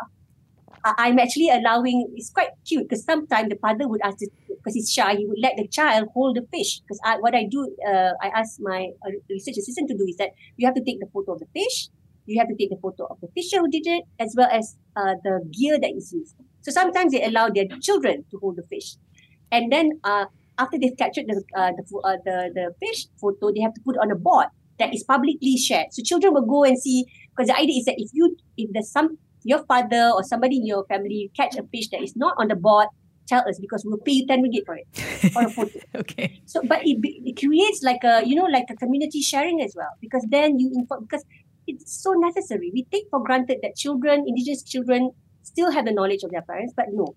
I'm 0.85 1.18
actually 1.18 1.49
allowing, 1.49 2.12
it's 2.16 2.31
quite 2.31 2.49
cute 2.66 2.88
because 2.88 3.05
sometimes 3.05 3.49
the 3.49 3.57
father 3.57 3.87
would 3.87 4.01
ask, 4.03 4.18
because 4.18 4.75
he's 4.75 4.90
shy, 4.90 5.14
he 5.14 5.27
would 5.27 5.38
let 5.40 5.55
the 5.57 5.68
child 5.68 6.09
hold 6.12 6.37
the 6.37 6.47
fish. 6.51 6.81
Because 6.81 7.01
I, 7.05 7.18
what 7.18 7.35
I 7.35 7.45
do, 7.49 7.75
uh, 7.87 8.12
I 8.21 8.29
ask 8.35 8.59
my 8.61 8.90
uh, 9.07 9.11
research 9.31 9.59
assistant 9.59 9.88
to 9.90 9.97
do 9.97 10.05
is 10.09 10.16
that 10.16 10.31
you 10.57 10.66
have 10.66 10.75
to 10.75 10.83
take 10.83 10.99
the 10.99 11.07
photo 11.12 11.35
of 11.35 11.38
the 11.38 11.47
fish, 11.55 11.88
you 12.27 12.38
have 12.38 12.49
to 12.49 12.57
take 12.57 12.71
the 12.71 12.79
photo 12.83 13.07
of 13.07 13.21
the 13.21 13.29
fisher 13.35 13.59
who 13.61 13.71
did 13.71 13.87
it, 13.87 14.05
as 14.18 14.35
well 14.37 14.49
as 14.51 14.77
uh, 14.97 15.14
the 15.23 15.49
gear 15.53 15.79
that 15.79 15.92
is 15.95 16.12
used. 16.12 16.35
So 16.62 16.71
sometimes 16.71 17.12
they 17.12 17.23
allow 17.25 17.49
their 17.49 17.66
children 17.81 18.25
to 18.31 18.38
hold 18.38 18.57
the 18.57 18.62
fish. 18.64 18.97
And 19.51 19.71
then 19.71 20.01
uh, 20.05 20.27
after 20.59 20.79
they've 20.79 20.97
captured 20.97 21.27
the, 21.29 21.42
uh, 21.57 21.73
the, 21.73 22.01
uh, 22.03 22.16
the, 22.25 22.51
the 22.55 22.75
fish 22.81 23.07
photo, 23.21 23.53
they 23.53 23.61
have 23.61 23.75
to 23.75 23.81
put 23.83 23.99
on 23.99 24.11
a 24.11 24.16
board 24.16 24.47
that 24.79 24.95
is 24.95 25.05
publicly 25.05 25.57
shared. 25.57 25.87
So 25.92 26.03
children 26.03 26.35
will 26.35 26.47
go 26.47 26.64
and 26.64 26.79
see, 26.79 27.05
because 27.31 27.49
the 27.49 27.57
idea 27.57 27.79
is 27.79 27.85
that 27.85 27.95
if 27.99 28.11
you, 28.12 28.37
if 28.57 28.71
there's 28.73 28.90
some 28.90 29.18
your 29.44 29.64
father 29.66 30.12
or 30.14 30.22
somebody 30.22 30.57
in 30.57 30.66
your 30.66 30.85
family 30.87 31.31
catch 31.37 31.57
a 31.57 31.62
fish 31.64 31.88
that 31.90 32.02
is 32.02 32.14
not 32.16 32.35
on 32.38 32.48
the 32.48 32.57
board, 32.57 32.88
tell 33.26 33.46
us 33.48 33.59
because 33.59 33.83
we'll 33.85 33.98
pay 33.98 34.12
you 34.12 34.26
10 34.26 34.42
ringgit 34.42 34.66
for 34.66 34.76
it 34.76 34.87
or 35.37 35.46
a 35.46 35.50
photo. 35.50 35.78
okay. 35.96 36.40
So, 36.46 36.61
but 36.64 36.81
it, 36.85 36.98
it 37.02 37.38
creates 37.38 37.83
like 37.83 38.05
a, 38.05 38.22
you 38.26 38.35
know, 38.35 38.44
like 38.44 38.66
a 38.70 38.76
community 38.76 39.22
sharing 39.22 39.62
as 39.62 39.74
well 39.76 39.90
because 40.00 40.26
then 40.31 40.59
you 40.59 40.70
inform, 40.74 41.05
because 41.05 41.24
it's 41.66 42.02
so 42.02 42.12
necessary. 42.12 42.70
We 42.72 42.85
take 42.92 43.05
for 43.11 43.22
granted 43.22 43.59
that 43.62 43.76
children, 43.76 44.24
indigenous 44.26 44.62
children, 44.62 45.12
still 45.42 45.70
have 45.70 45.85
the 45.85 45.92
knowledge 45.92 46.22
of 46.22 46.31
their 46.31 46.42
parents, 46.42 46.72
but 46.76 46.87
no. 46.92 47.14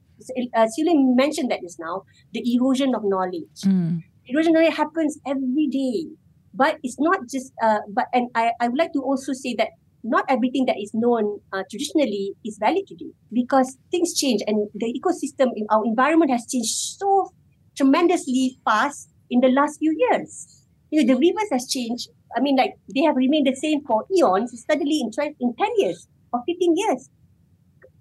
Uh, 0.55 0.67
mentioned 1.15 1.51
that 1.51 1.61
just 1.61 1.79
now, 1.79 2.03
the 2.33 2.43
erosion 2.55 2.95
of 2.95 3.03
knowledge. 3.03 3.61
Mm. 3.63 4.03
Erosion 4.27 4.55
of 4.55 4.61
knowledge 4.61 4.77
happens 4.77 5.19
every 5.25 5.67
day. 5.67 6.07
But 6.53 6.79
it's 6.83 6.99
not 6.99 7.27
just, 7.29 7.51
uh, 7.61 7.79
but, 7.89 8.05
and 8.13 8.29
I, 8.33 8.51
I 8.61 8.69
would 8.69 8.77
like 8.77 8.93
to 8.93 9.01
also 9.01 9.33
say 9.33 9.55
that 9.57 9.69
not 10.05 10.25
everything 10.29 10.65
that 10.65 10.77
is 10.77 10.91
known 10.93 11.39
uh, 11.51 11.63
traditionally 11.69 12.33
is 12.45 12.57
valid 12.59 12.85
today 12.87 13.11
because 13.33 13.77
things 13.91 14.13
change 14.13 14.41
and 14.45 14.69
the 14.75 14.93
ecosystem 14.93 15.49
in 15.55 15.65
our 15.71 15.83
environment 15.83 16.31
has 16.31 16.45
changed 16.45 16.69
so 16.69 17.33
tremendously 17.75 18.57
fast 18.63 19.09
in 19.29 19.41
the 19.41 19.49
last 19.49 19.79
few 19.79 19.93
years. 19.97 20.63
You 20.91 21.03
know, 21.03 21.13
the 21.13 21.19
rivers 21.19 21.49
has 21.51 21.67
changed. 21.67 22.09
I 22.37 22.39
mean, 22.39 22.55
like 22.55 22.73
they 22.93 23.01
have 23.01 23.15
remained 23.15 23.47
the 23.47 23.55
same 23.55 23.81
for 23.83 24.05
eons, 24.15 24.53
steadily 24.61 25.01
in, 25.01 25.11
20, 25.11 25.35
in 25.39 25.55
10 25.55 25.67
years 25.77 26.07
or 26.31 26.43
15 26.45 26.75
years. 26.77 27.09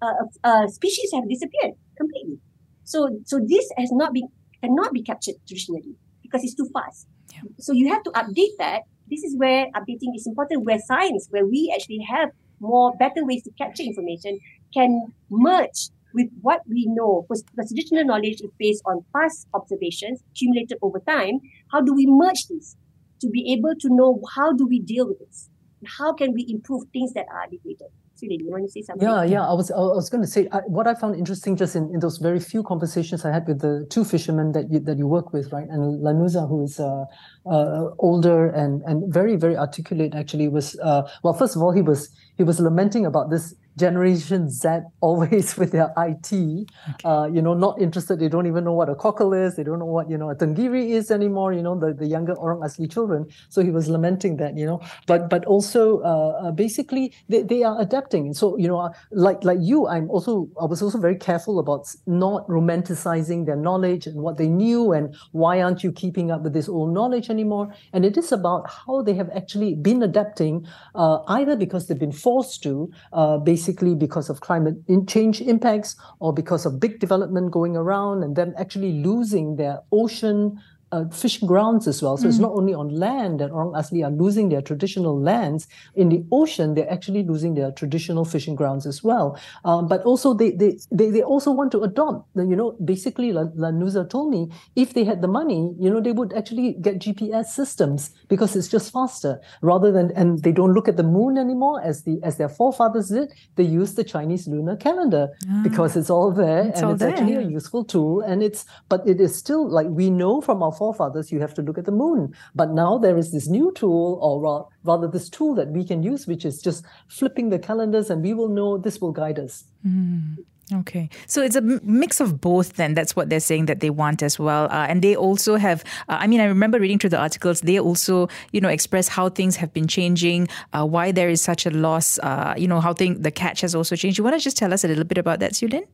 Uh, 0.01 0.13
uh, 0.43 0.67
species 0.67 1.11
have 1.13 1.27
disappeared 1.27 1.73
completely. 1.97 2.37
So, 2.83 3.19
so 3.25 3.39
this 3.39 3.71
has 3.77 3.91
not 3.91 4.13
been 4.13 4.27
cannot 4.61 4.93
be 4.93 5.01
captured 5.01 5.35
traditionally 5.47 5.95
because 6.21 6.43
it's 6.43 6.55
too 6.55 6.69
fast. 6.73 7.07
Yeah. 7.33 7.41
So 7.59 7.73
you 7.73 7.89
have 7.89 8.03
to 8.03 8.11
update 8.11 8.55
that 8.59 8.83
this 9.09 9.23
is 9.23 9.37
where 9.37 9.67
updating 9.75 10.15
is 10.15 10.25
important, 10.27 10.65
where 10.65 10.79
science, 10.79 11.27
where 11.29 11.45
we 11.45 11.73
actually 11.75 12.05
have 12.09 12.29
more 12.59 12.93
better 12.97 13.25
ways 13.25 13.43
to 13.43 13.51
capture 13.51 13.83
information, 13.83 14.39
can 14.73 15.13
merge 15.29 15.89
with 16.13 16.29
what 16.41 16.61
we 16.67 16.85
know. 16.87 17.25
Because 17.27 17.43
the 17.55 17.65
traditional 17.67 18.05
knowledge 18.05 18.41
is 18.41 18.49
based 18.57 18.81
on 18.85 19.05
past 19.15 19.47
observations 19.53 20.23
accumulated 20.31 20.77
over 20.81 20.99
time. 20.99 21.39
How 21.71 21.81
do 21.81 21.93
we 21.93 22.07
merge 22.07 22.47
this 22.49 22.75
to 23.21 23.29
be 23.29 23.53
able 23.53 23.75
to 23.79 23.89
know 23.89 24.21
how 24.35 24.53
do 24.53 24.65
we 24.65 24.79
deal 24.79 25.07
with 25.07 25.19
this? 25.19 25.49
How 25.97 26.13
can 26.13 26.33
we 26.33 26.45
improve 26.49 26.83
things 26.91 27.13
that 27.13 27.25
are 27.31 27.47
degraded? 27.49 27.91
You 28.21 28.49
want 28.49 28.65
to 28.65 28.71
say 28.71 28.81
something? 28.81 29.07
Yeah, 29.07 29.23
yeah. 29.23 29.47
I 29.47 29.53
was 29.53 29.71
I 29.71 29.79
was 29.79 30.09
going 30.09 30.23
to 30.23 30.29
say 30.29 30.47
I, 30.51 30.59
what 30.67 30.87
I 30.87 30.95
found 30.95 31.15
interesting 31.15 31.55
just 31.57 31.75
in, 31.75 31.89
in 31.93 31.99
those 31.99 32.17
very 32.17 32.39
few 32.39 32.63
conversations 32.63 33.25
I 33.25 33.31
had 33.31 33.47
with 33.47 33.59
the 33.59 33.85
two 33.89 34.05
fishermen 34.05 34.53
that 34.53 34.71
you 34.71 34.79
that 34.79 34.97
you 34.97 35.07
work 35.07 35.33
with, 35.33 35.51
right? 35.51 35.67
And 35.67 36.01
Lanuza, 36.01 36.47
who 36.47 36.63
is 36.63 36.79
uh, 36.79 37.05
uh, 37.45 37.89
older 37.99 38.47
and 38.47 38.81
and 38.83 39.13
very 39.13 39.35
very 39.35 39.57
articulate, 39.57 40.15
actually 40.15 40.47
was 40.47 40.77
uh, 40.81 41.03
well. 41.23 41.33
First 41.33 41.55
of 41.55 41.61
all, 41.61 41.71
he 41.71 41.81
was 41.81 42.09
he 42.37 42.43
was 42.43 42.59
lamenting 42.59 43.05
about 43.05 43.29
this 43.29 43.53
Generation 43.77 44.49
Z 44.49 44.69
always 45.01 45.57
with 45.59 45.71
their 45.71 45.93
IT, 45.97 46.33
okay. 46.33 46.67
uh, 47.03 47.27
you 47.31 47.41
know, 47.41 47.53
not 47.53 47.81
interested. 47.81 48.19
They 48.19 48.29
don't 48.29 48.47
even 48.47 48.63
know 48.63 48.73
what 48.73 48.89
a 48.89 48.95
cockle 48.95 49.33
is. 49.33 49.55
They 49.55 49.63
don't 49.63 49.79
know 49.79 49.85
what, 49.85 50.09
you 50.09 50.17
know, 50.17 50.29
a 50.29 50.35
tenggiri 50.35 50.91
is 50.91 51.11
anymore, 51.11 51.53
you 51.53 51.61
know, 51.61 51.77
the, 51.77 51.93
the 51.93 52.05
younger 52.05 52.33
Orang 52.33 52.59
Asli 52.59 52.91
children. 52.91 53.25
So 53.49 53.61
he 53.61 53.71
was 53.71 53.87
lamenting 53.87 54.37
that, 54.37 54.57
you 54.57 54.65
know, 54.65 54.81
but 55.07 55.29
but 55.29 55.45
also 55.45 55.99
uh, 56.01 56.47
uh, 56.47 56.51
basically 56.51 57.13
they, 57.29 57.43
they 57.43 57.63
are 57.63 57.79
adapting. 57.81 58.33
So, 58.33 58.57
you 58.57 58.67
know, 58.67 58.79
uh, 58.79 58.89
like 59.11 59.43
like 59.43 59.59
you, 59.61 59.87
I'm 59.87 60.09
also, 60.09 60.49
I 60.61 60.65
was 60.65 60.81
also 60.81 60.97
very 60.99 61.15
careful 61.17 61.59
about 61.59 61.87
not 62.05 62.47
romanticizing 62.47 63.45
their 63.45 63.55
knowledge 63.55 64.07
and 64.07 64.21
what 64.21 64.37
they 64.37 64.47
knew 64.47 64.93
and 64.93 65.15
why 65.31 65.61
aren't 65.61 65.83
you 65.83 65.91
keeping 65.91 66.31
up 66.31 66.41
with 66.41 66.53
this 66.53 66.69
old 66.69 66.93
knowledge 66.93 67.29
anymore? 67.29 67.73
And 67.93 68.05
it 68.05 68.17
is 68.17 68.31
about 68.31 68.69
how 68.69 69.01
they 69.01 69.13
have 69.15 69.29
actually 69.35 69.75
been 69.75 70.01
adapting, 70.03 70.65
uh, 70.93 71.19
either 71.27 71.55
because 71.55 71.87
they've 71.87 71.99
been 71.99 72.11
forced 72.11 72.63
to, 72.63 72.91
uh, 73.13 73.37
basically 73.65 73.95
because 73.95 74.29
of 74.29 74.41
climate 74.41 74.75
change 75.07 75.41
impacts 75.41 75.95
or 76.19 76.31
because 76.31 76.67
of 76.67 76.79
big 76.79 76.99
development 76.99 77.51
going 77.51 77.75
around 77.75 78.21
and 78.23 78.35
them 78.35 78.53
actually 78.59 78.91
losing 79.03 79.55
their 79.55 79.79
ocean 79.91 80.61
uh, 80.91 81.05
fishing 81.09 81.47
grounds 81.47 81.87
as 81.87 82.01
well. 82.01 82.17
So 82.17 82.25
mm. 82.25 82.29
it's 82.29 82.39
not 82.39 82.51
only 82.51 82.73
on 82.73 82.89
land 82.89 83.39
that 83.39 83.51
Orang 83.51 83.73
Asli 83.73 84.05
are 84.05 84.11
losing 84.11 84.49
their 84.49 84.61
traditional 84.61 85.19
lands. 85.19 85.67
In 85.95 86.09
the 86.09 86.23
ocean, 86.31 86.75
they're 86.75 86.91
actually 86.91 87.23
losing 87.23 87.55
their 87.55 87.71
traditional 87.71 88.25
fishing 88.25 88.55
grounds 88.55 88.85
as 88.85 89.03
well. 89.03 89.39
Um, 89.63 89.87
but 89.87 90.03
also 90.03 90.33
they, 90.33 90.51
they 90.51 90.77
they 90.91 91.09
they 91.09 91.21
also 91.23 91.51
want 91.51 91.71
to 91.71 91.81
adopt. 91.81 92.27
You 92.35 92.55
know, 92.55 92.77
basically, 92.83 93.31
Lanuza 93.31 94.09
told 94.09 94.29
me 94.29 94.51
if 94.75 94.93
they 94.93 95.03
had 95.03 95.21
the 95.21 95.27
money, 95.27 95.73
you 95.79 95.89
know, 95.89 95.99
they 95.99 96.11
would 96.11 96.33
actually 96.33 96.73
get 96.81 96.99
GPS 96.99 97.45
systems 97.45 98.11
because 98.27 98.55
it's 98.55 98.67
just 98.67 98.91
faster 98.93 99.41
rather 99.61 99.91
than 99.91 100.11
and 100.15 100.43
they 100.43 100.51
don't 100.51 100.73
look 100.73 100.87
at 100.87 100.97
the 100.97 101.03
moon 101.03 101.37
anymore 101.37 101.81
as 101.81 102.03
the 102.03 102.19
as 102.23 102.37
their 102.37 102.49
forefathers 102.49 103.09
did. 103.09 103.33
They 103.55 103.63
use 103.63 103.95
the 103.95 104.03
Chinese 104.03 104.47
lunar 104.47 104.75
calendar 104.75 105.29
ah, 105.49 105.61
because 105.63 105.95
it's 105.95 106.09
all 106.09 106.31
there 106.31 106.67
it's 106.67 106.77
and 106.77 106.85
all 106.85 106.91
it's 106.93 106.99
there. 107.01 107.09
actually 107.09 107.35
a 107.35 107.41
useful 107.41 107.83
tool. 107.83 108.21
And 108.21 108.43
it's 108.43 108.65
but 108.89 109.07
it 109.07 109.19
is 109.19 109.35
still 109.35 109.67
like 109.67 109.87
we 109.87 110.09
know 110.09 110.41
from 110.41 110.61
our 110.61 110.74
forefathers, 110.77 111.31
you 111.31 111.39
have 111.39 111.53
to 111.55 111.61
look 111.61 111.77
at 111.77 111.85
the 111.85 111.91
moon. 111.91 112.33
But 112.53 112.71
now 112.71 112.97
there 112.97 113.17
is 113.17 113.31
this 113.31 113.47
new 113.47 113.71
tool, 113.73 114.19
or 114.21 114.67
rather, 114.83 115.07
this 115.07 115.29
tool 115.29 115.55
that 115.55 115.69
we 115.69 115.83
can 115.83 116.03
use, 116.03 116.27
which 116.27 116.45
is 116.45 116.61
just 116.61 116.85
flipping 117.07 117.49
the 117.49 117.59
calendars, 117.59 118.09
and 118.09 118.21
we 118.21 118.33
will 118.33 118.49
know 118.49 118.77
this 118.77 118.99
will 119.01 119.11
guide 119.11 119.39
us. 119.39 119.63
Mm. 119.85 120.37
Okay. 120.73 121.09
So 121.27 121.43
it's 121.43 121.55
a 121.55 121.61
mix 121.61 122.19
of 122.19 122.41
both, 122.41 122.73
then. 122.73 122.95
That's 122.95 123.15
what 123.15 123.29
they're 123.29 123.39
saying 123.39 123.67
that 123.67 123.81
they 123.81 123.91
want 123.91 124.23
as 124.23 124.39
well. 124.39 124.65
Uh, 124.65 124.87
and 124.89 125.03
they 125.03 125.15
also 125.15 125.57
have, 125.57 125.83
uh, 126.09 126.17
I 126.19 126.25
mean, 126.25 126.41
I 126.41 126.45
remember 126.45 126.79
reading 126.79 126.97
through 126.97 127.11
the 127.11 127.19
articles, 127.19 127.61
they 127.61 127.79
also, 127.79 128.29
you 128.51 128.61
know, 128.61 128.69
express 128.69 129.07
how 129.07 129.29
things 129.29 129.55
have 129.57 129.71
been 129.73 129.87
changing, 129.87 130.47
uh, 130.73 130.83
why 130.83 131.11
there 131.11 131.29
is 131.29 131.39
such 131.41 131.67
a 131.67 131.69
loss, 131.69 132.17
uh, 132.19 132.55
you 132.57 132.67
know, 132.67 132.81
how 132.81 132.93
thing, 132.93 133.21
the 133.21 133.31
catch 133.31 133.61
has 133.61 133.75
also 133.75 133.95
changed. 133.95 134.17
You 134.17 134.23
want 134.23 134.35
to 134.35 134.43
just 134.43 134.57
tell 134.57 134.73
us 134.73 134.83
a 134.83 134.87
little 134.87 135.03
bit 135.03 135.19
about 135.19 135.39
that, 135.39 135.53
Siew 135.53 135.71
Lyn? 135.71 135.85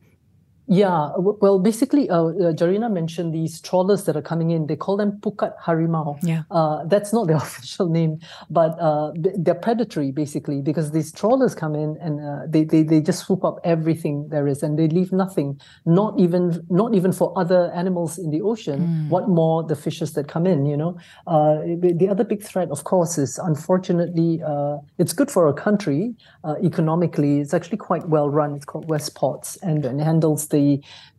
Yeah, 0.72 1.10
well, 1.18 1.58
basically, 1.58 2.08
uh, 2.08 2.24
uh, 2.24 2.52
Jarina 2.54 2.90
mentioned 2.90 3.34
these 3.34 3.60
trawlers 3.60 4.04
that 4.04 4.16
are 4.16 4.22
coming 4.22 4.52
in. 4.52 4.68
They 4.68 4.76
call 4.76 4.96
them 4.96 5.20
pukat 5.20 5.52
harimau. 5.62 6.18
Yeah, 6.22 6.44
uh, 6.50 6.84
that's 6.86 7.12
not 7.12 7.26
their 7.26 7.36
official 7.48 7.90
name, 7.90 8.20
but 8.48 8.80
uh, 8.80 9.12
they're 9.14 9.54
predatory 9.54 10.12
basically 10.12 10.62
because 10.62 10.92
these 10.92 11.12
trawlers 11.12 11.54
come 11.54 11.74
in 11.74 11.98
and 12.00 12.20
uh, 12.20 12.46
they, 12.48 12.64
they 12.64 12.82
they 12.84 13.02
just 13.02 13.26
swoop 13.26 13.44
up 13.44 13.60
everything 13.64 14.28
there 14.30 14.48
is 14.48 14.62
and 14.62 14.78
they 14.78 14.88
leave 14.88 15.12
nothing, 15.12 15.60
not 15.84 16.18
even 16.18 16.64
not 16.70 16.94
even 16.94 17.12
for 17.12 17.36
other 17.36 17.70
animals 17.74 18.16
in 18.16 18.30
the 18.30 18.40
ocean. 18.40 18.80
Mm. 18.80 19.08
What 19.10 19.28
more 19.28 19.62
the 19.62 19.76
fishes 19.76 20.14
that 20.14 20.26
come 20.26 20.46
in? 20.46 20.64
You 20.64 20.78
know, 20.78 20.98
uh, 21.26 21.60
the 21.98 22.08
other 22.10 22.24
big 22.24 22.42
threat, 22.42 22.70
of 22.70 22.84
course, 22.84 23.18
is 23.18 23.38
unfortunately 23.38 24.40
it's 24.96 25.12
good 25.12 25.30
for 25.30 25.48
a 25.48 25.52
country 25.52 26.14
economically. 26.62 27.40
It's 27.40 27.52
actually 27.52 27.76
quite 27.76 28.08
well 28.08 28.30
run. 28.30 28.54
It's 28.54 28.64
called 28.64 28.88
West 28.88 29.14
Ports 29.14 29.58
and, 29.62 29.84
and 29.84 30.00
handles 30.00 30.48
the 30.48 30.61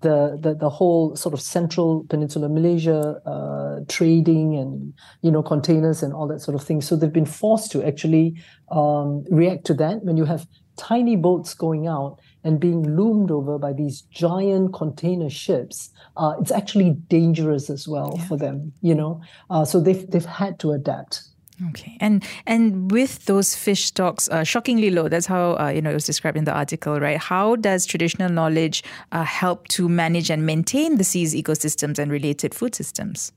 the 0.01 0.37
the, 0.43 0.53
the 0.55 0.69
whole 0.69 1.15
sort 1.15 1.33
of 1.33 1.41
central 1.41 2.05
peninsula 2.09 2.49
Malaysia 2.49 3.01
uh, 3.25 3.79
trading 3.87 4.55
and 4.61 4.93
you 5.21 5.31
know 5.31 5.43
containers 5.43 6.03
and 6.03 6.13
all 6.13 6.27
that 6.27 6.41
sort 6.41 6.55
of 6.55 6.63
thing. 6.63 6.81
So 6.81 6.95
they've 6.95 7.19
been 7.21 7.33
forced 7.43 7.71
to 7.73 7.83
actually 7.85 8.35
um, 8.71 9.23
react 9.29 9.65
to 9.65 9.73
that 9.75 10.03
when 10.03 10.17
you 10.17 10.25
have 10.25 10.47
tiny 10.77 11.15
boats 11.15 11.53
going 11.53 11.87
out 11.87 12.19
and 12.43 12.59
being 12.59 12.95
loomed 12.95 13.31
over 13.31 13.57
by 13.57 13.73
these 13.73 14.01
giant 14.01 14.73
container 14.73 15.29
ships, 15.29 15.91
uh, 16.17 16.33
it's 16.41 16.51
actually 16.51 16.91
dangerous 17.07 17.69
as 17.69 17.87
well 17.87 18.15
yeah. 18.17 18.27
for 18.27 18.37
them. 18.37 18.73
You 18.81 18.95
know, 18.95 19.21
uh, 19.49 19.65
so 19.65 19.79
they've 19.79 20.09
they've 20.09 20.25
had 20.25 20.59
to 20.59 20.71
adapt. 20.71 21.23
Okay, 21.69 21.97
and 21.99 22.23
and 22.47 22.91
with 22.91 23.25
those 23.25 23.55
fish 23.55 23.85
stocks 23.85 24.27
uh, 24.29 24.43
shockingly 24.43 24.89
low, 24.89 25.07
that's 25.07 25.25
how 25.25 25.55
uh, 25.57 25.69
you 25.69 25.81
know 25.81 25.91
it 25.91 25.93
was 25.93 26.05
described 26.05 26.37
in 26.37 26.45
the 26.45 26.53
article, 26.53 26.99
right? 26.99 27.17
How 27.17 27.55
does 27.55 27.85
traditional 27.85 28.29
knowledge 28.29 28.83
uh, 29.11 29.23
help 29.23 29.67
to 29.69 29.87
manage 29.87 30.29
and 30.29 30.45
maintain 30.45 30.97
the 30.97 31.03
sea's 31.03 31.33
ecosystems 31.33 31.99
and 31.99 32.11
related 32.11 32.53
food 32.53 32.75
systems? 32.75 33.31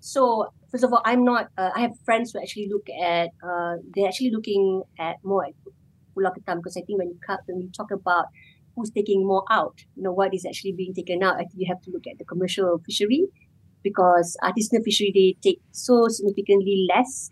So 0.00 0.52
first 0.70 0.84
of 0.84 0.92
all, 0.92 1.02
I'm 1.04 1.24
not. 1.24 1.48
Uh, 1.58 1.70
I 1.74 1.80
have 1.80 1.98
friends 2.04 2.32
who 2.32 2.40
actually 2.40 2.68
look 2.70 2.86
at. 2.88 3.30
Uh, 3.42 3.76
they're 3.94 4.06
actually 4.06 4.30
looking 4.30 4.82
at 4.98 5.16
more 5.24 5.44
at 5.44 5.54
Pulau 6.16 6.32
Ketam 6.32 6.58
because 6.58 6.76
I 6.76 6.82
think 6.82 6.98
when 6.98 7.08
you 7.08 7.18
cut, 7.26 7.40
when 7.46 7.60
you 7.60 7.70
talk 7.76 7.90
about 7.90 8.26
who's 8.76 8.90
taking 8.90 9.26
more 9.26 9.44
out, 9.50 9.84
you 9.96 10.02
know 10.02 10.12
what 10.12 10.32
is 10.34 10.46
actually 10.46 10.72
being 10.72 10.94
taken 10.94 11.22
out. 11.22 11.34
I 11.34 11.44
think 11.44 11.56
you 11.56 11.66
have 11.68 11.82
to 11.82 11.90
look 11.90 12.06
at 12.06 12.18
the 12.18 12.24
commercial 12.24 12.80
fishery 12.86 13.26
because 13.82 14.36
artisanal 14.42 14.82
fishery 14.84 15.12
they 15.14 15.36
take 15.48 15.60
so 15.72 16.08
significantly 16.08 16.86
less 16.88 17.30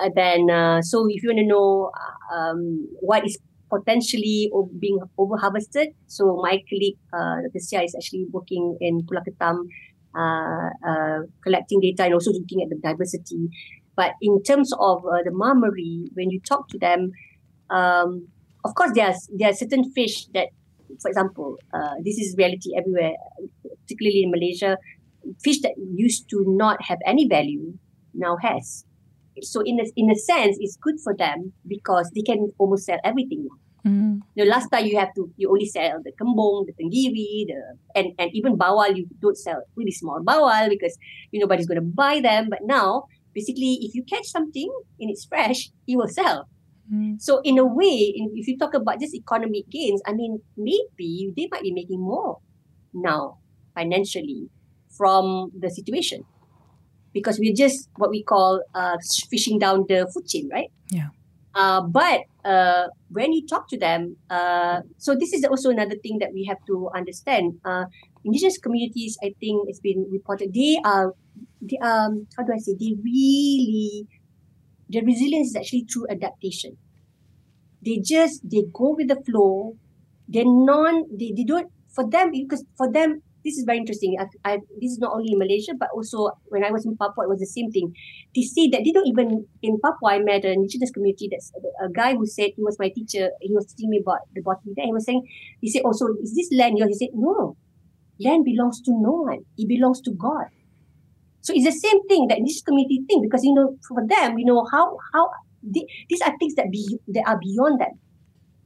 uh, 0.00 0.10
then 0.14 0.50
uh, 0.50 0.82
so 0.82 1.06
if 1.08 1.22
you 1.22 1.30
want 1.30 1.38
to 1.38 1.46
know 1.46 1.90
um, 2.34 2.88
what 3.00 3.24
is 3.26 3.38
potentially 3.70 4.50
being 4.78 4.98
over 5.18 5.36
harvested, 5.36 5.88
so 6.06 6.40
my 6.42 6.62
colleague 6.68 6.98
uh, 7.12 7.42
Dr. 7.42 7.84
Is 7.84 7.94
actually 7.94 8.26
working 8.30 8.76
in 8.80 9.02
Pulau 9.02 9.22
Ketam, 9.26 9.66
uh, 10.14 10.70
uh, 10.86 11.18
collecting 11.42 11.80
data 11.80 12.04
and 12.04 12.14
also 12.14 12.32
looking 12.32 12.62
at 12.62 12.68
the 12.70 12.76
diversity. 12.76 13.48
But 13.96 14.12
in 14.20 14.42
terms 14.42 14.72
of 14.78 15.04
uh, 15.04 15.22
the 15.24 15.30
Mah 15.32 15.54
Meri, 15.54 16.08
when 16.14 16.30
you 16.30 16.40
talk 16.40 16.68
to 16.68 16.78
them, 16.78 17.10
um, 17.70 18.28
of 18.64 18.74
course 18.74 18.92
there 18.94 19.08
are 19.08 19.14
there 19.34 19.50
are 19.50 19.54
certain 19.54 19.90
fish 19.92 20.26
that, 20.34 20.48
for 21.00 21.08
example, 21.08 21.56
uh, 21.72 21.94
this 22.04 22.18
is 22.18 22.34
reality 22.36 22.76
everywhere, 22.76 23.14
particularly 23.82 24.22
in 24.22 24.30
Malaysia. 24.30 24.76
Fish 25.42 25.60
that 25.62 25.74
used 25.76 26.30
to 26.30 26.44
not 26.46 26.84
have 26.84 26.98
any 27.04 27.26
value 27.26 27.74
now 28.14 28.36
has 28.42 28.84
so 29.42 29.62
in 29.64 29.80
a, 29.80 29.84
in 29.96 30.10
a 30.10 30.16
sense, 30.16 30.56
it's 30.60 30.76
good 30.76 30.96
for 31.02 31.14
them 31.16 31.52
because 31.66 32.10
they 32.14 32.22
can 32.22 32.52
almost 32.58 32.86
sell 32.86 32.98
everything. 33.04 33.48
Mm. 33.86 34.20
The 34.34 34.44
last 34.44 34.68
time 34.68 34.86
you 34.86 34.98
have 34.98 35.14
to, 35.14 35.30
you 35.36 35.48
only 35.48 35.66
sell 35.66 36.02
the 36.02 36.10
kembung, 36.12 36.66
the 36.66 36.74
tenggiri, 36.74 37.46
the 37.46 37.78
and 37.94 38.12
and 38.18 38.30
even 38.34 38.58
bawal. 38.58 38.96
You 38.96 39.06
don't 39.22 39.38
sell 39.38 39.62
really 39.76 39.92
small 39.92 40.20
bawal 40.26 40.68
because 40.68 40.98
you 41.30 41.38
nobody's 41.38 41.66
going 41.66 41.78
to 41.78 41.86
buy 41.86 42.20
them. 42.20 42.48
But 42.50 42.60
now, 42.64 43.04
basically, 43.32 43.78
if 43.82 43.94
you 43.94 44.02
catch 44.02 44.26
something 44.26 44.68
and 44.98 45.10
it's 45.10 45.24
fresh, 45.24 45.70
you 45.86 45.98
will 45.98 46.08
sell. 46.08 46.48
Mm. 46.92 47.22
So 47.22 47.40
in 47.44 47.58
a 47.58 47.64
way, 47.64 48.14
if 48.34 48.48
you 48.48 48.58
talk 48.58 48.74
about 48.74 48.98
just 48.98 49.14
economic 49.14 49.70
gains, 49.70 50.02
I 50.06 50.12
mean, 50.12 50.42
maybe 50.56 51.32
they 51.36 51.48
might 51.50 51.62
be 51.62 51.72
making 51.72 52.00
more 52.00 52.38
now 52.92 53.38
financially 53.74 54.50
from 54.96 55.52
the 55.56 55.70
situation 55.70 56.24
because 57.16 57.40
we're 57.40 57.56
just 57.56 57.88
what 57.96 58.10
we 58.10 58.22
call 58.22 58.60
uh, 58.74 58.98
fishing 59.30 59.58
down 59.58 59.86
the 59.88 60.04
food 60.12 60.28
chain, 60.28 60.50
right? 60.52 60.68
Yeah. 60.92 61.08
Uh, 61.56 61.80
but 61.80 62.20
uh, 62.44 62.88
when 63.08 63.32
you 63.32 63.46
talk 63.48 63.66
to 63.72 63.78
them, 63.78 64.16
uh, 64.28 64.84
so 64.98 65.16
this 65.16 65.32
is 65.32 65.42
also 65.48 65.70
another 65.70 65.96
thing 66.02 66.18
that 66.20 66.34
we 66.34 66.44
have 66.44 66.58
to 66.66 66.90
understand. 66.94 67.56
Uh, 67.64 67.86
indigenous 68.22 68.58
communities, 68.58 69.16
I 69.24 69.32
think 69.40 69.64
it's 69.66 69.80
been 69.80 70.04
reported, 70.12 70.52
they 70.52 70.76
are, 70.84 71.14
they, 71.62 71.78
um, 71.78 72.28
how 72.36 72.44
do 72.44 72.52
I 72.52 72.58
say, 72.58 72.76
they 72.78 72.92
really, 73.02 74.06
their 74.90 75.02
resilience 75.02 75.48
is 75.48 75.56
actually 75.56 75.86
through 75.90 76.08
adaptation. 76.10 76.76
They 77.80 77.96
just, 78.04 78.44
they 78.44 78.64
go 78.74 78.94
with 78.94 79.08
the 79.08 79.16
flow. 79.24 79.74
They're 80.28 80.44
non, 80.44 81.04
they, 81.10 81.32
they 81.34 81.44
don't, 81.44 81.72
for 81.94 82.04
them, 82.06 82.32
because 82.32 82.62
for 82.76 82.92
them, 82.92 83.22
this 83.46 83.56
is 83.56 83.64
very 83.64 83.78
interesting. 83.78 84.16
I, 84.18 84.26
I, 84.44 84.58
this 84.82 84.90
is 84.90 84.98
not 84.98 85.14
only 85.14 85.32
in 85.32 85.38
Malaysia, 85.38 85.72
but 85.78 85.88
also 85.94 86.32
when 86.46 86.64
I 86.64 86.72
was 86.72 86.84
in 86.84 86.96
Papua, 86.96 87.24
it 87.24 87.30
was 87.30 87.38
the 87.38 87.46
same 87.46 87.70
thing. 87.70 87.94
They 88.34 88.42
say 88.42 88.66
that 88.74 88.82
they 88.84 88.90
don't 88.90 89.06
even, 89.06 89.46
in 89.62 89.78
Papua, 89.78 90.14
I 90.14 90.18
met 90.18 90.44
an 90.44 90.66
indigenous 90.66 90.90
community 90.90 91.28
that's 91.30 91.52
a, 91.54 91.86
a 91.86 91.88
guy 91.88 92.14
who 92.14 92.26
said 92.26 92.50
he 92.56 92.62
was 92.62 92.76
my 92.78 92.90
teacher. 92.90 93.30
He 93.40 93.54
was 93.54 93.66
teaching 93.66 93.90
me 93.90 94.02
about 94.02 94.26
the 94.34 94.42
botany 94.42 94.74
there. 94.74 94.86
He 94.86 94.92
was 94.92 95.06
saying, 95.06 95.22
he 95.60 95.70
said, 95.70 95.82
also, 95.84 96.06
oh, 96.06 96.16
is 96.20 96.34
this 96.34 96.50
land 96.52 96.76
yours? 96.76 96.98
He 96.98 97.06
said, 97.06 97.14
no, 97.14 97.56
land 98.18 98.44
belongs 98.44 98.82
to 98.82 98.90
no 98.90 99.30
one. 99.30 99.46
It 99.56 99.68
belongs 99.68 100.00
to 100.02 100.10
God. 100.10 100.50
So 101.46 101.54
it's 101.54 101.64
the 101.64 101.78
same 101.78 102.02
thing 102.08 102.26
that 102.26 102.38
indigenous 102.38 102.66
community 102.66 103.04
thing 103.06 103.22
because 103.22 103.44
you 103.44 103.54
know 103.54 103.78
for 103.86 104.02
them 104.04 104.36
you 104.36 104.44
know 104.44 104.66
how 104.72 104.98
how 105.14 105.30
they, 105.62 105.86
these 106.10 106.20
are 106.22 106.34
things 106.40 106.56
that 106.56 106.72
be 106.72 106.98
that 107.06 107.22
are 107.24 107.38
beyond 107.38 107.80
them. 107.80 108.00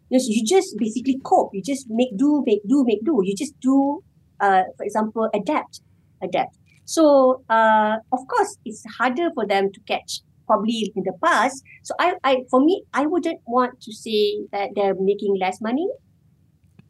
You, 0.08 0.16
know, 0.16 0.22
so 0.24 0.28
you 0.30 0.46
just 0.46 0.78
basically 0.78 1.20
cope. 1.22 1.50
You 1.52 1.62
just 1.62 1.86
make 1.90 2.16
do, 2.16 2.42
make 2.46 2.66
do, 2.66 2.82
make 2.86 3.04
do. 3.04 3.20
You 3.22 3.36
just 3.36 3.52
do 3.60 4.02
uh, 4.40 4.62
for 4.76 4.84
example, 4.84 5.28
adapt, 5.34 5.80
adapt. 6.22 6.56
So, 6.84 7.44
uh, 7.48 7.96
of 8.12 8.20
course, 8.28 8.56
it's 8.64 8.84
harder 8.98 9.30
for 9.34 9.46
them 9.46 9.70
to 9.72 9.80
catch 9.86 10.20
probably 10.46 10.92
in 10.96 11.04
the 11.04 11.12
past. 11.24 11.62
So, 11.84 11.94
I, 12.00 12.14
I, 12.24 12.38
for 12.50 12.60
me, 12.60 12.84
I 12.92 13.06
wouldn't 13.06 13.40
want 13.46 13.80
to 13.82 13.92
say 13.92 14.38
that 14.52 14.70
they're 14.74 14.96
making 14.98 15.36
less 15.40 15.60
money. 15.60 15.88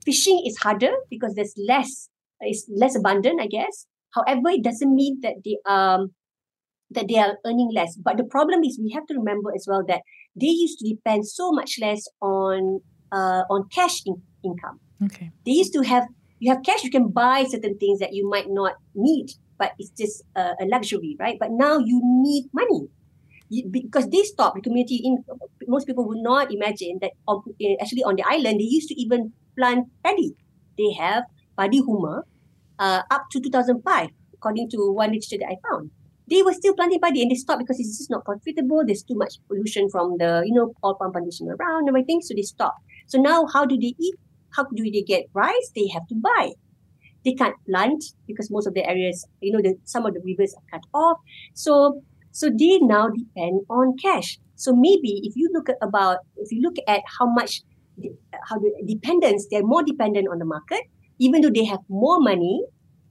Fishing 0.05 0.43
is 0.47 0.57
harder 0.59 0.93
because 1.11 1.35
there's 1.35 1.55
less, 1.69 2.09
it's 2.41 2.67
less 2.75 2.97
abundant, 2.97 3.41
I 3.41 3.47
guess. 3.47 3.87
However, 4.15 4.49
it 4.49 4.65
doesn't 4.65 4.95
mean 4.95 5.21
that 5.23 5.35
they 5.45 5.59
um 5.71 6.13
that 6.91 7.07
they 7.09 7.19
are 7.19 7.37
earning 7.47 7.71
less. 7.73 7.97
But 7.97 8.17
the 8.17 8.25
problem 8.25 8.65
is 8.65 8.81
we 8.83 8.93
have 8.93 9.07
to 9.07 9.15
remember 9.15 9.53
as 9.55 9.67
well 9.69 9.85
that 9.87 10.01
they 10.35 10.49
used 10.49 10.79
to 10.81 10.89
depend 10.89 11.27
so 11.27 11.53
much 11.53 11.77
less 11.81 12.05
on 12.21 12.81
uh, 13.13 13.43
on 13.51 13.69
cash 13.73 14.03
in- 14.07 14.23
income. 14.45 14.81
Okay. 15.05 15.31
They 15.45 15.53
used 15.53 15.73
to 15.75 15.83
have 15.83 16.05
you 16.41 16.53
have 16.53 16.63
cash, 16.65 16.83
you 16.83 16.91
can 16.91 17.09
buy 17.09 17.45
certain 17.45 17.79
things 17.79 18.01
that 18.01 18.13
you 18.13 18.29
might 18.29 18.49
not 18.49 18.75
need, 18.95 19.31
but 19.59 19.73
it's 19.79 19.91
just 19.91 20.25
a, 20.35 20.57
a 20.61 20.65
luxury, 20.67 21.17
right? 21.21 21.39
But 21.39 21.53
now 21.53 21.79
you 21.79 22.01
need 22.03 22.49
money 22.53 22.89
you, 23.51 23.69
because 23.69 24.09
they 24.09 24.23
stopped 24.23 24.57
the 24.57 24.63
community. 24.63 25.03
In 25.05 25.23
most 25.69 25.87
people 25.87 26.07
would 26.09 26.23
not 26.23 26.51
imagine 26.53 26.99
that 27.03 27.13
on, 27.29 27.43
eh, 27.61 27.77
actually 27.81 28.03
on 28.03 28.17
the 28.17 28.25
island 28.27 28.59
they 28.59 28.65
used 28.65 28.89
to 28.89 29.01
even 29.01 29.33
plant 29.59 29.89
paddy. 30.03 30.35
They 30.79 30.93
have 30.99 31.25
paddy 31.59 31.83
huma 31.83 32.23
uh, 32.79 33.03
up 33.11 33.25
to 33.33 33.41
2005, 33.41 34.09
according 34.35 34.71
to 34.71 34.93
one 34.93 35.11
literature 35.11 35.37
that 35.39 35.51
I 35.51 35.57
found. 35.69 35.91
They 36.29 36.43
were 36.43 36.55
still 36.55 36.75
planting 36.75 37.01
paddy 37.01 37.23
and 37.23 37.31
they 37.31 37.35
stopped 37.35 37.59
because 37.59 37.81
it's 37.81 37.99
just 37.99 38.11
not 38.11 38.25
profitable. 38.25 38.83
There's 38.87 39.03
too 39.03 39.17
much 39.17 39.35
pollution 39.49 39.91
from 39.91 40.17
the, 40.19 40.43
you 40.47 40.55
know, 40.55 40.73
oil 40.85 40.95
palm 40.95 41.13
plantation 41.13 41.49
around 41.49 41.81
and 41.81 41.89
everything. 41.89 42.21
So 42.23 42.35
they 42.35 42.43
stopped. 42.43 42.79
So 43.09 43.21
now 43.21 43.47
how 43.53 43.67
do 43.67 43.77
they 43.77 43.95
eat? 43.99 44.15
How 44.55 44.65
do 44.65 44.91
they 44.91 45.03
get 45.03 45.27
rice? 45.33 45.71
They 45.75 45.89
have 45.89 46.07
to 46.09 46.15
buy. 46.15 46.53
They 47.25 47.35
can't 47.35 47.55
plant 47.69 48.03
because 48.27 48.51
most 48.51 48.67
of 48.67 48.75
the 48.75 48.89
areas, 48.89 49.27
you 49.41 49.53
know, 49.53 49.61
the, 49.61 49.77
some 49.85 50.07
of 50.07 50.15
the 50.15 50.21
rivers 50.25 50.55
are 50.55 50.79
cut 50.79 50.87
off. 50.95 51.19
So, 51.55 52.03
so 52.31 52.49
they 52.49 52.79
now 52.79 53.09
depend 53.09 53.63
on 53.69 53.97
cash. 53.99 54.39
So 54.57 54.75
maybe 54.75 55.21
if 55.25 55.37
you 55.37 55.51
look 55.53 55.69
at 55.69 55.77
about, 55.83 56.19
if 56.37 56.51
you 56.51 56.63
look 56.63 56.77
at 56.89 57.01
how 57.19 57.27
much, 57.27 57.63
how 58.49 58.59
the 58.59 58.73
dependence, 58.87 59.47
they're 59.51 59.63
more 59.63 59.83
dependent 59.83 60.29
on 60.31 60.39
the 60.39 60.45
market, 60.45 60.83
even 61.19 61.43
though 61.43 61.51
they 61.51 61.65
have 61.65 61.81
more 61.89 62.21
money, 62.21 62.65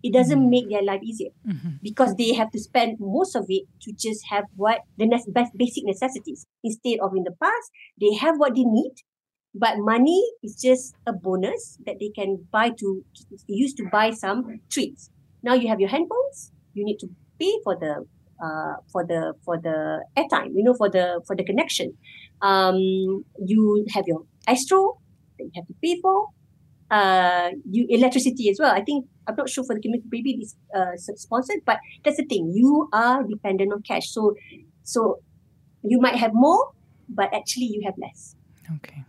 it 0.03 0.13
doesn't 0.13 0.39
mm-hmm. 0.39 0.49
make 0.49 0.69
their 0.69 0.83
life 0.83 1.01
easier 1.03 1.29
mm-hmm. 1.47 1.69
because 1.83 2.15
they 2.15 2.33
have 2.33 2.49
to 2.51 2.59
spend 2.59 2.97
most 2.99 3.35
of 3.35 3.45
it 3.49 3.63
to 3.81 3.91
just 3.93 4.23
have 4.29 4.45
what 4.55 4.81
the 4.97 5.07
basic 5.55 5.83
necessities 5.85 6.47
instead 6.63 6.99
of 7.01 7.11
in 7.15 7.23
the 7.23 7.35
past 7.41 7.71
they 7.99 8.13
have 8.15 8.37
what 8.37 8.55
they 8.55 8.63
need 8.63 8.93
but 9.53 9.77
money 9.79 10.23
is 10.43 10.55
just 10.61 10.95
a 11.07 11.13
bonus 11.13 11.77
that 11.85 11.95
they 11.99 12.09
can 12.09 12.45
buy 12.51 12.69
to 12.79 13.03
use 13.47 13.73
to 13.75 13.85
buy 13.91 14.11
some 14.11 14.59
treats. 14.69 15.09
Now 15.43 15.53
you 15.53 15.67
have 15.67 15.79
your 15.79 15.89
handphones. 15.89 16.51
You 16.73 16.85
need 16.85 16.97
to 16.99 17.07
pay 17.39 17.53
for 17.63 17.75
the 17.75 18.05
uh, 18.43 18.75
for 18.91 19.05
the 19.05 19.33
for 19.43 19.57
the 19.57 20.03
airtime. 20.17 20.51
You 20.53 20.63
know 20.63 20.73
for 20.73 20.89
the 20.89 21.21
for 21.25 21.35
the 21.35 21.43
connection. 21.43 21.97
Um, 22.41 23.25
you 23.45 23.85
have 23.93 24.05
your 24.07 24.23
Astro 24.47 24.97
that 25.37 25.45
you 25.45 25.51
have 25.55 25.67
to 25.67 25.73
pay 25.83 25.99
for. 26.01 26.27
Uh, 26.91 27.51
you 27.69 27.85
electricity 27.89 28.49
as 28.49 28.57
well. 28.59 28.73
I 28.73 28.81
think 28.81 29.05
I'm 29.27 29.35
not 29.35 29.49
sure 29.49 29.63
for 29.63 29.75
the 29.75 29.81
community 29.81 30.07
maybe 30.11 30.37
it's 30.39 30.55
uh, 30.75 30.97
sponsored, 30.97 31.61
but 31.65 31.77
that's 32.03 32.17
the 32.17 32.25
thing. 32.25 32.51
You 32.53 32.89
are 32.93 33.23
dependent 33.23 33.73
on 33.73 33.81
cash. 33.83 34.09
So 34.09 34.35
so 34.83 35.19
you 35.83 35.99
might 35.99 36.15
have 36.15 36.31
more, 36.33 36.71
but 37.07 37.33
actually 37.33 37.69
you 37.73 37.81
have 37.85 37.95
less. 37.97 38.35
Okay. 38.77 39.03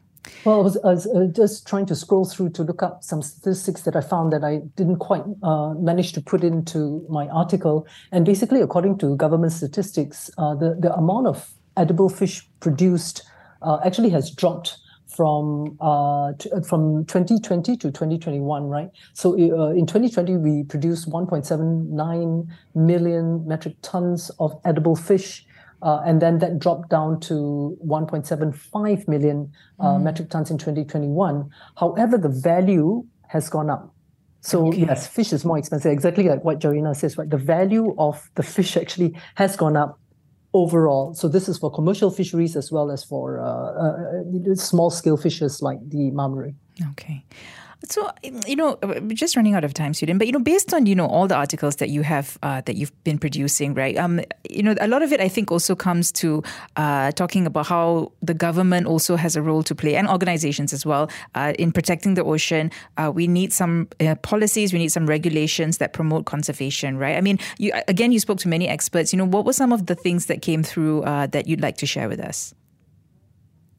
Well, 0.45 0.61
I 0.61 0.62
was, 0.62 0.77
I 0.79 0.93
was 0.93 1.07
uh, 1.07 1.27
just 1.33 1.66
trying 1.66 1.87
to 1.87 1.95
scroll 1.95 2.25
through 2.25 2.51
to 2.51 2.62
look 2.62 2.83
up 2.83 3.03
some 3.03 3.23
statistics 3.23 3.83
that 3.83 3.97
I 3.97 4.01
found 4.01 4.33
that 4.33 4.45
I 4.45 4.59
didn't 4.77 4.97
quite 4.97 5.25
uh, 5.43 5.75
manage 5.75 6.12
to 6.12 6.21
put 6.21 6.45
into 6.45 7.05
my 7.09 7.29
article. 7.29 7.87
And 8.12 8.25
basically, 8.25 8.61
according 8.61 8.99
to 8.99 9.16
government 9.16 9.53
statistics, 9.53 10.31
uh, 10.39 10.55
the, 10.55 10.77
the 10.79 10.95
amount 10.95 11.27
of 11.27 11.53
edible 11.77 12.09
fish 12.09 12.49
produced 12.61 13.23
uh, 13.62 13.79
actually 13.85 14.11
has 14.11 14.31
dropped 14.31 14.79
from 15.16 15.77
uh, 15.81 16.29
uh, 16.29 16.61
from 16.66 17.05
2020 17.07 17.77
to 17.77 17.91
2021, 17.91 18.68
right? 18.68 18.91
So 19.12 19.35
in 19.35 19.87
2020, 19.87 20.37
we 20.37 20.62
produced 20.62 21.11
1.79 21.11 22.49
million 22.75 23.47
metric 23.47 23.75
tons 23.83 24.31
of 24.39 24.59
edible 24.64 24.97
fish. 24.97 25.45
Uh, 25.83 26.01
and 26.05 26.20
then 26.20 26.39
that 26.39 26.59
dropped 26.59 26.91
down 26.91 27.18
to 27.20 27.76
1.75 27.87 29.09
million 29.09 29.51
uh, 29.78 29.85
mm. 29.85 30.03
metric 30.03 30.28
tons 30.31 30.51
in 30.51 30.59
2021. 30.59 31.49
However, 31.76 32.18
the 32.18 32.28
value 32.28 33.05
has 33.28 33.49
gone 33.49 33.70
up. 33.70 33.95
So 34.43 34.68
okay. 34.68 34.81
yes, 34.81 35.07
fish 35.07 35.33
is 35.33 35.45
more 35.45 35.59
expensive. 35.59 35.93
Exactly 35.93 36.24
like 36.24 36.45
what 36.45 36.61
Jarina 36.61 36.97
says, 36.97 37.16
right? 37.16 37.28
The 37.28 37.37
value 37.37 37.95
of 37.99 38.31
the 38.35 38.43
fish 38.43 38.76
actually 38.76 39.16
has 39.35 39.57
gone 39.57 39.76
up 39.76 39.99
overall. 40.53 41.14
So 41.14 41.28
this 41.28 41.49
is 41.49 41.59
for 41.59 41.70
commercial 41.70 42.11
fisheries 42.11 42.57
as 42.57 42.72
well 42.72 42.91
as 42.91 43.05
for 43.05 43.41
uh, 43.41 44.53
uh 44.53 44.55
small 44.55 44.91
scale 44.91 45.16
fishes 45.16 45.62
like 45.62 45.78
the 45.89 46.11
Mah 46.11 46.28
Meri. 46.28 46.55
Okay. 46.93 47.24
So 47.89 48.11
you 48.22 48.57
know, 48.57 48.78
just 49.09 49.37
running 49.37 49.55
out 49.55 49.64
of 49.64 49.72
time, 49.72 49.95
student. 49.95 50.18
But 50.18 50.26
you 50.26 50.33
know, 50.33 50.39
based 50.39 50.74
on 50.74 50.87
you 50.87 50.95
know 50.95 51.07
all 51.07 51.26
the 51.26 51.35
articles 51.35 51.76
that 51.76 51.89
you 51.89 52.03
have 52.03 52.39
uh, 52.43 52.61
that 52.62 52.76
you've 52.76 52.93
been 53.05 53.18
producing, 53.18 53.74
right? 53.74 53.97
Um, 53.97 54.20
you 54.49 54.62
know, 54.62 54.74
a 54.81 54.89
lot 54.89 55.03
of 55.03 55.12
it 55.12 55.20
I 55.20 55.28
think 55.28 55.51
also 55.51 55.74
comes 55.74 56.12
to 56.12 56.43
uh, 56.76 57.12
talking 57.12 57.47
about 57.47 57.66
how 57.66 58.12
the 58.20 58.35
government 58.35 58.87
also 58.87 59.16
has 59.16 59.35
a 59.35 59.43
role 59.43 59.62
to 59.62 59.74
play 59.74 59.97
and 59.97 60.09
organizations 60.09 60.72
as 60.72 60.85
well 60.85 61.11
uh, 61.35 61.55
in 61.59 61.72
protecting 61.72 62.14
the 62.14 62.24
ocean. 62.24 62.70
Uh, 62.99 63.11
we 63.14 63.26
need 63.26 63.53
some 63.53 63.89
uh, 64.01 64.14
policies, 64.16 64.72
we 64.72 64.78
need 64.78 64.93
some 64.93 65.07
regulations 65.07 65.78
that 65.78 65.95
promote 65.95 66.26
conservation, 66.26 66.99
right? 66.99 67.16
I 67.16 67.22
mean, 67.22 67.39
you 67.59 67.72
again, 67.89 68.12
you 68.12 68.20
spoke 68.20 68.39
to 68.41 68.49
many 68.49 68.68
experts. 68.68 69.12
You 69.12 69.16
know, 69.16 69.26
what 69.26 69.47
were 69.47 69.55
some 69.55 69.72
of 69.72 69.87
the 69.87 69.95
things 69.95 70.26
that 70.26 70.43
came 70.43 70.62
through 70.62 71.03
uh, 71.05 71.28
that 71.28 71.49
you'd 71.49 71.62
like 71.62 71.78
to 71.78 71.87
share 71.87 72.09
with 72.09 72.20
us? 72.20 72.55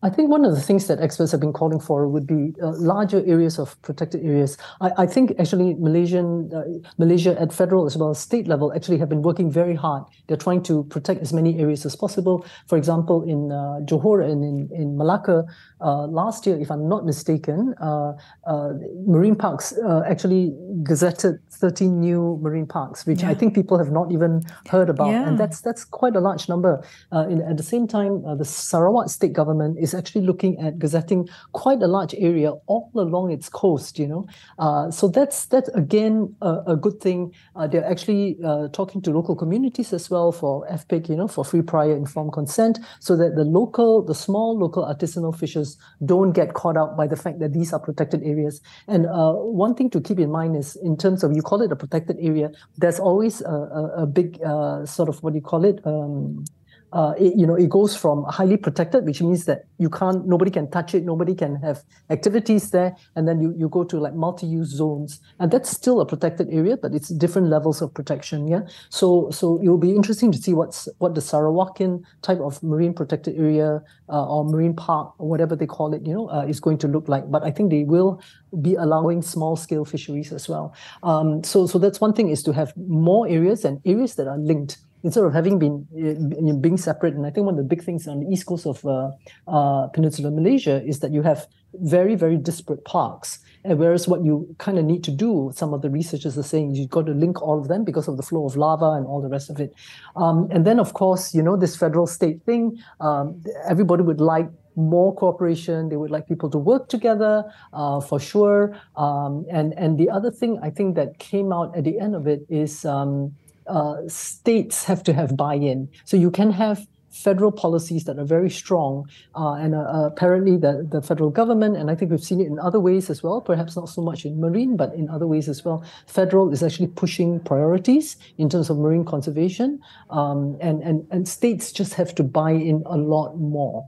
I 0.04 0.10
think 0.10 0.30
one 0.30 0.43
of 0.45 0.56
the 0.56 0.62
things 0.62 0.88
that 0.88 0.99
experts 0.99 1.32
have 1.32 1.39
been 1.39 1.54
calling 1.54 1.80
for 1.80 2.08
would 2.08 2.26
be 2.26 2.54
uh, 2.62 2.72
larger 2.78 3.24
areas 3.26 3.60
of 3.60 3.80
protected 3.84 4.26
areas. 4.26 4.58
I, 4.80 4.91
I 4.99 5.06
think 5.06 5.34
actually 5.38 5.76
Malaysian 5.76 6.49
uh, 6.54 6.64
Malaysia 6.97 7.39
at 7.39 7.54
federal 7.54 7.86
as 7.86 7.95
well 7.97 8.10
as 8.10 8.20
state 8.20 8.47
level 8.47 8.74
actually 8.74 8.97
have 8.97 9.10
been 9.10 9.22
working 9.22 9.52
very 9.52 9.76
hard. 9.76 10.04
They're 10.28 10.38
trying 10.38 10.64
to 10.64 10.86
protect 10.86 11.22
as 11.22 11.34
many 11.34 11.60
areas 11.60 11.86
as 11.86 11.95
possible. 11.95 12.45
For 12.68 12.78
example, 12.78 13.24
in 13.24 13.52
uh, 13.52 13.86
Johor 13.86 14.24
and 14.24 14.43
in, 14.43 14.70
in 14.74 14.97
Malacca 14.97 15.45
uh, 15.82 16.08
last 16.08 16.47
year, 16.47 16.60
if 16.60 16.72
I'm 16.72 16.89
not 16.89 17.06
mistaken, 17.06 17.76
uh, 17.80 18.14
uh, 18.47 18.70
marine 19.06 19.36
parks 19.36 19.74
actually 20.08 20.56
gazetted 20.84 21.39
13 21.62 21.99
new 21.99 22.39
marine 22.41 22.66
parks, 22.66 23.05
which 23.05 23.22
yeah. 23.22 23.30
I 23.30 23.34
think 23.36 23.53
people 23.53 23.78
have 23.78 23.91
not 23.91 24.12
even 24.12 24.41
heard 24.68 24.89
about, 24.89 25.12
yeah. 25.12 25.28
and 25.28 25.39
that's 25.39 25.62
that's 25.62 25.86
quite 25.86 26.16
a 26.16 26.20
large 26.20 26.49
number. 26.49 26.84
Uh, 27.14 27.28
in, 27.30 27.41
at 27.41 27.57
the 27.57 27.64
same 27.64 27.88
time, 27.88 28.26
uh, 28.26 28.36
the 28.36 28.45
Sarawak 28.45 29.09
state 29.09 29.34
government 29.34 29.78
is 29.80 29.93
actually 29.93 30.22
looking 30.22 30.59
at 30.59 30.80
gazetting 30.80 31.30
quite 31.53 31.82
a 31.82 31.88
large 31.88 32.16
area 32.16 32.51
all 32.66 32.91
along 32.95 33.32
its 33.32 33.47
coast. 33.47 33.99
You 33.99 34.07
know, 34.07 34.26
uh, 34.59 34.89
so 34.89 35.07
that's 35.07 35.45
that's 35.45 35.70
again 35.70 36.36
a, 36.41 36.74
a 36.74 36.76
good 36.76 36.99
thing. 36.99 37.32
Uh, 37.55 37.68
they're 37.68 37.86
actually 37.86 38.38
uh, 38.43 38.68
talking 38.70 39.01
to 39.03 39.12
local 39.12 39.36
communities 39.36 39.93
as 39.93 40.09
well 40.09 40.32
for 40.32 40.68
FPIC, 40.68 41.09
you 41.09 41.16
know, 41.16 41.28
for 41.28 41.45
free 41.45 41.62
prior 41.62 41.95
informed 41.95 42.34
consent, 42.34 42.80
so 42.99 43.16
that 43.16 43.36
the 43.36 43.43
local, 43.43 44.01
the 44.03 44.16
small 44.16 44.57
local 44.57 44.84
artisanal 44.84 45.38
fishers 45.38 45.78
don't 46.05 46.32
get 46.32 46.53
caught 46.53 46.78
out 46.78 46.97
by 46.97 47.07
the 47.07 47.16
fact 47.16 47.39
that 47.39 47.53
these 47.53 47.74
are 47.74 47.80
protected 47.80 48.24
areas. 48.24 48.62
And 48.88 49.05
uh, 49.05 49.34
one 49.34 49.76
thing 49.76 49.89
to 49.91 50.01
keep 50.01 50.20
in 50.20 50.32
mind 50.32 50.55
is, 50.55 50.76
in 50.78 50.97
terms 50.97 51.24
of 51.24 51.34
you 51.36 51.41
call 51.52 51.62
it 51.62 51.72
a 51.72 51.76
protected 51.76 52.18
area, 52.22 52.49
there's 52.78 52.99
always 52.99 53.41
a, 53.41 53.58
a, 53.80 53.84
a 54.04 54.06
big 54.08 54.39
uh, 54.41 54.86
sort 54.86 55.10
of 55.10 55.22
what 55.22 55.34
do 55.34 55.39
you 55.39 55.47
call 55.54 55.66
it? 55.66 55.86
Um, 55.86 56.45
uh, 56.94 57.14
it, 57.18 57.34
you 57.38 57.48
know, 57.48 57.56
it 57.56 57.70
goes 57.70 57.96
from 57.96 58.24
highly 58.26 58.58
protected, 58.58 59.06
which 59.06 59.22
means 59.22 59.46
that 59.46 59.66
you 59.78 59.89
can't, 59.89 60.28
nobody 60.28 60.52
can 60.52 60.70
touch 60.70 60.94
it, 60.94 61.04
nobody 61.04 61.34
can 61.34 61.56
have 61.56 61.84
activities 62.10 62.72
there, 62.72 62.96
and 63.16 63.28
then 63.28 63.42
you, 63.42 63.54
you 63.58 63.70
go 63.70 63.84
to 63.84 63.98
like 64.00 64.14
multi-use 64.14 64.68
zones, 64.68 65.20
and 65.39 65.52
that's 65.52 65.70
still 65.70 66.02
a 66.02 66.06
protected 66.06 66.48
area, 66.52 66.76
but 66.78 66.94
it's 66.94 67.10
different 67.10 67.48
levels 67.48 67.82
of 67.82 67.94
protection. 67.94 68.48
Yeah, 68.48 68.62
so 68.89 69.30
so 69.32 69.60
it 69.64 69.70
will 69.70 69.78
be 69.78 69.96
interesting 69.96 70.32
to 70.32 70.38
see 70.38 70.54
what's 70.54 70.88
what 70.98 71.16
the 71.16 71.22
Sarawakian 71.22 72.04
type 72.22 72.39
of 72.39 72.62
marine 72.62 72.94
protected 72.94 73.38
area 73.38 73.82
uh, 74.10 74.26
or 74.28 74.46
marine 74.46 74.76
park 74.76 75.14
or 75.18 75.30
whatever 75.30 75.56
they 75.56 75.68
call 75.68 75.94
it, 75.94 76.06
you 76.06 76.14
know, 76.14 76.30
uh, 76.30 76.46
is 76.46 76.60
going 76.60 76.78
to 76.80 76.88
look 76.88 77.08
like. 77.08 77.30
But 77.32 77.44
I 77.44 77.52
think 77.52 77.72
they 77.72 77.84
will 77.84 78.22
be 78.62 78.76
allowing 78.76 79.22
small 79.22 79.56
scale 79.56 79.86
fisheries 79.86 80.32
as 80.34 80.50
well. 80.50 80.76
Um, 81.04 81.44
so 81.44 81.68
so 81.68 81.80
that's 81.80 82.02
one 82.02 82.14
thing 82.14 82.30
is 82.30 82.44
to 82.44 82.52
have 82.54 82.74
more 82.76 83.28
areas 83.28 83.64
and 83.66 83.80
areas 83.86 84.16
that 84.16 84.28
are 84.28 84.38
linked 84.38 84.78
instead 85.04 85.24
of 85.24 85.34
having 85.34 85.60
been 85.60 85.88
uh, 85.95 86.54
being 86.60 86.78
separate. 86.78 87.14
And 87.16 87.26
I 87.26 87.32
think 87.32 87.45
one 87.45 87.56
of 87.56 87.58
the 87.58 87.68
big 87.76 87.84
things 87.84 88.08
on 88.08 88.20
the 88.20 88.28
east 88.28 88.45
coast 88.45 88.66
of 88.66 88.86
uh, 88.86 89.12
uh, 89.47 89.88
Peninsular 89.88 90.32
Malaysia 90.32 90.84
is 90.86 90.99
that 90.99 91.12
you 91.12 91.22
have 91.22 91.47
very 91.74 92.16
very 92.16 92.38
disparate 92.38 92.84
parks. 92.86 93.39
And 93.64 93.78
whereas 93.78 94.08
what 94.08 94.26
you 94.26 94.56
kind 94.58 94.80
of 94.80 94.86
need 94.86 95.04
to 95.04 95.12
do, 95.12 95.52
some 95.54 95.72
of 95.74 95.84
the 95.84 95.89
researchers 95.89 96.36
are 96.36 96.43
saying 96.43 96.74
you've 96.74 96.89
got 96.89 97.06
to 97.06 97.12
link 97.14 97.41
all 97.41 97.60
of 97.60 97.68
them 97.68 97.84
because 97.84 98.08
of 98.08 98.18
the 98.18 98.24
flow 98.24 98.45
of 98.45 98.56
larvae 98.58 98.97
and 98.97 99.06
all 99.06 99.22
the 99.22 99.30
rest 99.30 99.52
of 99.52 99.60
it. 99.60 99.74
Um, 100.16 100.47
and 100.49 100.66
then 100.66 100.80
of 100.80 100.93
course, 100.93 101.36
you 101.36 101.43
know, 101.43 101.56
this 101.56 101.76
federal 101.76 102.08
state 102.08 102.41
thing, 102.43 102.82
um, 102.99 103.43
everybody 103.70 104.02
would 104.02 104.20
like 104.20 104.49
more 104.76 105.14
cooperation. 105.16 105.89
They 105.89 105.97
would 105.97 106.12
like 106.12 106.28
people 106.28 106.49
to 106.52 106.58
work 106.58 106.89
together 106.89 107.43
uh, 107.74 107.99
for 107.99 108.20
sure. 108.20 108.76
Um, 108.95 109.45
and 109.52 109.74
and 109.78 109.97
the 109.97 110.10
other 110.10 110.32
thing 110.32 110.60
I 110.64 110.70
think 110.70 110.95
that 110.95 111.20
came 111.20 111.52
out 111.52 111.76
at 111.76 111.84
the 111.84 111.99
end 111.99 112.16
of 112.16 112.28
it 112.28 112.45
is 112.49 112.86
um, 112.86 113.36
uh, 113.78 113.95
states 114.07 114.84
have 114.89 115.01
to 115.07 115.13
have 115.13 115.30
buy-in. 115.45 115.89
So 116.09 116.17
you 116.17 116.32
can 116.32 116.51
have 116.51 116.78
federal 117.11 117.51
policies 117.51 118.03
that 118.05 118.17
are 118.17 118.30
very 118.38 118.49
strong, 118.49 118.93
uh, 119.36 119.53
and 119.63 119.76
uh, 119.76 120.09
apparently 120.11 120.55
the, 120.65 120.88
the 120.89 121.01
federal 121.01 121.30
government, 121.30 121.76
and 121.76 121.91
I 121.91 121.95
think 121.95 122.09
we've 122.11 122.24
seen 122.24 122.39
it 122.39 122.47
in 122.47 122.57
other 122.59 122.80
ways 122.80 123.09
as 123.09 123.22
well, 123.22 123.41
perhaps 123.41 123.76
not 123.76 123.89
so 123.89 124.01
much 124.01 124.26
in 124.26 124.39
marine, 124.39 124.78
but 124.78 124.93
in 124.93 125.09
other 125.09 125.28
ways 125.28 125.49
as 125.49 125.65
well. 125.65 125.84
Federal 126.07 126.51
is 126.53 126.63
actually 126.63 126.88
pushing 126.88 127.39
priorities 127.41 128.17
in 128.38 128.47
terms 128.49 128.69
of 128.69 128.78
marine 128.78 129.05
conservation, 129.05 129.80
um, 130.09 130.57
and, 130.61 130.82
and, 130.84 131.05
and 131.11 131.28
states 131.28 131.72
just 131.72 131.93
have 131.95 132.15
to 132.15 132.24
buy 132.24 132.51
in 132.51 132.82
a 132.86 132.97
lot 132.97 133.38
more. 133.38 133.88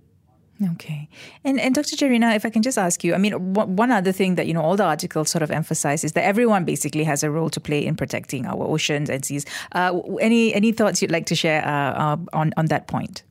Okay. 0.71 1.09
And 1.43 1.59
and 1.59 1.75
Dr. 1.75 1.95
Jarina, 1.95 2.35
if 2.35 2.45
I 2.45 2.49
can 2.49 2.61
just 2.61 2.77
ask 2.77 3.03
you, 3.03 3.13
I 3.13 3.17
mean, 3.17 3.33
one 3.53 3.91
other 3.91 4.11
thing 4.11 4.35
that, 4.35 4.47
you 4.47 4.53
know, 4.53 4.61
all 4.61 4.77
the 4.77 4.85
articles 4.85 5.29
sort 5.29 5.41
of 5.41 5.51
emphasize 5.51 6.03
is 6.03 6.13
that 6.13 6.23
everyone 6.23 6.63
basically 6.63 7.03
has 7.03 7.23
a 7.23 7.29
role 7.29 7.49
to 7.49 7.59
play 7.59 7.85
in 7.85 7.95
protecting 7.95 8.45
our 8.45 8.63
oceans 8.63 9.09
and 9.09 9.25
seas. 9.25 9.45
Uh, 9.73 9.99
any 10.21 10.53
any 10.53 10.71
thoughts 10.71 11.01
you'd 11.01 11.11
like 11.11 11.25
to 11.25 11.35
share 11.35 11.65
uh, 11.65 12.13
uh, 12.13 12.17
on, 12.33 12.53
on 12.55 12.65
that 12.67 12.87
point? 12.87 13.23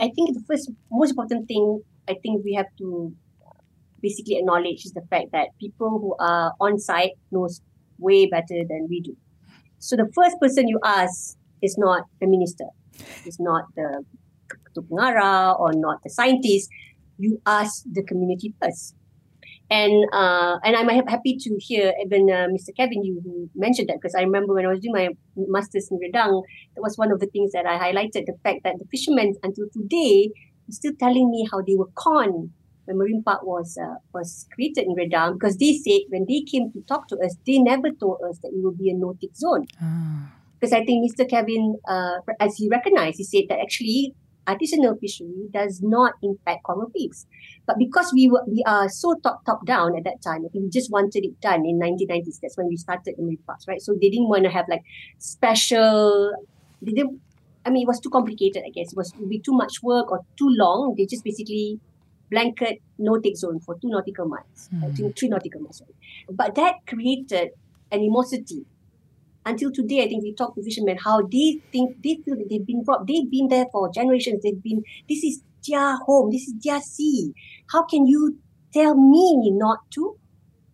I 0.00 0.10
think 0.14 0.34
the 0.34 0.44
first 0.46 0.70
most 0.90 1.10
important 1.10 1.48
thing 1.48 1.82
I 2.08 2.14
think 2.22 2.44
we 2.44 2.54
have 2.54 2.66
to 2.78 3.12
basically 4.00 4.36
acknowledge 4.36 4.84
is 4.84 4.92
the 4.92 5.02
fact 5.10 5.32
that 5.32 5.48
people 5.60 5.90
who 5.90 6.14
are 6.20 6.52
on 6.60 6.78
site 6.78 7.12
knows 7.30 7.60
way 7.98 8.26
better 8.26 8.64
than 8.68 8.86
we 8.88 9.00
do. 9.00 9.16
So 9.80 9.96
the 9.96 10.08
first 10.14 10.38
person 10.40 10.68
you 10.68 10.78
ask 10.84 11.36
is 11.62 11.76
not 11.78 12.04
the 12.20 12.26
minister, 12.26 12.66
is 13.26 13.38
not 13.40 13.64
the 13.76 14.04
to 14.78 14.86
pengarah 14.86 15.58
or 15.58 15.72
not 15.74 16.02
the 16.04 16.10
scientist, 16.10 16.70
you 17.18 17.40
ask 17.46 17.82
the 17.90 18.02
community 18.02 18.54
first. 18.62 18.94
And 19.70 20.06
uh, 20.14 20.56
and 20.64 20.76
I'm 20.76 20.88
happy 21.06 21.36
to 21.36 21.58
hear 21.60 21.92
even 22.02 22.30
uh, 22.30 22.48
Mr. 22.48 22.74
Kevin 22.74 23.04
you 23.04 23.20
who 23.22 23.50
mentioned 23.54 23.90
that 23.90 23.98
because 24.00 24.14
I 24.14 24.22
remember 24.22 24.54
when 24.54 24.64
I 24.64 24.68
was 24.68 24.80
doing 24.80 24.94
my 24.94 25.08
masters 25.36 25.88
in 25.90 25.98
Redang, 25.98 26.42
that 26.74 26.80
was 26.80 26.96
one 26.96 27.12
of 27.12 27.20
the 27.20 27.26
things 27.26 27.52
that 27.52 27.66
I 27.66 27.76
highlighted 27.76 28.24
the 28.24 28.38
fact 28.42 28.60
that 28.64 28.78
the 28.78 28.86
fishermen 28.90 29.34
until 29.42 29.66
today 29.70 30.30
are 30.68 30.72
still 30.72 30.92
telling 30.98 31.30
me 31.30 31.46
how 31.50 31.60
they 31.60 31.76
were 31.76 31.90
conned 31.96 32.50
when 32.86 32.96
Marine 32.96 33.22
Park 33.22 33.42
was 33.44 33.76
uh, 33.76 33.96
was 34.14 34.46
created 34.54 34.86
in 34.86 34.96
Redang 34.96 35.34
because 35.34 35.58
they 35.58 35.74
said 35.74 36.08
when 36.08 36.24
they 36.26 36.40
came 36.40 36.72
to 36.72 36.80
talk 36.88 37.06
to 37.08 37.16
us, 37.18 37.36
they 37.46 37.58
never 37.58 37.90
told 37.90 38.20
us 38.26 38.38
that 38.38 38.48
it 38.48 38.64
will 38.64 38.72
be 38.72 38.90
a 38.90 38.94
no-take 38.94 39.36
zone. 39.36 39.66
Ah. 39.82 40.32
Because 40.58 40.72
I 40.72 40.84
think 40.84 41.06
Mr. 41.06 41.28
Kevin, 41.28 41.78
uh, 41.86 42.18
as 42.40 42.56
he 42.56 42.68
recognized, 42.68 43.18
he 43.18 43.24
said 43.24 43.44
that 43.48 43.60
actually 43.60 44.14
artisanal 44.48 44.98
fishery 44.98 45.48
does 45.52 45.80
not 45.82 46.14
impact 46.22 46.62
coral 46.64 46.90
reefs. 46.94 47.26
But 47.66 47.78
because 47.78 48.12
we 48.14 48.28
were 48.28 48.42
we 48.46 48.62
are 48.66 48.88
so 48.88 49.14
top 49.22 49.44
top 49.44 49.66
down 49.66 49.96
at 49.96 50.04
that 50.04 50.22
time, 50.22 50.46
we 50.54 50.68
just 50.70 50.90
wanted 50.90 51.24
it 51.24 51.40
done 51.40 51.66
in 51.66 51.78
1990s. 51.78 52.40
That's 52.40 52.56
when 52.56 52.68
we 52.68 52.76
started 52.76 53.14
the 53.16 53.22
marine 53.22 53.38
parks, 53.46 53.68
right? 53.68 53.80
So 53.80 53.92
they 53.92 54.08
didn't 54.08 54.28
want 54.28 54.44
to 54.44 54.50
have 54.50 54.66
like 54.68 54.82
special. 55.18 56.32
They 56.82 56.92
didn't. 56.92 57.20
I 57.66 57.70
mean, 57.70 57.82
it 57.82 57.86
was 57.86 58.00
too 58.00 58.10
complicated. 58.10 58.62
I 58.66 58.70
guess 58.70 58.92
it 58.92 58.96
was 58.96 59.12
would 59.18 59.28
be 59.28 59.40
too 59.40 59.52
much 59.52 59.82
work 59.82 60.10
or 60.10 60.20
too 60.38 60.48
long. 60.48 60.94
They 60.96 61.06
just 61.06 61.24
basically 61.24 61.80
blanket 62.30 62.80
no-take 62.98 63.36
zone 63.36 63.58
for 63.60 63.74
two 63.80 63.88
nautical 63.88 64.26
miles, 64.28 64.68
mm. 64.74 65.18
three 65.18 65.28
nautical 65.28 65.60
miles. 65.62 65.78
Sorry. 65.78 65.94
But 66.30 66.54
that 66.56 66.74
created 66.86 67.50
animosity 67.90 68.66
until 69.48 69.72
today, 69.72 70.04
I 70.04 70.08
think 70.08 70.22
we 70.22 70.34
talk 70.34 70.54
to 70.54 70.62
fishermen 70.62 70.98
how 71.02 71.22
they 71.22 71.60
think 71.72 72.02
they 72.02 72.18
feel 72.24 72.36
that 72.36 72.48
they've 72.50 72.66
been 72.66 72.84
brought, 72.84 73.06
they've 73.06 73.30
been 73.30 73.48
there 73.48 73.66
for 73.72 73.90
generations. 73.90 74.42
They've 74.42 74.62
been 74.62 74.82
this 75.08 75.24
is 75.24 75.42
their 75.66 75.96
home, 75.96 76.30
this 76.30 76.42
is 76.42 76.54
their 76.62 76.80
sea. 76.80 77.32
How 77.72 77.84
can 77.84 78.06
you 78.06 78.38
tell 78.72 78.94
me 78.94 79.50
not 79.50 79.78
to? 79.92 80.16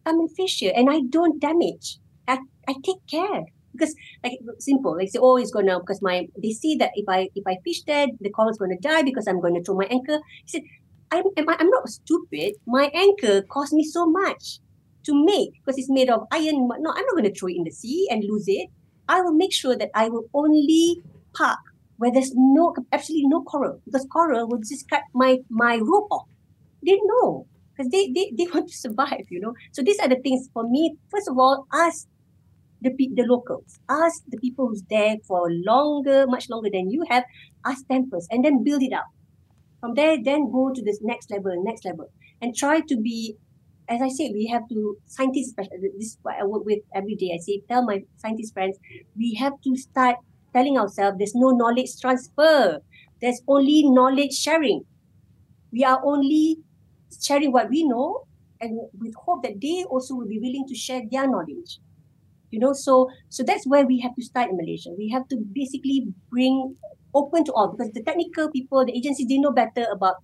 I'm 0.05 0.21
a 0.21 0.29
fisher 0.37 0.71
and 0.75 0.91
I 0.91 1.01
don't 1.09 1.41
damage. 1.41 1.99
I, 2.29 2.39
I 2.69 2.75
take 2.85 3.07
care 3.11 3.45
because 3.73 3.95
like 4.23 4.39
simple. 4.59 4.97
They 4.99 5.07
say, 5.07 5.19
oh, 5.23 5.37
it's 5.37 5.51
gonna 5.51 5.79
because 5.79 6.03
my 6.03 6.27
they 6.43 6.51
see 6.51 6.77
that 6.77 6.91
if 6.95 7.09
I 7.09 7.29
if 7.35 7.45
I 7.47 7.57
fish 7.65 7.83
there, 7.85 8.09
the 8.21 8.31
coral's 8.31 8.59
gonna 8.59 8.79
die 8.81 9.03
because 9.03 9.27
I'm 9.29 9.41
gonna 9.41 9.63
throw 9.63 9.77
my 9.77 9.87
anchor. 9.87 10.19
He 10.45 10.59
said, 10.59 10.63
I'm 11.11 11.25
I'm 11.37 11.71
not 11.71 11.89
stupid. 11.89 12.55
My 12.67 12.91
anchor 12.93 13.43
cost 13.43 13.73
me 13.73 13.85
so 13.85 14.07
much 14.07 14.59
to 15.05 15.25
make 15.25 15.51
because 15.55 15.79
it's 15.79 15.91
made 15.91 16.11
of 16.11 16.27
iron. 16.33 16.69
No, 16.69 16.93
I'm 16.95 17.07
not 17.07 17.17
going 17.17 17.25
to 17.25 17.35
throw 17.35 17.49
it 17.49 17.57
in 17.57 17.65
the 17.65 17.71
sea 17.71 18.09
and 18.11 18.25
lose 18.25 18.45
it. 18.47 18.69
I 19.09 19.21
will 19.21 19.35
make 19.35 19.53
sure 19.53 19.77
that 19.77 19.91
I 19.95 20.09
will 20.09 20.25
only 20.35 21.03
park 21.35 21.59
where 21.97 22.11
there's 22.13 22.33
no 22.35 22.75
absolutely 22.93 23.29
no 23.29 23.43
coral 23.43 23.81
because 23.85 24.07
coral 24.13 24.49
will 24.49 24.59
just 24.59 24.89
cut 24.89 25.03
my 25.15 25.39
my 25.51 25.77
rope 25.77 26.09
off. 26.11 26.29
They 26.85 26.99
know 27.05 27.47
because 27.77 27.91
they, 27.91 28.11
they 28.13 28.33
they 28.37 28.47
want 28.55 28.69
to 28.69 28.77
survive, 28.77 29.27
you 29.31 29.41
know. 29.41 29.55
So 29.73 29.83
these 29.83 29.99
are 30.01 30.09
the 30.09 30.17
things 30.17 30.49
for 30.53 30.69
me. 30.69 30.97
First 31.11 31.29
of 31.29 31.39
all, 31.39 31.67
ask 31.73 32.07
the 32.81 32.91
the 33.15 33.25
locals, 33.25 33.79
ask 33.89 34.23
the 34.29 34.39
people 34.39 34.69
who's 34.69 34.83
there 34.91 35.17
for 35.27 35.49
longer, 35.51 36.27
much 36.27 36.49
longer 36.49 36.71
than 36.73 36.91
you 36.91 37.05
have. 37.09 37.25
Ask 37.65 37.87
them 37.89 38.09
first, 38.11 38.29
and 38.31 38.45
then 38.45 38.65
build 38.65 38.83
it 38.83 38.93
up. 38.93 39.07
From 39.81 39.95
there, 39.95 40.17
then 40.23 40.51
go 40.51 40.71
to 40.73 40.83
this 40.83 41.01
next 41.03 41.31
level, 41.31 41.63
next 41.63 41.85
level, 41.85 42.07
and 42.41 42.57
try 42.57 42.81
to 42.81 42.97
be 42.97 43.37
as 43.89 44.01
I 44.01 44.09
said, 44.09 44.31
we 44.33 44.47
have 44.47 44.69
to 44.71 44.97
scientists. 45.07 45.55
This 45.57 46.17
is 46.17 46.19
what 46.23 46.37
I 46.41 46.45
work 46.45 46.65
with 46.65 46.81
every 46.95 47.15
day. 47.15 47.33
I 47.35 47.39
say, 47.39 47.63
tell 47.69 47.85
my 47.85 48.03
scientist 48.17 48.55
friends, 48.55 48.79
we 49.17 49.35
have 49.35 49.53
to 49.63 49.77
start 49.77 50.17
telling 50.53 50.79
ourselves 50.79 51.19
there's 51.19 51.35
no 51.35 51.51
knowledge 51.51 52.01
transfer. 52.01 52.81
There's 53.21 53.41
only 53.49 53.83
knowledge 53.85 54.33
sharing. 54.33 54.85
We 55.73 55.85
are 55.85 56.01
only 56.05 56.59
sharing 57.23 57.53
what 57.53 57.69
we 57.71 57.87
know, 57.87 58.27
and 58.61 58.79
with 58.99 59.15
hope 59.17 59.43
that 59.43 59.61
they 59.61 59.85
also 59.89 60.15
will 60.15 60.29
be 60.29 60.39
willing 60.39 60.67
to 60.69 60.75
share 60.75 61.03
their 61.11 61.29
knowledge. 61.29 61.79
You 62.51 62.61
know, 62.61 62.73
so 62.73 63.11
so 63.29 63.43
that's 63.43 63.67
where 63.67 63.85
we 63.87 64.01
have 64.01 64.15
to 64.15 64.23
start 64.23 64.51
in 64.51 64.57
Malaysia. 64.57 64.91
We 64.97 65.09
have 65.11 65.27
to 65.29 65.37
basically 65.53 66.07
bring 66.31 66.77
open 67.15 67.45
to 67.45 67.53
all 67.53 67.69
because 67.75 67.93
the 67.93 68.03
technical 68.03 68.51
people, 68.51 68.85
the 68.85 68.97
agencies, 68.97 69.27
they 69.29 69.39
know 69.39 69.53
better 69.53 69.87
about 69.93 70.17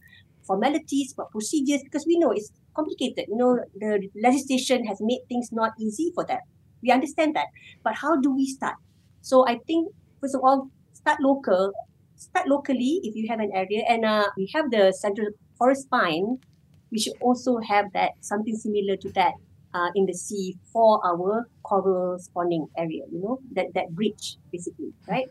formalities, 0.50 1.14
about 1.14 1.30
procedures, 1.30 1.82
because 1.86 2.04
we 2.10 2.18
know 2.18 2.34
it's 2.34 2.50
complicated. 2.74 3.30
You 3.30 3.38
know, 3.38 3.52
the 3.78 4.10
legislation 4.18 4.82
has 4.90 4.98
made 5.00 5.22
things 5.30 5.54
not 5.54 5.78
easy 5.78 6.10
for 6.14 6.26
them. 6.26 6.42
We 6.82 6.90
understand 6.90 7.36
that. 7.38 7.46
But 7.86 7.94
how 8.02 8.18
do 8.18 8.34
we 8.34 8.46
start? 8.50 8.74
So 9.22 9.46
I 9.46 9.62
think, 9.66 9.94
first 10.20 10.34
of 10.34 10.42
all, 10.42 10.66
start 10.92 11.18
local, 11.22 11.70
start 12.16 12.48
locally 12.48 12.98
if 13.06 13.14
you 13.14 13.30
have 13.30 13.38
an 13.38 13.52
area. 13.54 13.86
And 13.86 14.02
uh, 14.04 14.26
we 14.36 14.50
have 14.54 14.70
the 14.74 14.90
Central 14.90 15.30
Forest 15.58 15.86
Spine. 15.86 16.42
We 16.90 16.98
should 16.98 17.14
also 17.20 17.58
have 17.62 17.86
that, 17.94 18.18
something 18.20 18.56
similar 18.56 18.96
to 18.96 19.08
that 19.12 19.34
uh, 19.74 19.90
in 19.94 20.06
the 20.06 20.14
sea 20.14 20.58
for 20.72 20.98
our 21.06 21.46
coral 21.62 22.18
spawning 22.18 22.66
area, 22.76 23.06
you 23.12 23.20
know, 23.22 23.38
that, 23.54 23.66
that 23.74 23.94
bridge 23.94 24.36
basically, 24.50 24.92
right? 25.06 25.28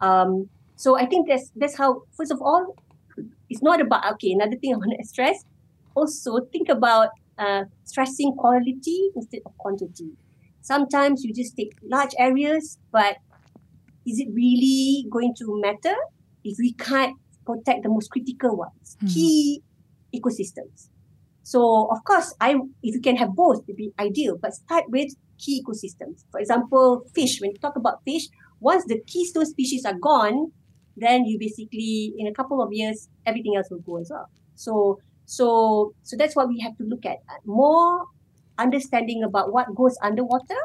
Um, 0.00 0.50
so 0.76 0.96
I 0.96 1.06
think 1.06 1.28
that's 1.28 1.52
that's 1.56 1.76
how 1.76 2.02
first 2.16 2.32
of 2.32 2.40
all, 2.40 2.74
it's 3.50 3.62
not 3.62 3.80
about 3.80 4.10
okay, 4.14 4.32
another 4.32 4.56
thing 4.56 4.72
I 4.72 4.78
want 4.78 4.94
to 4.98 5.06
stress. 5.06 5.44
Also 5.94 6.40
think 6.52 6.68
about 6.68 7.08
uh, 7.36 7.64
stressing 7.84 8.34
quality 8.36 9.10
instead 9.16 9.40
of 9.44 9.56
quantity. 9.58 10.12
Sometimes 10.62 11.24
you 11.24 11.34
just 11.34 11.56
take 11.56 11.72
large 11.82 12.14
areas, 12.18 12.78
but 12.92 13.16
is 14.06 14.20
it 14.20 14.28
really 14.32 15.06
going 15.10 15.34
to 15.38 15.60
matter 15.60 15.96
if 16.44 16.56
we 16.58 16.72
can't 16.74 17.16
protect 17.44 17.82
the 17.82 17.88
most 17.88 18.10
critical 18.10 18.56
ones, 18.56 18.96
mm. 19.02 19.12
key 19.12 19.62
ecosystems? 20.14 20.88
So 21.42 21.88
of 21.90 22.04
course, 22.04 22.34
I 22.40 22.52
if 22.82 22.94
you 22.94 23.00
can 23.00 23.16
have 23.16 23.34
both, 23.34 23.64
it'd 23.66 23.76
be 23.76 23.92
ideal. 23.98 24.38
But 24.40 24.54
start 24.54 24.84
with 24.88 25.12
key 25.38 25.64
ecosystems. 25.64 26.24
For 26.30 26.38
example, 26.38 27.02
fish. 27.14 27.40
When 27.40 27.50
you 27.50 27.58
talk 27.58 27.76
about 27.76 28.04
fish, 28.04 28.28
once 28.60 28.84
the 28.86 29.00
keystone 29.06 29.46
species 29.46 29.84
are 29.84 29.98
gone, 30.00 30.52
then 30.96 31.24
you 31.24 31.38
basically 31.38 32.14
in 32.18 32.26
a 32.26 32.32
couple 32.32 32.62
of 32.62 32.72
years 32.72 33.08
everything 33.26 33.56
else 33.56 33.68
will 33.70 33.80
go 33.80 33.98
as 33.98 34.10
well. 34.10 34.28
So 34.54 35.00
so 35.26 35.94
so 36.02 36.16
that's 36.16 36.36
what 36.36 36.48
we 36.48 36.60
have 36.60 36.76
to 36.78 36.84
look 36.84 37.06
at 37.06 37.18
more 37.46 38.06
understanding 38.58 39.22
about 39.22 39.52
what 39.52 39.74
goes 39.74 39.96
underwater, 40.02 40.60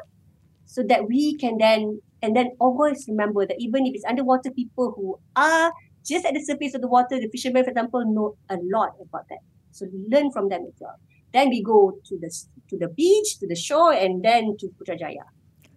so 0.65 0.83
that 0.83 1.07
we 1.07 1.37
can 1.37 1.57
then 1.57 2.01
and 2.21 2.35
then 2.35 2.51
always 2.59 3.05
remember 3.07 3.45
that 3.45 3.55
even 3.59 3.85
if 3.85 3.93
it's 3.93 4.05
underwater, 4.05 4.51
people 4.51 4.93
who 4.95 5.19
are 5.35 5.71
just 6.05 6.25
at 6.25 6.33
the 6.33 6.43
surface 6.43 6.73
of 6.73 6.81
the 6.81 6.87
water, 6.87 7.19
the 7.19 7.29
fishermen, 7.31 7.63
for 7.63 7.69
example, 7.69 8.03
know 8.05 8.35
a 8.49 8.57
lot 8.73 8.93
about 9.01 9.27
that. 9.29 9.39
So 9.71 9.85
learn 10.09 10.31
from 10.31 10.49
them 10.49 10.65
as 10.67 10.73
well. 10.79 10.95
Then 11.33 11.49
we 11.49 11.61
go 11.63 11.99
to 12.05 12.17
the 12.17 12.31
to 12.69 12.77
the 12.77 12.87
beach, 12.89 13.39
to 13.39 13.47
the 13.47 13.55
shore, 13.55 13.93
and 13.93 14.23
then 14.23 14.55
to 14.59 14.67
Putrajaya, 14.67 15.25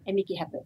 and 0.07 0.15
make 0.17 0.31
it 0.31 0.37
happen. 0.37 0.63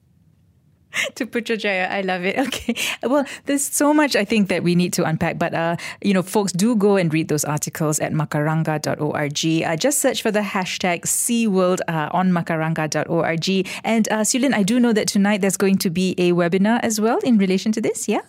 to 1.14 1.26
Putrajaya. 1.26 1.90
I 1.90 2.00
love 2.02 2.24
it. 2.24 2.36
Okay. 2.52 2.74
Well, 3.02 3.24
there's 3.46 3.62
so 3.64 3.94
much 3.94 4.14
I 4.16 4.24
think 4.24 4.48
that 4.48 4.62
we 4.62 4.74
need 4.74 4.92
to 4.94 5.04
unpack, 5.04 5.38
but 5.38 5.54
uh, 5.54 5.76
you 6.02 6.12
know, 6.12 6.22
folks 6.22 6.52
do 6.52 6.76
go 6.76 6.96
and 6.96 7.12
read 7.12 7.28
those 7.28 7.44
articles 7.44 7.98
at 8.00 8.12
macaranga.org. 8.12 9.62
Uh, 9.64 9.76
just 9.76 10.00
search 10.00 10.22
for 10.22 10.30
the 10.30 10.40
hashtag 10.40 11.02
SeaWorld 11.02 11.80
uh, 11.88 12.08
on 12.12 12.30
macaranga.org. 12.30 13.68
And 13.84 14.08
uh, 14.10 14.20
Siew 14.20 14.40
Lyn, 14.40 14.54
I 14.54 14.62
do 14.62 14.80
know 14.80 14.92
that 14.92 15.08
tonight 15.08 15.40
there's 15.40 15.56
going 15.56 15.78
to 15.78 15.90
be 15.90 16.14
a 16.18 16.32
webinar 16.32 16.80
as 16.82 17.00
well 17.00 17.18
in 17.18 17.38
relation 17.38 17.72
to 17.72 17.80
this. 17.80 18.08
Yeah. 18.08 18.22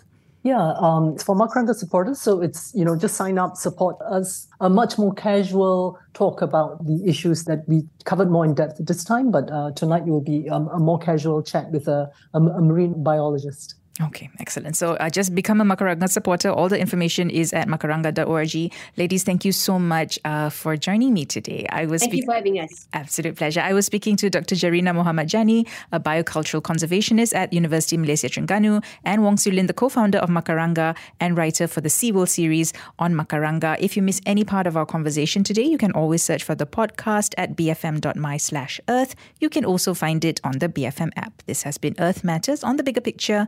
Yeah, 0.44 0.74
um, 0.78 1.14
it's 1.14 1.24
for 1.24 1.38
Macaranga 1.38 1.74
supporters, 1.74 2.20
so 2.20 2.41
it's 2.41 2.74
you 2.76 2.84
know 2.84 2.98
just 2.98 3.16
sign 3.16 3.38
up, 3.38 3.56
support 3.56 3.96
us. 4.02 4.46
A 4.60 4.70
much 4.70 4.98
more 4.98 5.14
casual 5.14 5.98
talk 6.14 6.41
about 6.41 6.86
the 6.86 7.02
issues 7.08 7.46
that 7.46 7.64
we 7.66 7.84
covered 8.04 8.30
more 8.30 8.44
in 8.44 8.54
depth 8.54 8.76
this 8.86 9.06
time, 9.06 9.32
but 9.32 9.50
uh, 9.50 9.72
tonight 9.72 10.04
it 10.06 10.10
will 10.10 10.20
be 10.20 10.50
um, 10.50 10.68
a 10.68 10.80
more 10.80 11.00
casual 11.00 11.41
chat 11.41 11.72
with 11.72 11.88
a, 11.88 12.12
a 12.34 12.41
marine 12.41 13.02
biologist. 13.02 13.76
Okay, 14.02 14.28
excellent. 14.39 14.76
So 14.76 14.94
uh, 14.96 15.10
just 15.12 15.36
become 15.36 15.62
a 15.62 15.64
Macaranga 15.64 16.10
supporter. 16.10 16.50
All 16.50 16.68
the 16.68 16.80
information 16.80 17.30
is 17.30 17.54
at 17.54 17.68
macaranga.org. 17.68 18.74
Ladies, 18.98 19.24
thank 19.24 19.46
you 19.46 19.52
so 19.52 19.78
much 19.78 20.18
uh, 20.26 20.50
for 20.50 20.76
joining 20.76 21.14
me 21.14 21.26
today. 21.26 21.68
I 21.70 21.86
was 21.86 22.02
thank 22.02 22.16
you 22.16 22.26
for 22.26 22.34
having 22.34 22.60
us. 22.60 22.88
Absolute 22.94 23.36
pleasure. 23.36 23.62
I 23.62 23.74
was 23.74 23.86
speaking 23.86 24.16
to 24.18 24.32
Dr. 24.32 24.56
Jarina 24.56 24.96
Muhammad 24.96 25.32
Jani, 25.32 25.68
a 25.91 26.00
biocultural 26.00 26.64
conservationist 26.64 27.36
at 27.36 27.54
University 27.54 27.96
of 27.96 28.02
Malaysia 28.02 28.30
Terengganu, 28.30 28.84
and 29.04 29.24
Wong 29.24 29.36
Siew 29.36 29.54
Lyn, 29.54 29.68
the 29.68 29.76
co-founder 29.76 30.18
of 30.18 30.30
Macaranga 30.30 30.98
and 31.20 31.38
writer 31.38 31.68
for 31.68 31.82
the 31.82 31.89
SeaWorld 31.89 32.30
series 32.30 32.74
on 32.98 33.14
Macaranga. 33.14 33.78
If 33.80 33.96
you 33.96 34.02
miss 34.02 34.20
any 34.26 34.44
part 34.44 34.66
of 34.66 34.76
our 34.76 34.88
conversation 34.88 35.44
today, 35.44 35.66
you 35.66 35.78
can 35.78 35.91
always 35.91 36.24
search 36.24 36.44
for 36.44 36.56
the 36.56 36.66
podcast 36.66 37.36
at 37.38 37.56
bfm.my 37.56 38.38
slash 38.38 38.82
earth. 38.89 39.14
You 39.39 39.50
can 39.50 39.66
also 39.66 39.94
find 39.94 40.26
it 40.26 40.41
on 40.44 40.58
the 40.58 40.68
BFM 40.68 41.12
app. 41.16 41.44
This 41.46 41.62
has 41.62 41.78
been 41.78 41.94
Earth 42.00 42.24
Matters 42.24 42.64
on 42.64 42.78
the 42.78 42.84
Bigger 42.84 43.02
Picture. 43.02 43.48